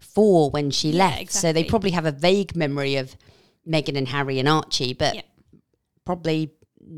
four 0.00 0.50
when 0.50 0.70
she 0.70 0.90
Yeah, 0.90 1.08
left, 1.08 1.32
so 1.32 1.52
they 1.52 1.64
probably 1.64 1.90
have 1.92 2.06
a 2.06 2.12
vague 2.12 2.56
memory 2.56 2.96
of 2.96 3.16
Meghan 3.68 3.96
and 3.96 4.08
Harry 4.08 4.38
and 4.40 4.48
Archie, 4.48 4.92
but 4.94 5.14
Yeah. 5.14 5.22
probably 6.04 6.52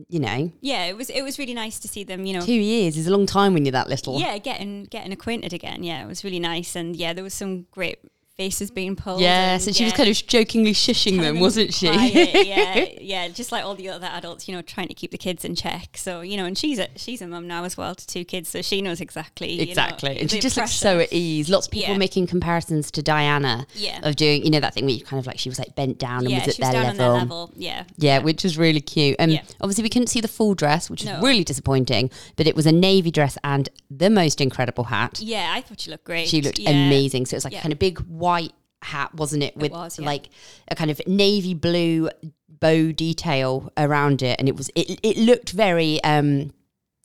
you 0.09 0.19
know, 0.19 0.51
Yeah, 0.63 0.87
it 0.87 0.97
was 0.97 1.11
it 1.11 1.23
was 1.23 1.39
really 1.39 1.53
nice 1.53 1.79
to 1.81 1.89
see 1.89 2.05
them, 2.05 2.25
you 2.25 2.33
know. 2.33 2.41
two 2.41 2.53
years 2.55 2.97
is 2.97 3.07
a 3.07 3.11
long 3.11 3.27
time 3.27 3.53
when 3.53 3.67
you're 3.67 3.73
that 3.73 3.89
little. 3.89 4.19
Yeah, 4.19 4.39
getting 4.39 4.85
getting 4.85 5.13
acquainted 5.13 5.53
again. 5.53 5.83
Yeah, 5.85 6.03
it 6.03 6.07
was 6.09 6.25
really 6.25 6.41
nice, 6.41 6.75
and 6.75 6.97
yeah, 6.97 7.13
there 7.13 7.23
was 7.23 7.35
some 7.35 7.67
great 7.71 7.99
faces 8.37 8.71
being 8.71 8.97
pulled. 8.97 9.21
Yes, 9.21 9.63
and, 9.63 9.69
and 9.69 9.77
she 9.77 9.85
was 9.85 9.93
kind 9.93 10.09
of 10.09 10.27
jokingly 10.27 10.73
shushing 10.73 11.17
telling 11.17 11.35
them, 11.35 11.41
wasn't 11.41 11.73
she? 11.73 11.89
quiet, 11.89 12.47
yeah, 12.47 12.85
yeah, 13.01 13.29
just 13.29 13.53
like 13.53 13.65
all 13.65 13.75
the 13.75 13.89
other 13.89 14.09
adults, 14.09 14.49
you 14.49 14.55
know, 14.55 14.63
trying 14.63 14.89
to 14.89 14.95
keep 14.95 15.11
the 15.13 15.19
kids 15.19 15.45
in 15.45 15.55
check. 15.55 15.97
So 15.97 16.21
you 16.21 16.37
know, 16.37 16.45
and 16.45 16.57
she's 16.59 16.79
a 16.79 16.89
she's 16.97 17.23
a 17.23 17.27
mum 17.27 17.47
now 17.47 17.65
as 17.65 17.77
well 17.77 17.95
to 17.95 18.07
two 18.07 18.25
kids, 18.25 18.49
so 18.49 18.61
she 18.63 18.83
knows 18.83 19.01
exactly 19.01 19.53
you 19.53 19.59
know, 19.67 19.71
Exactly. 19.71 20.19
and 20.21 20.31
she 20.31 20.41
just 20.41 20.57
looks 20.57 20.73
so 20.73 20.99
at 20.99 21.13
ease. 21.13 21.49
Lots 21.49 21.67
of 21.67 21.73
people 21.73 21.93
Yeah. 21.93 21.99
making 21.99 22.27
comparisons 22.27 22.91
to 22.93 23.03
Diana 23.03 23.67
Yeah. 23.75 24.01
of 24.03 24.17
doing, 24.17 24.45
you 24.45 24.51
know, 24.51 24.61
that 24.61 24.75
thing 24.75 24.85
where 24.85 24.95
you 24.95 25.05
kind 25.05 25.21
of 25.21 25.27
like 25.27 25.39
she 25.39 25.49
was 25.49 25.59
like 25.59 25.75
bent 25.77 25.99
down 25.99 26.21
and 26.21 26.31
Yeah, 26.31 26.45
was 26.45 26.59
at 26.59 26.61
was 26.65 26.71
their 26.71 26.83
level. 26.83 26.97
their 26.99 27.11
level. 27.13 27.53
Yeah, 27.57 27.85
Yeah, 27.99 28.19
which 28.19 28.43
was 28.43 28.59
really 28.59 28.81
cute. 28.81 29.17
And 29.19 29.33
Yeah. 29.33 29.43
obviously, 29.61 29.83
we 29.85 29.89
couldn't 29.91 30.09
see 30.09 30.21
the 30.21 30.29
full 30.29 30.55
dress, 30.55 30.91
which 30.91 31.03
was 31.03 31.11
No. 31.13 31.21
really 31.21 31.45
disappointing. 31.45 32.11
But 32.37 32.47
it 32.47 32.57
was 32.57 32.67
a 32.67 32.73
navy 32.73 33.11
dress 33.11 33.39
and 33.45 33.69
the 33.91 34.11
most 34.11 34.41
incredible 34.41 34.85
hat. 34.85 35.21
yeah. 35.23 35.53
I 35.55 35.61
thought 35.61 35.81
she 35.81 35.91
looked 35.91 36.05
great. 36.05 36.29
She 36.29 36.43
looked 36.43 36.59
Yeah. 36.59 36.71
amazing. 36.71 37.27
So 37.27 37.35
it 37.35 37.39
was 37.39 37.45
like 37.45 37.53
Yeah. 37.53 37.61
a 37.61 37.63
kind 37.63 37.73
of 37.73 37.79
big 37.79 38.01
white 38.25 38.55
hat, 38.83 39.15
wasn't 39.15 39.43
it? 39.43 39.57
With 39.57 39.73
was, 39.73 39.99
yeah. 39.99 40.07
like 40.07 40.31
a 40.69 40.75
kind 40.75 40.91
of 40.91 41.01
navy 41.07 41.55
blue 41.55 42.09
bow 42.49 42.93
detail 42.93 43.71
around 43.77 44.23
it, 44.23 44.37
and 44.39 44.49
it 44.49 44.57
was 44.57 44.71
it. 44.75 44.99
It 45.03 45.17
looked 45.19 45.51
very. 45.51 46.03
um 46.05 46.53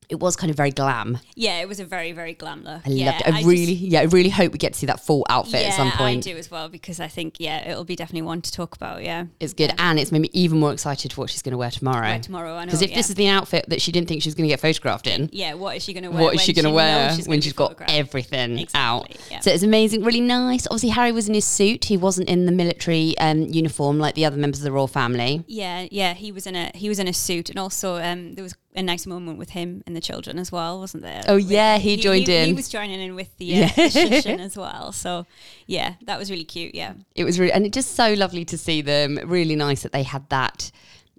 It 0.10 0.19
was 0.19 0.36
kind 0.36 0.50
of 0.50 0.58
very 0.58 0.72
glam. 0.72 1.19
Yeah, 1.36 1.62
it 1.62 1.67
was 1.67 1.80
a 1.80 1.86
very 1.86 2.12
very 2.12 2.34
glam 2.34 2.63
look. 2.63 2.82
I 2.86 2.89
yeah, 2.89 3.06
loved 3.12 3.22
it. 3.22 3.28
I, 3.28 3.32
just- 3.32 3.45
really, 3.48 3.74
yeah, 3.74 4.02
I 4.02 4.04
really 4.06 4.30
hope 4.30 4.52
we 4.52 4.58
get 4.58 4.74
to 4.74 4.80
see 4.80 4.88
that 4.88 5.00
full 5.00 5.26
outfit 5.30 5.62
yeah, 5.62 5.67
at 5.69 5.74
some 5.76 5.91
point. 5.91 6.26
I 6.28 6.32
do 6.32 6.38
as 6.38 6.50
well 6.50 6.67
because 6.67 7.00
I 7.00 7.08
think 7.08 7.36
yeah, 7.39 7.69
it'll 7.69 7.84
be 7.84 7.95
definitely 7.95 8.24
one 8.24 8.41
to 8.41 8.52
talk 8.52 8.76
about. 8.76 9.04
Yeah, 9.04 9.26
It's 9.39 9.54
good, 9.54 9.74
and 9.78 10.00
it's 10.00 10.12
made 10.12 10.22
me 10.22 10.30
even 10.34 10.60
more 10.60 10.74
excited 10.74 11.13
for 11.13 11.22
what 11.22 11.30
she's 11.30 11.41
going 11.41 11.52
to 11.52 11.58
wear 11.58 11.72
tomorrow. 11.72 12.02
Wear 12.02 12.19
tomorrow, 12.19 12.56
I 12.56 12.62
know, 12.62 12.65
Because 12.65 12.82
if 12.82 12.89
yeah. 12.89 12.95
this 12.95 13.10
is 13.10 13.15
the 13.15 13.28
outfit 13.28 13.65
that 13.69 13.82
she 13.82 13.91
didn't 13.91 14.08
think 14.08 14.24
she 14.24 14.30
was 14.30 14.36
going 14.36 14.48
to 14.48 14.52
get 14.54 14.60
photographed 14.60 15.08
in, 15.08 15.30
yeah. 15.32 15.54
What 15.54 15.76
is 15.76 15.84
she 15.84 15.93
going 15.93 16.04
to 16.04 16.12
wear? 16.12 16.24
what 16.24 16.34
is 16.34 16.39
when 16.39 16.45
she 16.45 16.54
going 16.54 16.65
to 16.65 16.72
wear 16.72 17.13
she's 17.13 17.28
when 17.28 17.41
she's 17.41 17.54
got 17.54 17.80
everything 17.88 18.65
out? 18.74 19.06
Exactly, 19.06 19.32
yeah. 19.32 19.39
So 19.41 19.52
it's 19.52 19.63
amazing, 19.63 20.04
really 20.04 20.22
nice. 20.22 20.65
Obviously, 20.67 20.89
Harry 20.89 21.12
was 21.12 21.28
in 21.28 21.36
his 21.36 21.45
suit. 21.45 21.86
He 21.86 21.98
wasn't 21.98 22.30
in 22.30 22.45
the 22.45 22.52
military 22.52 23.17
um, 23.19 23.43
uniform 23.43 24.00
like 24.00 24.15
the 24.15 24.26
other 24.26 24.38
members 24.38 24.60
of 24.60 24.63
the 24.63 24.72
royal 24.72 24.88
family. 24.88 25.43
Yeah, 25.48 25.88
yeah, 25.91 26.13
he 26.13 26.32
was 26.32 26.48
in 26.48 26.56
a 26.56 26.72
he 26.74 26.89
was 26.89 27.00
in 27.00 27.08
a 27.08 27.13
suit, 27.13 27.50
and 27.50 27.60
also 27.60 27.98
um, 28.02 28.36
there 28.36 28.43
was 28.43 28.56
a 28.75 28.84
nice 28.84 29.05
moment 29.08 29.38
with 29.39 29.49
him 29.49 29.82
and 29.88 29.95
the 29.95 30.01
children 30.01 30.38
as 30.38 30.51
well, 30.51 30.79
wasn't 30.79 31.03
there? 31.03 31.23
Oh, 31.27 31.38
yeah, 31.38 31.77
he 31.79 31.97
joined 31.97 32.27
He 32.27 32.36
in. 32.36 32.47
He 32.47 32.53
was 32.53 32.69
joining 32.69 32.99
in 33.01 33.15
with 33.15 33.36
the, 33.38 33.51
uh, 33.63 33.69
Yeah. 33.77 33.88
the 33.89 34.38
as 34.39 34.55
well. 34.58 34.91
So 34.91 35.25
yeah, 35.67 35.95
that 36.05 36.19
was 36.19 36.29
really 36.29 36.43
cute. 36.45 36.75
Yeah, 36.75 36.93
It 37.15 37.23
was 37.23 37.39
really, 37.39 37.51
and 37.51 37.65
it's 37.65 37.73
just 37.73 37.95
so 37.95 38.13
lovely 38.13 38.45
to 38.45 38.58
see 38.58 38.82
them. 38.82 39.19
Really 39.25 39.55
nice 39.55 39.82
that 39.84 39.91
they 39.91 40.03
had 40.03 40.29
that, 40.29 40.71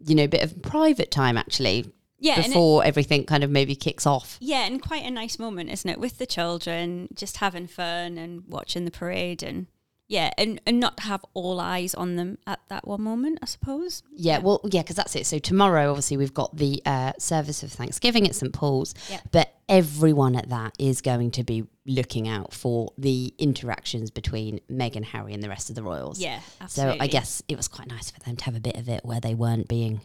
you 0.06 0.14
know, 0.14 0.26
bit 0.28 0.42
of 0.42 0.62
private 0.62 1.10
time 1.10 1.36
actually. 1.36 1.92
Yeah, 2.22 2.34
and 2.36 2.44
it- 2.44 2.48
Before 2.48 2.84
everything 2.84 3.24
kind 3.24 3.42
of 3.42 3.50
maybe 3.50 3.74
kicks 3.74 4.06
off. 4.06 4.36
yeah, 4.40 4.66
and 4.66 4.80
quite 4.82 5.04
a 5.04 5.10
nice 5.10 5.38
moment, 5.38 5.70
isn't 5.70 5.90
it, 5.90 5.98
with 5.98 6.18
the 6.18 6.26
children, 6.26 7.08
just 7.14 7.38
having 7.38 7.66
fun 7.66 8.18
and 8.18 8.42
watching 8.46 8.84
the 8.84 8.90
parade, 8.90 9.42
and 9.42 9.66
yeah, 10.10 10.30
and 10.36 10.60
and 10.66 10.80
not 10.80 10.98
have 11.00 11.24
all 11.34 11.60
eyes 11.60 11.94
on 11.94 12.16
them 12.16 12.36
at 12.44 12.58
that 12.68 12.84
one 12.86 13.00
moment, 13.00 13.38
I 13.42 13.46
suppose. 13.46 14.02
Yeah, 14.12 14.40
well, 14.40 14.60
yeah, 14.64 14.82
because 14.82 14.96
that's 14.96 15.14
it. 15.14 15.24
So 15.24 15.38
tomorrow, 15.38 15.88
obviously, 15.88 16.16
we've 16.16 16.34
got 16.34 16.56
the 16.56 16.82
uh, 16.84 17.12
service 17.16 17.62
of 17.62 17.70
Thanksgiving 17.70 18.26
at 18.26 18.34
St 18.34 18.52
Paul's, 18.52 18.92
Yeah. 19.08 19.20
but 19.30 19.54
everyone 19.68 20.34
at 20.34 20.48
that 20.48 20.74
is 20.80 21.00
going 21.00 21.30
to 21.30 21.44
be 21.44 21.64
looking 21.86 22.26
out 22.26 22.52
for 22.52 22.92
the 22.98 23.32
interactions 23.38 24.10
between 24.10 24.60
Meghan, 24.68 25.04
Harry, 25.04 25.32
and 25.32 25.44
the 25.44 25.48
rest 25.48 25.70
of 25.70 25.76
the 25.76 25.82
royals. 25.84 26.18
Yeah, 26.18 26.40
absolutely. 26.60 26.98
So 26.98 27.04
I 27.04 27.06
guess 27.06 27.40
it 27.46 27.56
was 27.56 27.68
quite 27.68 27.86
nice 27.86 28.10
for 28.10 28.18
them 28.18 28.34
to 28.34 28.44
have 28.46 28.56
a 28.56 28.60
bit 28.60 28.76
of 28.76 28.88
it 28.88 29.04
where 29.04 29.20
they 29.20 29.34
weren't 29.36 29.68
being. 29.68 30.00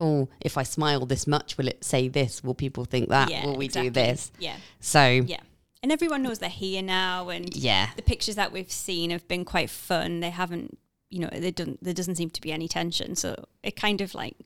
Oh, 0.00 0.30
if 0.40 0.56
I 0.56 0.62
smile 0.62 1.04
this 1.04 1.26
much, 1.26 1.58
will 1.58 1.68
it 1.68 1.84
say 1.84 2.08
this? 2.08 2.42
Will 2.42 2.54
people 2.54 2.86
think 2.86 3.10
that? 3.10 3.28
Yeah, 3.28 3.44
will 3.44 3.56
we 3.56 3.66
exactly. 3.66 3.90
do 3.90 3.92
this? 3.92 4.32
Yeah. 4.38 4.56
So 4.80 5.06
Yeah. 5.06 5.40
And 5.82 5.90
everyone 5.90 6.22
knows 6.22 6.38
they're 6.40 6.48
here 6.50 6.82
now 6.82 7.28
and 7.30 7.54
Yeah. 7.56 7.90
the 7.96 8.02
pictures 8.02 8.34
that 8.36 8.52
we've 8.52 8.70
seen 8.70 9.10
have 9.10 9.26
been 9.28 9.44
quite 9.44 9.70
fun. 9.70 10.20
They 10.20 10.30
haven't 10.30 10.78
you 11.12 11.18
know, 11.18 11.28
they 11.32 11.50
don't 11.50 11.82
there 11.82 11.92
doesn't 11.94 12.14
seem 12.14 12.30
to 12.30 12.40
be 12.40 12.52
any 12.52 12.68
tension. 12.68 13.16
So 13.16 13.44
it 13.64 13.74
kind 13.74 14.00
of 14.00 14.14
like 14.14 14.36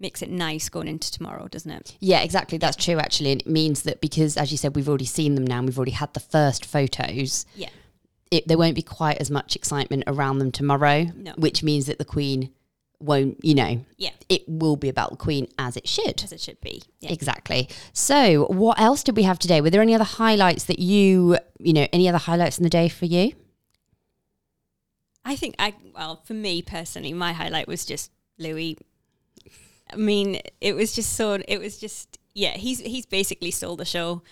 makes 0.00 0.22
it 0.22 0.30
nice 0.30 0.70
going 0.70 0.88
into 0.88 1.12
tomorrow, 1.12 1.48
doesn't 1.48 1.70
it? 1.70 1.96
Yeah, 2.00 2.22
exactly. 2.22 2.56
That's 2.56 2.82
true, 2.82 2.98
actually. 2.98 3.32
And 3.32 3.42
it 3.42 3.46
means 3.46 3.82
that 3.82 4.00
because, 4.00 4.36
as 4.38 4.50
you 4.50 4.56
said, 4.56 4.74
we've 4.74 4.88
already 4.88 5.04
seen 5.04 5.34
them 5.34 5.46
now 5.46 5.58
and 5.58 5.68
we've 5.68 5.76
already 5.78 5.90
had 5.92 6.14
the 6.14 6.20
first 6.20 6.64
photos, 6.64 7.44
Yeah. 7.54 7.68
it, 8.30 8.48
there 8.48 8.56
won't 8.58 8.74
be 8.74 8.82
quite 8.82 9.18
as 9.18 9.30
much 9.30 9.54
excitement 9.54 10.04
around 10.06 10.38
them 10.38 10.50
tomorrow, 10.50 11.06
No. 11.14 11.32
which 11.36 11.62
means 11.62 11.84
that 11.86 11.98
the 11.98 12.04
Queen 12.06 12.50
won't, 13.00 13.44
you 13.44 13.54
know, 13.54 13.84
Yeah. 13.98 14.10
it 14.28 14.42
will 14.48 14.76
be 14.76 14.88
about 14.88 15.10
the 15.10 15.16
Queen 15.16 15.48
as 15.58 15.76
it 15.76 15.86
should. 15.88 16.22
As 16.22 16.32
it 16.32 16.40
should 16.40 16.60
be. 16.60 16.82
Yeah. 17.00 17.12
Exactly. 17.12 17.68
So, 17.92 18.46
what 18.46 18.80
else 18.80 19.02
did 19.02 19.16
we 19.16 19.24
have 19.24 19.38
today? 19.38 19.60
Were 19.60 19.70
there 19.70 19.82
any 19.82 19.94
other 19.94 20.04
highlights 20.04 20.64
that 20.64 20.78
you, 20.78 21.38
you 21.58 21.72
know, 21.72 21.86
any 21.92 22.08
other 22.08 22.18
highlights 22.18 22.58
in 22.58 22.64
the 22.64 22.70
day 22.70 22.88
for 22.88 23.04
you? 23.06 23.32
I 25.24 25.36
think 25.36 25.54
I 25.58 25.74
well, 25.94 26.22
for 26.24 26.34
me 26.34 26.60
personally, 26.62 27.12
my 27.12 27.32
highlight 27.32 27.66
was 27.66 27.84
just 27.86 28.10
Louis. 28.38 28.76
I 29.92 29.96
mean, 29.96 30.40
it 30.60 30.74
was 30.74 30.94
just 30.94 31.14
so 31.14 31.38
it 31.48 31.58
was 31.58 31.78
just 31.78 32.18
yeah, 32.34 32.50
he's 32.52 32.80
he's 32.80 33.06
basically 33.06 33.50
stole 33.50 33.76
the 33.76 33.84
show. 33.84 34.22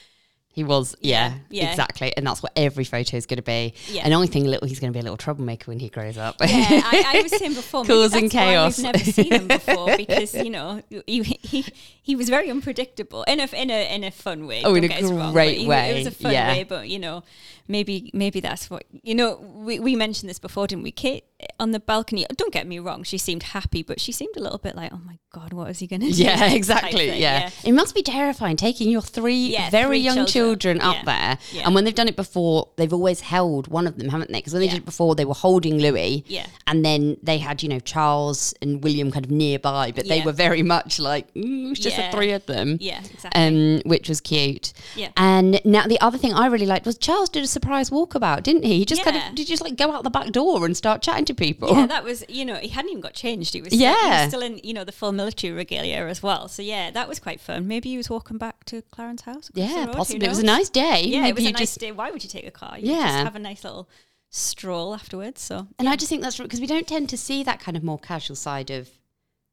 He 0.55 0.65
was, 0.65 0.95
yeah, 1.01 1.35
Yeah, 1.49 1.63
yeah. 1.65 1.71
exactly, 1.71 2.15
and 2.17 2.27
that's 2.27 2.43
what 2.43 2.53
every 2.57 2.85
photo 2.85 3.17
is 3.17 3.25
going 3.25 3.39
to 3.39 3.43
be. 3.43 3.73
Yeah. 3.89 4.03
And 4.05 4.13
I 4.15 4.27
think 4.27 4.47
little, 4.47 4.69
he's 4.69 4.81
going 4.81 4.93
to 4.93 4.97
be 4.97 5.01
a 5.01 5.03
little 5.03 5.17
troublemaker 5.17 5.71
when 5.71 5.79
he 5.79 5.89
grows 5.89 6.19
up. 6.19 6.37
Yeah, 6.41 6.47
I, 6.85 7.05
I 7.17 7.23
was 7.23 7.33
him 7.41 7.55
before, 7.55 7.85
causing 7.87 8.29
chaos. 8.29 8.77
We've 8.77 8.85
never 8.85 8.99
seen 8.99 9.33
him 9.33 9.49
before 9.59 9.97
because 9.97 10.35
you 10.35 10.51
know 10.51 10.83
he, 11.07 11.23
he 11.23 11.65
he 12.03 12.17
was 12.17 12.29
very 12.29 12.51
unpredictable 12.51 13.23
in 13.25 13.41
a 13.41 13.47
in 13.55 13.71
a 13.71 13.95
in 13.95 14.05
a 14.05 14.11
fun 14.11 14.47
way. 14.47 14.63
Oh, 14.63 14.75
in 14.75 14.85
a 14.91 15.03
wrong, 15.09 15.33
great 15.33 15.59
he- 15.59 15.67
way, 15.67 15.93
It 15.93 16.05
was 16.05 16.07
a 16.09 16.11
fun 16.11 16.33
yeah. 16.33 16.53
way, 16.53 16.65
but 16.65 16.89
you 16.89 16.99
know, 16.99 17.23
maybe 17.67 18.11
maybe 18.13 18.41
that's 18.41 18.69
what 18.69 18.85
you 19.03 19.15
know. 19.15 19.37
We 19.37 19.79
we 19.81 19.97
mentioned 19.97 20.29
this 20.29 20.39
before, 20.39 20.67
didn't 20.67 20.83
we? 20.85 20.93
Kate 20.93 21.25
on 21.61 21.71
the 21.73 21.81
balcony. 21.81 22.27
Don't 22.37 22.53
get 22.53 22.67
me 22.67 22.79
wrong, 22.79 23.03
she 23.03 23.19
seemed 23.19 23.43
happy, 23.43 23.83
but 23.83 24.01
she 24.01 24.13
seemed 24.13 24.37
a 24.37 24.41
little 24.41 24.59
bit 24.59 24.75
like, 24.77 24.93
oh 24.93 25.01
my 25.05 25.19
god, 25.33 25.53
what 25.53 25.71
is 25.71 25.79
he 25.79 25.87
going 25.87 26.01
to 26.01 26.11
do? 26.11 26.13
Yeah, 26.23 26.53
exactly. 26.53 27.09
thing, 27.11 27.21
Yeah. 27.21 27.51
It 27.65 27.73
must 27.73 27.95
be 27.95 28.03
terrifying 28.03 28.57
taking 28.57 28.91
your 28.91 29.03
three 29.03 29.35
Yeah, 29.53 29.71
very 29.71 29.99
three 29.99 29.99
young 30.01 30.27
children, 30.27 30.79
children. 30.79 30.81
up 30.81 30.97
Yeah. 30.97 31.05
there. 31.05 31.39
Yeah. 31.53 31.67
And 31.67 31.75
when 31.75 31.85
they've 31.85 31.95
done 31.95 32.09
it 32.09 32.17
before, 32.17 32.69
they've 32.77 32.93
always 32.93 33.21
held 33.21 33.69
one 33.69 33.87
of 33.87 33.97
them, 33.99 34.09
haven't 34.09 34.31
they? 34.31 34.39
Because 34.39 34.53
when 34.53 34.61
they 34.61 34.67
Yeah. 34.67 34.73
did 34.73 34.83
it 34.83 34.85
before, 34.85 35.15
they 35.15 35.25
were 35.25 35.35
holding 35.35 35.79
Louis. 35.79 36.25
Yeah. 36.27 36.47
And 36.67 36.85
then 36.85 37.17
they 37.23 37.39
had, 37.39 37.63
you 37.63 37.69
know, 37.69 37.81
Charles 37.81 38.55
and 38.63 38.83
William 38.85 39.11
kind 39.11 39.25
of 39.25 39.31
nearby, 39.31 39.93
but 39.95 40.07
they 40.09 40.21
were 40.21 40.33
very 40.33 40.63
much 40.63 40.99
like, 40.99 41.33
mm, 41.35 41.71
it's 41.73 41.81
just 41.81 41.97
the 41.97 42.09
three 42.13 42.33
of 42.33 42.45
them. 42.47 42.79
Yeah, 42.81 43.01
exactly. 43.11 43.43
Um, 43.43 43.83
which 43.87 44.09
was 44.09 44.21
cute. 44.21 44.73
Yeah. 44.97 45.09
And 45.17 45.61
now 45.65 45.87
the 45.87 46.01
other 46.01 46.19
thing 46.19 46.33
I 46.35 46.47
really 46.47 46.67
liked 46.67 46.87
was 46.87 46.99
Charles 46.99 47.29
did 47.29 47.43
a 47.43 47.47
surprise 47.47 47.91
walkabout, 47.91 48.43
didn't 48.43 48.65
he? 48.65 48.79
He 48.79 48.85
just 48.85 49.03
kind 49.05 49.17
of 49.17 49.35
did 49.35 49.47
just 49.47 49.63
like 49.63 49.77
go 49.77 49.93
out 49.93 50.05
the 50.05 50.11
back 50.11 50.31
door 50.33 50.65
and 50.65 50.77
start 50.77 51.03
chatting 51.03 51.25
to 51.27 51.32
people. 51.35 51.71
Yeah, 51.77 51.87
that 51.87 52.05
was 52.05 52.25
you 52.29 52.45
know 52.45 52.57
he 52.57 52.69
hadn't 52.69 52.91
even 52.91 53.01
got 53.01 53.15
changed. 53.15 53.55
He 53.55 53.61
was 53.61 53.69
still, 53.69 53.79
he 53.79 53.85
Yeah. 53.85 54.23
was 54.25 54.29
still 54.31 54.43
in 54.43 54.61
you 54.63 54.73
know 54.75 54.85
the 54.85 54.93
full 54.93 55.13
military 55.13 55.53
regalia 55.53 56.07
as 56.07 56.23
well. 56.23 56.49
So 56.49 56.63
yeah, 56.63 56.91
that 56.91 57.09
was 57.09 57.19
quite 57.21 57.41
fun. 57.41 57.67
Maybe 57.69 57.91
he 57.91 57.97
was 57.97 58.09
walking 58.11 58.39
back 58.39 58.65
to 58.67 58.83
Clarence 58.83 59.23
House. 59.23 59.51
Yeah, 59.55 59.87
road, 59.87 59.95
possibly. 59.97 60.27
It 60.27 60.29
was 60.29 60.39
a 60.39 60.45
nice 60.45 60.69
day. 60.71 61.03
Yeah, 61.05 61.23
Maybe 61.23 61.29
it 61.31 61.35
was 61.37 61.47
a 61.47 61.53
nice 61.53 61.61
just- 61.61 61.81
day. 61.81 61.93
Why 61.93 62.11
would 62.11 62.23
you 62.23 62.31
take 62.31 62.47
a 62.47 62.51
car? 62.51 62.79
You 62.79 62.93
Yeah. 62.93 63.03
just 63.07 63.25
have 63.25 63.37
a 63.37 63.39
nice 63.39 63.65
little 63.65 63.89
stroll 64.31 64.95
afterwards. 64.95 65.41
So 65.41 65.69
And 65.79 65.89
I 65.89 65.97
just 65.97 66.09
think 66.09 66.23
that's 66.23 66.39
because 66.39 66.61
we 66.61 66.67
don't 66.67 66.87
tend 66.89 67.09
to 67.11 67.17
see 67.19 67.43
that 67.45 67.61
kind 67.61 67.77
of 67.77 67.83
more 67.83 67.99
casual 67.99 68.37
side 68.37 68.71
of 68.71 68.89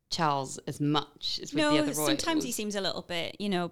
Charles 0.10 0.58
as 0.66 0.80
much 0.80 1.40
as 1.44 1.54
with 1.54 1.64
the 1.64 1.68
other 1.70 1.82
royals. 1.92 2.06
sometimes 2.06 2.44
he 2.44 2.52
seems 2.52 2.76
a 2.76 2.82
little 2.82 3.02
bit 3.04 3.36
you 3.40 3.50
know. 3.50 3.72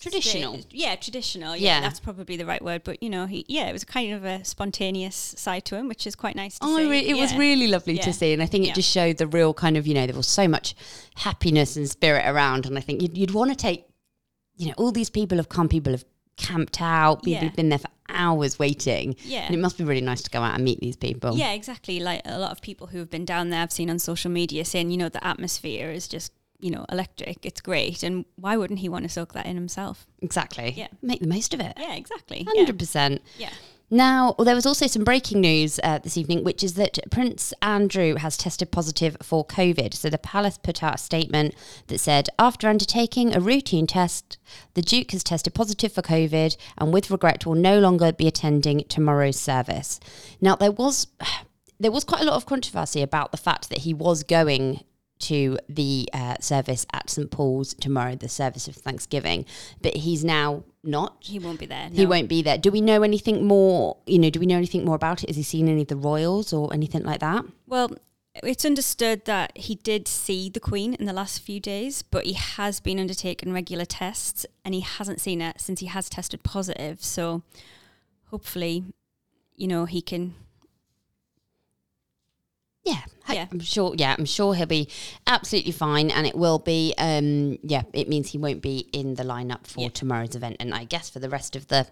Traditional. 0.00 0.58
yeah, 0.70 0.96
traditional. 0.96 1.54
Yeah, 1.54 1.76
Yeah. 1.76 1.80
that's 1.80 2.00
probably 2.00 2.36
the 2.36 2.44
right 2.46 2.62
word. 2.62 2.82
But 2.84 3.02
you 3.02 3.08
know, 3.10 3.26
he 3.26 3.44
yeah, 3.48 3.68
it 3.68 3.72
was 3.72 3.84
kind 3.84 4.12
of 4.12 4.24
a 4.24 4.44
spontaneous 4.44 5.34
side 5.36 5.64
to 5.66 5.76
him, 5.76 5.86
which 5.88 6.06
is 6.08 6.16
quite 6.16 6.34
nice 6.34 6.58
to 6.58 6.66
Oh, 6.66 6.76
see. 6.78 6.88
re- 6.88 7.06
it 7.08 7.16
was 7.16 7.32
really 7.34 7.68
lovely 7.68 7.94
Yeah. 7.94 8.02
to 8.04 8.12
see, 8.12 8.32
and 8.32 8.42
I 8.42 8.46
think 8.46 8.64
it 8.64 8.68
Yeah. 8.68 8.74
just 8.74 8.90
showed 8.90 9.18
the 9.18 9.26
real 9.28 9.54
kind 9.54 9.76
of 9.76 9.86
you 9.86 9.94
know 9.94 10.06
there 10.06 10.16
was 10.16 10.26
so 10.26 10.48
much 10.48 10.74
happiness 11.16 11.76
and 11.76 11.88
spirit 11.88 12.24
around, 12.26 12.66
and 12.66 12.76
I 12.76 12.80
think 12.80 13.00
you'd, 13.00 13.16
you'd 13.16 13.30
want 13.32 13.50
to 13.50 13.56
take, 13.56 13.84
you 14.56 14.66
know, 14.68 14.74
all 14.76 14.90
these 14.90 15.10
people 15.10 15.38
have 15.38 15.48
come, 15.48 15.68
people 15.68 15.92
have 15.92 16.04
camped 16.36 16.80
out, 16.80 17.22
people 17.22 17.32
Yeah. 17.34 17.44
have 17.44 17.56
been 17.56 17.68
there 17.68 17.78
for 17.78 17.90
hours 18.08 18.58
waiting, 18.58 19.14
Yeah. 19.24 19.44
and 19.46 19.54
it 19.54 19.58
must 19.58 19.78
be 19.78 19.84
really 19.84 20.00
nice 20.00 20.22
to 20.22 20.30
go 20.30 20.40
out 20.42 20.54
and 20.56 20.64
meet 20.64 20.80
these 20.80 20.96
people. 20.96 21.36
Yeah, 21.38 21.52
exactly. 21.52 22.00
Like 22.00 22.22
a 22.24 22.38
lot 22.38 22.50
of 22.50 22.60
people 22.60 22.88
who 22.88 22.98
have 22.98 23.10
been 23.10 23.24
down 23.24 23.50
there, 23.50 23.62
I've 23.62 23.70
seen 23.72 23.88
on 23.88 23.98
social 24.00 24.30
media 24.30 24.64
saying, 24.64 24.90
you 24.90 24.96
know, 24.96 25.08
the 25.08 25.24
atmosphere 25.24 25.90
is 25.92 26.08
just, 26.08 26.32
you 26.62 26.70
know, 26.70 26.86
electric. 26.90 27.44
It's 27.44 27.60
great. 27.60 28.02
And 28.02 28.24
why 28.36 28.56
wouldn't 28.56 28.78
he 28.78 28.88
want 28.88 29.02
to 29.04 29.08
soak 29.08 29.34
that 29.34 29.46
in 29.46 29.56
himself? 29.56 30.06
exactly. 30.22 30.72
Yeah. 30.76 30.86
make 31.02 31.20
the 31.20 31.26
most 31.26 31.52
of 31.52 31.60
it. 31.60 31.74
Yeah, 31.76 31.94
exactly. 31.94 32.44
Hundred 32.44 32.78
percent. 32.78 33.20
Yeah. 33.36 33.50
Now, 33.90 34.34
there 34.38 34.54
was 34.54 34.64
also 34.64 34.86
some 34.86 35.04
breaking 35.04 35.42
news 35.42 35.78
uh, 35.82 35.98
this 35.98 36.16
evening, 36.16 36.44
which 36.44 36.64
is 36.64 36.74
that 36.74 36.98
Prince 37.10 37.52
Andrew 37.60 38.14
has 38.14 38.38
tested 38.38 38.70
positive 38.70 39.18
for 39.20 39.44
COVID. 39.44 39.92
So 39.92 40.08
the 40.08 40.16
palace 40.16 40.56
put 40.56 40.82
out 40.82 40.94
a 40.94 40.98
statement 40.98 41.54
that 41.88 41.98
said, 41.98 42.30
after 42.38 42.68
undertaking 42.68 43.36
a 43.36 43.40
routine 43.40 43.86
test, 43.86 44.38
the 44.72 44.80
Duke 44.80 45.10
has 45.10 45.22
tested 45.22 45.52
positive 45.52 45.92
for 45.92 46.00
COVID 46.00 46.56
and 46.78 46.90
with 46.90 47.10
regret 47.10 47.44
will 47.44 47.54
no 47.54 47.78
longer 47.78 48.12
be 48.12 48.26
attending 48.26 48.82
tomorrow's 48.84 49.38
service. 49.38 50.00
Now, 50.40 50.56
there 50.56 50.72
was 50.72 51.08
there 51.78 51.92
was 51.92 52.04
quite 52.04 52.22
a 52.22 52.24
lot 52.24 52.36
of 52.36 52.46
controversy 52.46 53.02
about 53.02 53.30
the 53.30 53.36
fact 53.36 53.68
that 53.68 53.80
he 53.80 53.92
was 53.92 54.22
going 54.22 54.84
to 55.22 55.58
the 55.68 56.08
uh, 56.12 56.36
service 56.40 56.86
at 56.92 57.10
St 57.10 57.30
Paul's 57.30 57.74
tomorrow, 57.74 58.14
the 58.14 58.28
service 58.28 58.68
of 58.68 58.74
Thanksgiving, 58.74 59.44
but 59.80 59.96
he's 59.96 60.24
now 60.24 60.64
not. 60.84 61.16
He 61.20 61.38
won't 61.38 61.60
be 61.60 61.66
there. 61.66 61.88
He 61.92 62.06
won't 62.06 62.28
be 62.28 62.42
there. 62.42 62.58
Do 62.58 62.70
we 62.70 62.80
know 62.80 63.02
anything 63.02 63.46
more? 63.46 63.96
You 64.06 64.18
know, 64.18 64.30
do 64.30 64.40
we 64.40 64.46
know 64.46 64.56
anything 64.56 64.84
more 64.84 64.96
about 64.96 65.22
it? 65.22 65.28
Has 65.28 65.36
he 65.36 65.42
seen 65.42 65.68
any 65.68 65.82
of 65.82 65.88
the 65.88 65.96
royals 65.96 66.52
or 66.52 66.72
anything 66.72 67.04
like 67.04 67.20
that? 67.20 67.44
Well, 67.66 67.92
it's 68.42 68.64
understood 68.64 69.24
that 69.26 69.56
he 69.56 69.74
did 69.74 70.08
see 70.08 70.48
the 70.48 70.60
Queen 70.60 70.94
in 70.94 71.04
the 71.04 71.12
last 71.12 71.40
few 71.40 71.60
days, 71.60 72.02
but 72.02 72.24
he 72.24 72.32
has 72.32 72.80
been 72.80 72.98
undertaking 72.98 73.52
regular 73.52 73.84
tests 73.84 74.46
and 74.64 74.74
he 74.74 74.80
hasn't 74.80 75.20
seen 75.20 75.40
it 75.42 75.60
since 75.60 75.80
he 75.80 75.86
has 75.86 76.08
tested 76.08 76.42
positive. 76.42 77.04
So 77.04 77.42
hopefully, 78.30 78.84
you 79.54 79.68
know, 79.68 79.84
he 79.84 80.00
can. 80.00 80.34
Yeah, 82.84 83.00
Yeah. 83.30 83.46
I'm 83.52 83.60
sure. 83.60 83.94
Yeah, 83.96 84.14
I'm 84.18 84.24
sure 84.24 84.54
he'll 84.54 84.66
be 84.66 84.88
absolutely 85.26 85.72
fine, 85.72 86.10
and 86.10 86.26
it 86.26 86.34
will 86.34 86.58
be. 86.58 86.92
Um, 86.98 87.58
yeah, 87.62 87.82
it 87.92 88.08
means 88.08 88.30
he 88.30 88.38
won't 88.38 88.60
be 88.60 88.88
in 88.92 89.14
the 89.14 89.22
lineup 89.22 89.66
for 89.66 89.82
Yeah. 89.82 89.88
tomorrow's 89.90 90.34
event, 90.34 90.56
and 90.60 90.74
I 90.74 90.84
guess 90.84 91.08
for 91.08 91.18
the 91.20 91.28
rest 91.30 91.54
of 91.56 91.68
the 91.68 91.86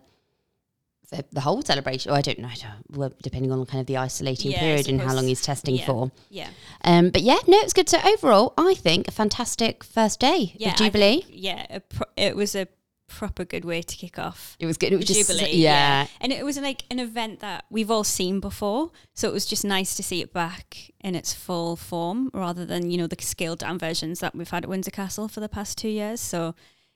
the, 1.10 1.24
the 1.32 1.40
whole 1.40 1.60
celebration. 1.60 2.12
Oh, 2.12 2.14
I 2.14 2.20
don't 2.20 2.38
know, 2.38 2.46
I 2.46 2.54
don't- 2.54 2.96
well, 2.96 3.12
depending 3.20 3.50
on 3.50 3.66
kind 3.66 3.80
of 3.80 3.86
the 3.88 3.96
isolating 3.96 4.52
Yeah, 4.52 4.60
period 4.60 4.88
and 4.88 5.00
how 5.00 5.12
long 5.12 5.26
he's 5.26 5.42
testing 5.42 5.74
yeah, 5.74 5.84
for. 5.86 6.12
Yeah. 6.30 6.50
Um, 6.84 7.10
but 7.10 7.22
yeah, 7.22 7.38
no, 7.48 7.58
it's 7.58 7.72
good. 7.72 7.88
So 7.88 7.98
overall, 8.04 8.52
I 8.56 8.74
think 8.74 9.08
a 9.08 9.10
fantastic 9.10 9.82
first 9.82 10.20
day 10.20 10.54
Yeah. 10.56 10.70
of 10.70 10.76
Jubilee. 10.76 11.22
think- 11.22 11.34
yeah. 11.34 11.78
Pro- 11.88 12.06
it 12.16 12.36
was 12.36 12.54
a 12.54 12.68
proper 13.10 13.44
good 13.44 13.64
way 13.64 13.82
to 13.82 13.96
kick 13.96 14.18
off. 14.18 14.56
it 14.58 14.66
was 14.66 14.76
good. 14.76 14.92
It 14.92 14.96
was 14.96 15.06
just 15.06 15.28
Jubilee, 15.28 15.56
yeah. 15.56 16.06
And 16.20 16.32
it 16.32 16.44
was 16.44 16.58
like 16.58 16.84
an 16.90 16.98
event 16.98 17.40
that 17.40 17.64
we've 17.70 17.90
all 17.90 18.04
seen 18.04 18.40
before. 18.40 18.90
So 19.14 19.28
it 19.28 19.32
was 19.32 19.46
just 19.46 19.64
nice 19.64 19.94
to 19.96 20.02
see 20.02 20.20
it 20.22 20.32
back 20.32 20.92
in 21.00 21.14
its 21.14 21.32
full 21.32 21.76
form 21.76 22.30
rather 22.32 22.64
than, 22.64 22.90
you 22.90 22.98
know, 22.98 23.06
the 23.06 23.16
scaled 23.20 23.58
down 23.58 23.78
versions 23.78 24.20
that 24.20 24.34
we've 24.34 24.48
had 24.48 24.64
at 24.64 24.70
Windsor 24.70 24.90
Castle 24.90 25.28
for 25.28 25.40
the 25.40 25.48
past 25.48 25.76
two 25.76 25.88
years. 25.88 26.20
So 26.20 26.54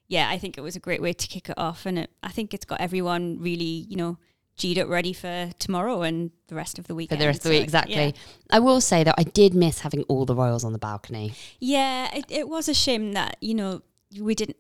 yeah, 0.09 0.29
I 0.29 0.39
think 0.39 0.57
it 0.57 0.61
was 0.61 0.77
a 0.77 0.81
great 0.81 1.03
way 1.03 1.12
to 1.12 1.27
kick 1.27 1.49
it 1.49 1.59
off. 1.59 1.87
And 1.87 1.99
it, 1.99 2.11
I 2.23 2.31
think 2.31 2.55
it's 2.55 2.65
got 2.65 2.81
everyone 2.81 3.39
really, 3.41 3.87
you 3.89 3.97
know, 3.97 4.19
G'd 4.57 4.79
up 4.79 4.89
ready 4.89 5.12
for 5.12 5.51
tomorrow 5.59 6.03
and 6.03 6.31
the 6.47 6.55
rest 6.55 6.79
of 6.79 6.87
the 6.87 6.95
week. 6.95 7.11
For 7.11 7.17
the 7.17 7.27
rest 7.27 7.41
of 7.41 7.45
the 7.45 7.51
week, 7.51 7.65
exactly. 7.65 8.15
I 8.51 8.61
will 8.61 8.81
say 8.81 9.03
that 9.03 9.17
I 9.19 9.25
did 9.25 9.53
miss 9.53 9.81
having 9.81 10.05
all 10.05 10.27
the 10.27 10.35
royals 10.35 10.62
on 10.62 10.73
the 10.73 10.79
balcony. 10.79 11.35
Yeah, 11.59 12.15
it, 12.15 12.27
it 12.29 12.49
was 12.49 12.69
a 12.69 12.75
shame 12.75 13.15
that, 13.15 13.37
you 13.41 13.55
know, 13.55 13.83
we 14.21 14.37
didn't 14.37 14.57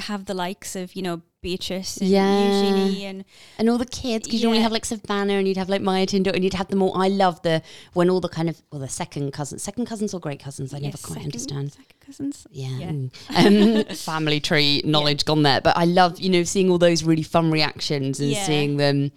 have 0.00 0.24
the 0.26 0.34
likes 0.34 0.74
of, 0.76 0.94
you 0.94 1.02
know, 1.02 1.22
Beatrice 1.40 1.98
and 1.98 2.10
Yeah. 2.10 2.46
Eugenie 2.72 3.04
and 3.04 3.24
and 3.58 3.70
all 3.70 3.78
the 3.78 3.86
kids 3.86 4.26
because 4.26 4.42
you 4.42 4.48
only 4.48 4.60
have 4.60 4.72
like 4.72 4.84
Savannah 4.84 5.34
and 5.34 5.46
you'd 5.46 5.56
have 5.56 5.68
like 5.68 5.80
Mia 5.80 6.04
Tindall 6.04 6.34
and 6.34 6.42
you'd 6.42 6.54
have 6.54 6.66
them 6.66 6.82
all. 6.82 7.00
I 7.00 7.06
love 7.06 7.40
the 7.42 7.62
when 7.92 8.10
all 8.10 8.20
the 8.20 8.28
kind 8.28 8.48
of 8.48 8.60
well 8.72 8.80
the 8.80 8.88
second 8.88 9.32
cousins, 9.32 9.62
second 9.62 9.86
cousins 9.86 10.12
or 10.12 10.18
great 10.20 10.40
cousins. 10.40 10.74
I 10.74 10.78
yeah, 10.78 10.88
never 10.88 10.98
quite 10.98 11.14
second- 11.14 11.24
understand. 11.26 11.72
Second 11.74 12.00
cousins. 12.00 12.46
Yeah, 12.50 12.78
Yeah. 12.78 12.90
um, 13.36 13.84
family 13.94 14.40
tree 14.40 14.82
knowledge 14.84 15.24
gone 15.24 15.44
there, 15.44 15.60
but 15.60 15.76
I 15.76 15.84
love 15.84 16.18
you 16.18 16.28
know 16.28 16.42
seeing 16.42 16.70
all 16.70 16.78
those 16.78 17.04
really 17.04 17.22
fun 17.22 17.52
reactions 17.52 18.18
and 18.18 18.30
Yeah. 18.32 18.44
seeing 18.44 18.76
them, 18.76 19.12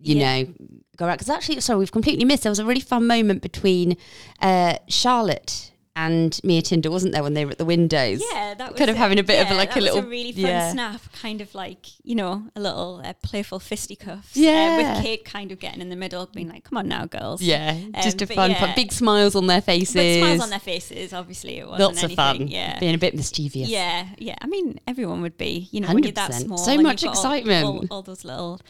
you 0.00 0.16
Yeah. 0.16 0.42
know, 0.42 0.54
go 0.96 1.06
out. 1.06 1.18
Because 1.20 1.30
actually, 1.30 1.60
sorry, 1.60 1.78
we've 1.78 1.92
completely 1.92 2.24
missed. 2.24 2.42
There 2.42 2.50
was 2.50 2.58
a 2.58 2.64
really 2.64 2.80
fun 2.80 3.06
moment 3.06 3.42
between 3.42 3.96
uh, 4.42 4.74
Charlotte 4.88 5.70
and 6.06 6.40
Mia 6.44 6.62
Tindall, 6.62 6.92
wasn't 6.92 7.12
there, 7.12 7.22
when 7.22 7.34
they 7.34 7.44
were 7.44 7.50
at 7.52 7.58
the 7.58 7.64
windows? 7.64 8.22
Yeah, 8.32 8.54
that 8.54 8.72
was 8.72 8.78
kind 8.78 8.90
of 8.90 8.96
it. 8.96 8.98
having 8.98 9.18
a 9.18 9.22
bit 9.22 9.40
of 9.42 9.48
Yeah, 9.50 9.56
like 9.56 9.70
that 9.70 9.78
a 9.78 9.80
was 9.80 9.94
little 9.94 10.10
really 10.10 10.32
fun 10.32 10.42
yeah. 10.42 10.72
snap, 10.72 11.00
kind 11.12 11.40
of 11.40 11.54
like 11.54 11.86
you 12.02 12.14
know 12.14 12.44
a 12.56 12.60
little 12.60 13.00
uh, 13.04 13.12
playful 13.22 13.58
fisticuffs. 13.60 14.36
Yeah. 14.36 14.78
uh, 14.80 14.94
with 14.94 15.04
Kate 15.04 15.24
kind 15.24 15.52
of 15.52 15.58
getting 15.58 15.80
in 15.80 15.88
the 15.90 15.96
middle, 15.96 16.26
being 16.26 16.48
like, 16.48 16.64
"Come 16.64 16.78
on 16.78 16.88
now, 16.88 17.06
girls." 17.06 17.42
Yeah, 17.42 17.74
just 18.02 18.20
Um, 18.22 18.28
a 18.30 18.34
fun, 18.34 18.50
yeah. 18.52 18.60
fun, 18.60 18.72
big 18.76 18.92
smiles 18.92 19.34
on 19.34 19.46
their 19.46 19.60
faces. 19.60 20.18
Smiles 20.18 20.40
on 20.40 20.50
their 20.50 20.58
faces. 20.60 21.12
Obviously, 21.12 21.58
it 21.58 21.66
wasn't 21.68 21.80
Lots 21.88 22.02
of 22.02 22.12
fun. 22.12 22.36
anything, 22.36 22.48
Yeah. 22.54 22.78
Being 22.78 22.94
a 22.94 22.98
bit 22.98 23.14
mischievous. 23.14 23.68
Yeah, 23.68 24.06
yeah. 24.18 24.36
I 24.40 24.46
mean, 24.46 24.80
everyone 24.86 25.20
would 25.22 25.36
be, 25.38 25.68
you 25.72 25.80
know, 25.80 25.88
when 25.92 26.02
you're 26.02 26.12
that 26.12 26.30
100%. 26.30 26.44
small. 26.44 26.58
So 26.58 26.76
much 26.80 27.02
got 27.02 27.08
all- 27.08 27.12
excitement. 27.14 27.64
All, 27.66 27.84
all 27.90 28.02
those 28.02 28.24
little, 28.24 28.60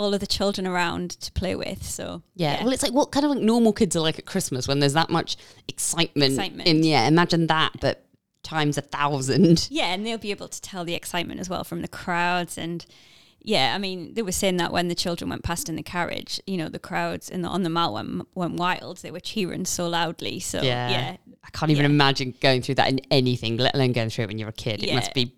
all 0.00 0.14
of 0.14 0.20
the 0.20 0.26
children 0.26 0.66
around 0.66 1.10
to 1.10 1.30
play 1.32 1.54
with. 1.54 1.82
So 1.84 2.22
Yeah. 2.34 2.64
Well, 2.64 2.72
it's 2.72 2.82
like 2.82 2.92
what 2.94 3.12
kind 3.12 3.24
of 3.26 3.30
like 3.32 3.40
normal 3.42 3.72
kids 3.74 3.94
are 3.94 4.00
like 4.00 4.18
at 4.18 4.24
Christmas 4.24 4.66
when 4.66 4.80
there's 4.80 4.94
that 4.94 5.10
much 5.10 5.36
excitement. 5.68 6.32
Excitement. 6.32 6.66
In 6.68 6.82
yeah, 6.82 7.06
imagine 7.06 7.46
that, 7.48 7.72
but 7.80 8.06
times 8.42 8.78
a 8.78 8.80
thousand. 8.80 9.68
Yeah, 9.70 9.92
and 9.92 10.04
they'll 10.06 10.16
be 10.16 10.30
able 10.30 10.48
to 10.48 10.60
tell 10.60 10.84
the 10.86 10.94
excitement 10.94 11.38
as 11.38 11.50
well 11.50 11.64
from 11.64 11.82
the 11.82 11.88
crowds 11.88 12.56
and 12.56 12.84
yeah, 13.42 13.74
I 13.74 13.78
mean, 13.78 14.12
they 14.14 14.20
were 14.22 14.32
saying 14.32 14.56
that 14.58 14.70
when 14.70 14.88
the 14.88 14.94
children 14.94 15.30
went 15.30 15.42
past 15.42 15.68
in 15.70 15.76
the 15.76 15.82
carriage, 15.82 16.40
you 16.46 16.58
know, 16.58 16.68
the 16.68 16.78
crowds 16.78 17.30
in 17.30 17.40
the, 17.42 17.48
on 17.48 17.62
the 17.62 17.70
mall 17.70 17.94
went, 17.94 18.26
went 18.34 18.56
wild. 18.56 18.98
They 18.98 19.10
were 19.10 19.20
cheering 19.20 19.64
so 19.64 19.88
loudly. 19.88 20.40
So 20.40 20.60
yeah, 20.62 20.90
yeah. 20.90 21.16
I 21.42 21.50
can't 21.50 21.70
even 21.70 21.84
Yeah. 21.84 21.90
imagine 21.90 22.34
going 22.40 22.60
through 22.60 22.74
that 22.76 22.88
in 22.90 23.00
anything, 23.10 23.56
let 23.56 23.74
alone 23.74 23.92
going 23.92 24.10
through 24.10 24.24
it 24.24 24.28
when 24.28 24.38
you're 24.38 24.50
a 24.50 24.52
kid. 24.52 24.82
It 24.82 24.88
Yeah. 24.88 24.96
must 24.96 25.14
be 25.14 25.34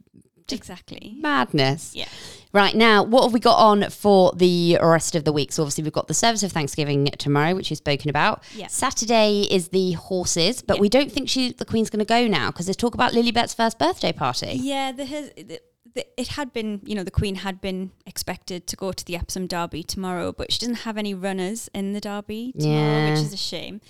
exactly. 0.50 1.16
madness. 1.20 1.94
Yeah. 1.94 2.08
Right 2.52 2.74
now, 2.74 3.02
what 3.02 3.22
have 3.22 3.32
we 3.32 3.40
got 3.40 3.56
on 3.56 3.88
for 3.88 4.32
the 4.36 4.76
rest 4.82 5.14
of 5.14 5.24
the 5.24 5.32
week? 5.32 5.52
So 5.52 5.62
obviously 5.62 5.84
we've 5.84 5.92
got 5.92 6.06
the 6.06 6.14
service 6.14 6.42
of 6.42 6.52
Thanksgiving 6.52 7.06
tomorrow, 7.18 7.54
which 7.54 7.70
we've 7.70 7.78
spoken 7.78 8.10
about. 8.10 8.42
Saturday 8.68 9.46
is 9.50 9.68
the 9.68 9.92
horses, 9.92 10.60
but 10.60 10.78
we 10.78 10.88
don't 10.90 11.10
think 11.10 11.28
she 11.30 11.52
the 11.52 11.64
Queen's 11.64 11.88
going 11.88 12.00
to 12.00 12.04
go 12.04 12.26
now 12.28 12.50
because 12.50 12.66
there's 12.66 12.76
talk 12.76 12.94
about 12.94 13.12
Lilibet's 13.12 13.54
first 13.54 13.78
birthday 13.78 14.12
party. 14.12 14.52
Yeah, 14.60 14.92
there 14.92 15.06
has, 15.06 15.30
the, 15.34 15.60
the, 15.94 16.06
it 16.20 16.28
had 16.28 16.52
been, 16.52 16.80
you 16.84 16.94
know, 16.94 17.04
the 17.04 17.10
Queen 17.10 17.36
had 17.36 17.60
been 17.60 17.90
expected 18.06 18.66
to 18.66 18.76
go 18.76 18.92
to 18.92 19.04
the 19.04 19.16
Epsom 19.16 19.46
Derby 19.46 19.82
tomorrow, 19.82 20.32
but 20.32 20.52
she 20.52 20.58
doesn't 20.58 20.86
have 20.86 20.96
any 20.96 21.14
runners 21.14 21.68
in 21.74 21.92
the 21.92 22.00
Derby 22.00 22.54
tomorrow, 22.58 23.10
which 23.10 23.20
is 23.20 23.32
a 23.32 23.36
shame. 23.36 23.80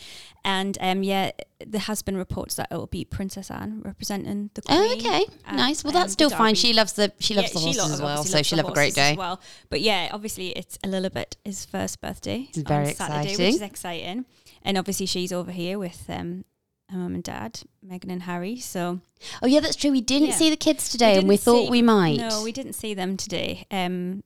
And 0.44 0.76
um, 0.80 1.02
yeah, 1.02 1.30
there 1.64 1.80
has 1.82 2.02
been 2.02 2.16
reports 2.16 2.56
that 2.56 2.68
it 2.70 2.74
will 2.74 2.86
be 2.86 3.04
Princess 3.04 3.50
Anne 3.50 3.80
representing 3.84 4.50
the 4.54 4.62
Queen. 4.62 4.78
Oh, 4.80 4.94
okay, 4.94 5.24
at, 5.46 5.54
nice. 5.54 5.84
Well, 5.84 5.96
um, 5.96 6.00
that's 6.00 6.12
the 6.16 6.24
still 6.24 6.30
fine. 6.30 6.56
She 6.56 6.72
loves 6.72 6.94
the 6.94 7.12
she 7.20 7.34
loves 7.34 7.48
Yeah, 7.48 7.54
the 7.54 7.60
horses 7.60 7.86
lo- 7.88 7.94
as 7.94 8.02
well, 8.02 8.24
so 8.24 8.36
loves 8.36 8.48
she'll 8.48 8.58
have 8.58 8.68
a 8.68 8.72
great 8.72 8.94
day. 8.94 9.12
As 9.12 9.16
well. 9.16 9.40
But 9.70 9.80
yeah, 9.80 10.10
obviously 10.12 10.48
it's 10.50 10.78
a 10.82 10.88
little 10.88 11.10
bit 11.10 11.36
his 11.44 11.64
first 11.64 12.00
birthday. 12.00 12.46
It's 12.48 12.58
very 12.58 12.94
Saturday, 12.94 13.30
exciting. 13.30 13.46
which 13.46 13.54
is 13.54 13.62
exciting. 13.62 14.24
And 14.64 14.78
obviously 14.78 15.06
she's 15.06 15.32
over 15.32 15.50
here 15.50 15.78
with 15.78 16.04
um, 16.08 16.44
her 16.92 16.98
mum 16.98 17.14
and 17.14 17.24
dad, 17.24 17.60
Meghan 17.86 18.10
and 18.10 18.22
Harry. 18.22 18.58
So 18.58 19.00
Oh 19.42 19.46
yeah, 19.46 19.60
that's 19.60 19.76
true. 19.76 19.90
We 19.90 20.00
didn't 20.00 20.28
Yeah. 20.28 20.34
see 20.34 20.50
the 20.50 20.56
kids 20.56 20.88
today, 20.88 21.18
and 21.18 21.28
we 21.28 21.36
thought 21.36 21.64
see- 21.66 21.70
we 21.70 21.82
might. 21.82 22.18
No, 22.18 22.42
we 22.42 22.52
didn't 22.52 22.74
see 22.74 22.94
them 22.94 23.16
today. 23.16 23.66
Um, 23.70 24.22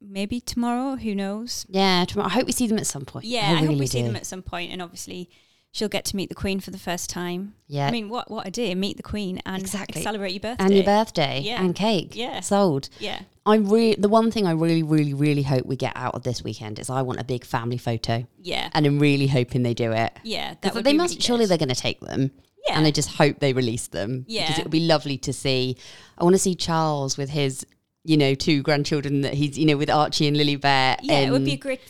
maybe 0.00 0.40
tomorrow. 0.40 0.96
Who 0.96 1.14
knows? 1.14 1.66
Yeah, 1.68 2.04
tomorrow. 2.04 2.28
I 2.28 2.32
hope 2.32 2.46
we 2.46 2.52
see 2.52 2.66
them 2.66 2.78
at 2.78 2.86
some 2.86 3.04
point. 3.04 3.24
Yeah, 3.26 3.48
I, 3.48 3.52
really 3.54 3.66
hope 3.66 3.78
we 3.78 3.86
see 3.86 4.02
them 4.02 4.16
at 4.16 4.26
some 4.26 4.42
point, 4.42 4.72
and 4.72 4.80
obviously. 4.82 5.28
She'll 5.72 5.88
get 5.88 6.04
to 6.06 6.16
meet 6.16 6.28
the 6.28 6.34
Queen 6.34 6.58
for 6.58 6.72
the 6.72 6.78
first 6.78 7.08
time. 7.10 7.54
Yeah. 7.68 7.86
I 7.86 7.90
mean, 7.92 8.08
what 8.08 8.28
what 8.30 8.46
a 8.46 8.50
day! 8.50 8.74
Meet 8.74 8.96
the 8.96 9.02
Queen 9.04 9.40
and 9.46 9.62
Exactly. 9.62 10.02
celebrate 10.02 10.32
your 10.32 10.40
birthday. 10.40 10.64
and 10.64 10.74
your 10.74 10.84
birthday 10.84 11.40
Yeah. 11.44 11.62
and 11.62 11.74
cake. 11.74 12.16
Yeah. 12.16 12.40
sold. 12.40 12.88
Yeah. 12.98 13.20
I 13.46 13.56
really 13.56 13.94
the 13.96 14.08
one 14.08 14.30
thing 14.32 14.46
I 14.46 14.52
really, 14.52 14.82
really, 14.82 15.14
really 15.14 15.42
hope 15.42 15.66
we 15.66 15.76
get 15.76 15.92
out 15.96 16.14
of 16.16 16.24
this 16.24 16.42
weekend 16.42 16.78
is 16.80 16.90
I 16.90 17.02
want 17.02 17.20
a 17.20 17.24
big 17.24 17.44
family 17.44 17.78
photo, 17.78 18.26
Yeah. 18.42 18.68
and 18.74 18.84
I'm 18.84 18.98
really 18.98 19.28
hoping 19.28 19.62
they 19.62 19.74
do 19.74 19.92
it. 19.92 20.12
Yeah. 20.24 20.54
That 20.62 20.74
would 20.74 20.84
they 20.84 20.92
must 20.92 21.14
really 21.14 21.22
surely 21.22 21.46
they're 21.46 21.56
going 21.58 21.68
to 21.68 21.74
take 21.74 22.00
them. 22.00 22.32
Yeah. 22.68 22.76
and 22.76 22.86
I 22.86 22.90
just 22.90 23.08
hope 23.12 23.38
they 23.38 23.52
release 23.54 23.86
them 23.86 24.26
Yeah. 24.28 24.42
because 24.42 24.58
it 24.58 24.64
would 24.64 24.70
be 24.70 24.80
lovely 24.86 25.16
to 25.18 25.32
see. 25.32 25.76
I 26.18 26.24
want 26.24 26.34
to 26.34 26.38
see 26.38 26.54
Charles 26.54 27.16
with 27.16 27.30
his, 27.30 27.64
you 28.04 28.18
know, 28.18 28.34
two 28.34 28.60
grandchildren 28.62 29.22
that 29.22 29.32
he's, 29.34 29.56
you 29.58 29.64
know, 29.64 29.78
with 29.78 29.88
Archie 29.88 30.26
and 30.28 30.36
Lilibet. 30.36 30.98
Yeah, 31.02 31.20
it 31.20 31.30
would 31.30 31.44
be 31.44 31.54
a 31.54 31.56
great, 31.56 31.80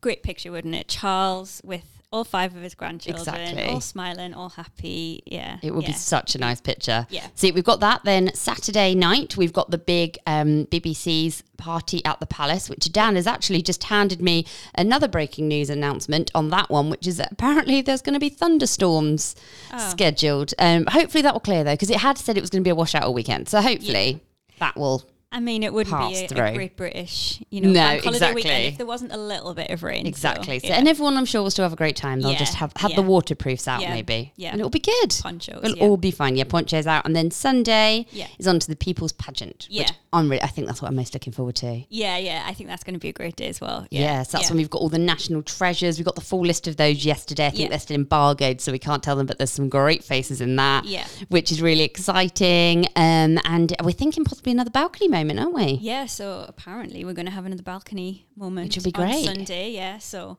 great 0.00 0.22
picture, 0.22 0.50
wouldn't 0.50 0.74
it? 0.74 0.88
Charles 0.88 1.60
with 1.64 1.95
all 2.12 2.24
five 2.24 2.54
of 2.56 2.62
his 2.62 2.74
grandchildren, 2.74 3.20
Exactly. 3.20 3.64
all 3.64 3.80
smiling, 3.80 4.32
all 4.32 4.48
happy. 4.50 5.22
Yeah, 5.26 5.58
It 5.62 5.74
would 5.74 5.84
be 5.86 5.92
such 5.92 6.34
a 6.34 6.38
nice 6.38 6.60
picture. 6.60 7.06
Yeah. 7.10 7.26
See, 7.34 7.50
we've 7.52 7.64
got 7.64 7.80
that. 7.80 8.02
Then 8.04 8.32
Saturday 8.34 8.94
night, 8.94 9.36
we've 9.36 9.52
got 9.52 9.70
the 9.70 9.78
big 9.78 10.16
um, 10.26 10.66
BBC's 10.66 11.42
party 11.56 12.04
at 12.04 12.20
the 12.20 12.26
Palace, 12.26 12.70
which 12.70 12.92
Dan 12.92 13.16
has 13.16 13.26
actually 13.26 13.60
just 13.60 13.84
handed 13.84 14.22
me 14.22 14.46
another 14.76 15.08
breaking 15.08 15.48
news 15.48 15.68
announcement 15.68 16.30
on 16.34 16.48
that 16.50 16.70
one, 16.70 16.90
which 16.90 17.06
is 17.06 17.16
that 17.16 17.32
apparently 17.32 17.82
there's 17.82 18.02
going 18.02 18.14
to 18.14 18.20
be 18.20 18.28
thunderstorms 18.28 19.34
Oh. 19.72 19.78
scheduled. 19.90 20.54
Um, 20.58 20.86
hopefully 20.86 21.22
that 21.22 21.32
will 21.34 21.40
clear 21.40 21.64
though, 21.64 21.72
because 21.74 21.90
it 21.90 21.98
had 21.98 22.18
said 22.18 22.36
it 22.36 22.40
was 22.40 22.50
going 22.50 22.62
to 22.62 22.66
be 22.66 22.70
a 22.70 22.74
washout 22.74 23.02
all 23.02 23.14
weekend. 23.14 23.48
So 23.48 23.60
hopefully 23.60 24.20
that 24.58 24.76
will. 24.76 25.02
I 25.36 25.40
mean, 25.40 25.62
it 25.62 25.70
wouldn't 25.74 25.98
be 25.98 26.16
a, 26.16 26.24
a 26.24 26.54
great 26.54 26.76
British, 26.78 27.42
you 27.50 27.60
know, 27.60 27.68
No, 27.68 27.74
bank 27.74 28.04
holiday 28.04 28.16
exactly. 28.16 28.34
weekend 28.42 28.64
if 28.64 28.78
there 28.78 28.86
wasn't 28.86 29.12
a 29.12 29.18
little 29.18 29.52
bit 29.52 29.70
of 29.70 29.82
rain. 29.82 30.06
Exactly. 30.06 30.58
So, 30.60 30.68
yeah. 30.68 30.76
and 30.78 30.88
everyone, 30.88 31.14
I'm 31.18 31.26
sure, 31.26 31.42
will 31.42 31.50
still 31.50 31.64
have 31.66 31.74
a 31.74 31.76
great 31.76 31.94
time. 31.94 32.22
They'll 32.22 32.32
Yeah, 32.32 32.38
just 32.38 32.54
have, 32.54 32.72
have 32.78 32.94
the 32.96 33.02
waterproofs 33.02 33.68
out, 33.68 33.82
Yeah, 33.82 33.92
maybe. 33.92 34.32
yeah. 34.36 34.52
And 34.52 34.60
it'll 34.60 34.70
be 34.70 34.78
good. 34.78 35.14
Ponchos, 35.22 35.60
It'll 35.62 35.76
yeah. 35.76 35.84
all 35.84 35.98
be 35.98 36.10
fine. 36.10 36.36
Yeah, 36.36 36.44
ponchos 36.44 36.86
out. 36.86 37.04
And 37.04 37.14
then 37.14 37.30
Sunday 37.30 38.06
Yeah. 38.12 38.28
is 38.38 38.48
on 38.48 38.58
to 38.60 38.66
the 38.66 38.76
People's 38.76 39.12
Pageant, 39.12 39.66
which 39.68 39.76
Yeah. 39.76 39.90
I'm 40.14 40.30
really, 40.30 40.42
I 40.42 40.46
think 40.46 40.68
that's 40.68 40.80
what 40.80 40.88
I'm 40.88 40.96
most 40.96 41.12
looking 41.12 41.34
forward 41.34 41.56
to. 41.56 41.82
yeah, 41.90 42.16
yeah, 42.16 42.44
I 42.46 42.54
think 42.54 42.70
that's 42.70 42.82
going 42.82 42.94
to 42.94 42.98
be 43.00 43.10
a 43.10 43.12
great 43.12 43.36
day 43.36 43.48
as 43.48 43.60
well. 43.60 43.86
Yeah, 43.90 44.00
Yes, 44.00 44.28
that's 44.32 44.44
yeah. 44.44 44.50
when 44.52 44.56
we've 44.56 44.70
got 44.70 44.80
all 44.80 44.88
the 44.88 44.98
national 44.98 45.42
treasures. 45.42 45.98
We 45.98 46.04
got 46.04 46.14
the 46.14 46.22
full 46.22 46.40
list 46.46 46.66
of 46.66 46.78
those 46.78 47.04
yesterday. 47.04 47.46
I 47.48 47.50
think 47.50 47.62
Yeah. 47.64 47.68
they're 47.68 47.78
still 47.78 47.96
embargoed, 47.96 48.62
so 48.62 48.72
we 48.72 48.78
can't 48.78 49.02
tell 49.02 49.16
them, 49.16 49.26
but 49.26 49.36
there's 49.36 49.50
some 49.50 49.68
great 49.68 50.02
faces 50.02 50.40
in 50.40 50.56
that, 50.56 50.86
Yeah. 50.86 51.04
which 51.28 51.52
is 51.52 51.60
really 51.60 51.82
exciting. 51.84 52.86
Um, 52.96 53.38
and 53.44 53.74
we're 53.84 53.92
thinking 53.92 54.24
possibly 54.24 54.52
another 54.52 54.70
balcony 54.70 55.08
moment, 55.08 55.25
aren't 55.38 55.54
we? 55.54 55.78
Yeah, 55.80 56.06
so 56.06 56.44
apparently 56.48 57.04
we're 57.04 57.12
going 57.14 57.26
to 57.26 57.32
have 57.32 57.46
another 57.46 57.62
balcony 57.62 58.26
moment 58.36 58.66
Which 58.68 58.76
would 58.76 58.92
be 58.92 58.98
on 59.00 59.08
great. 59.08 59.24
Sunday. 59.24 59.70
Yeah, 59.70 59.98
so 59.98 60.38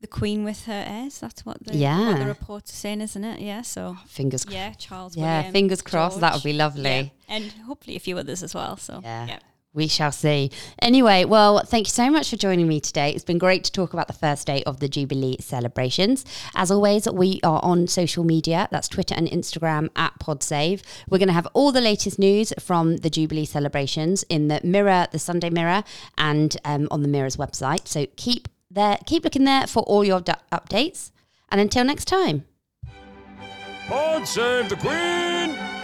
the 0.00 0.06
Queen 0.06 0.44
with 0.44 0.64
her 0.66 0.84
heirs. 0.86 1.18
That's 1.20 1.46
what 1.46 1.64
the, 1.64 1.78
what 1.78 2.18
the 2.18 2.26
reports 2.26 2.72
are 2.72 2.76
saying, 2.76 3.00
isn't 3.00 3.24
it? 3.24 3.40
Yeah. 3.40 3.62
So 3.62 3.96
oh, 3.98 4.02
Fingers 4.06 4.44
yeah, 4.48 4.72
Charles. 4.74 5.16
Yeah, 5.16 5.36
William, 5.38 5.52
fingers 5.52 5.82
crossed, 5.82 6.20
that 6.20 6.34
would 6.34 6.42
be 6.42 6.52
lovely. 6.52 6.82
Yeah. 7.28 7.34
and 7.36 7.44
hopefully 7.66 7.96
a 7.96 8.00
few 8.00 8.18
others 8.18 8.42
as 8.42 8.54
well. 8.54 8.76
So 8.76 9.00
Yeah. 9.02 9.26
yeah. 9.26 9.38
We 9.74 9.88
shall 9.88 10.12
see. 10.12 10.52
Anyway, 10.78 11.24
well, 11.24 11.64
thank 11.64 11.88
you 11.88 11.90
so 11.90 12.08
much 12.08 12.30
for 12.30 12.36
joining 12.36 12.68
me 12.68 12.78
today. 12.78 13.10
It's 13.10 13.24
been 13.24 13.38
great 13.38 13.64
to 13.64 13.72
talk 13.72 13.92
about 13.92 14.06
the 14.06 14.12
first 14.12 14.46
day 14.46 14.62
of 14.62 14.78
the 14.78 14.88
Jubilee 14.88 15.36
celebrations. 15.40 16.24
As 16.54 16.70
always, 16.70 17.10
we 17.10 17.40
are 17.42 17.60
on 17.64 17.88
social 17.88 18.22
media. 18.22 18.68
That's 18.70 18.86
Twitter 18.86 19.16
and 19.16 19.26
Instagram 19.26 19.88
at 19.96 20.12
PodSave. 20.20 20.82
We're 21.10 21.18
going 21.18 21.26
to 21.26 21.34
have 21.34 21.48
all 21.54 21.72
the 21.72 21.80
latest 21.80 22.20
news 22.20 22.52
from 22.60 22.98
the 22.98 23.10
Jubilee 23.10 23.44
celebrations 23.44 24.22
in 24.28 24.46
the 24.46 24.60
Mirror, 24.62 25.08
the 25.10 25.18
Sunday 25.18 25.50
Mirror, 25.50 25.82
and 26.16 26.56
um, 26.64 26.86
on 26.92 27.02
the 27.02 27.08
Mirror's 27.08 27.36
website. 27.36 27.88
So 27.88 28.06
keep 28.14 28.48
there, 28.70 28.98
keep 29.06 29.24
looking 29.24 29.44
there 29.44 29.66
for 29.66 29.82
all 29.82 30.04
your 30.04 30.20
updates. 30.20 31.10
And 31.48 31.60
until 31.60 31.84
next 31.84 32.04
time. 32.04 32.44
Pod 33.88 34.26
save 34.28 34.68
the 34.68 34.76
Queen! 34.76 35.83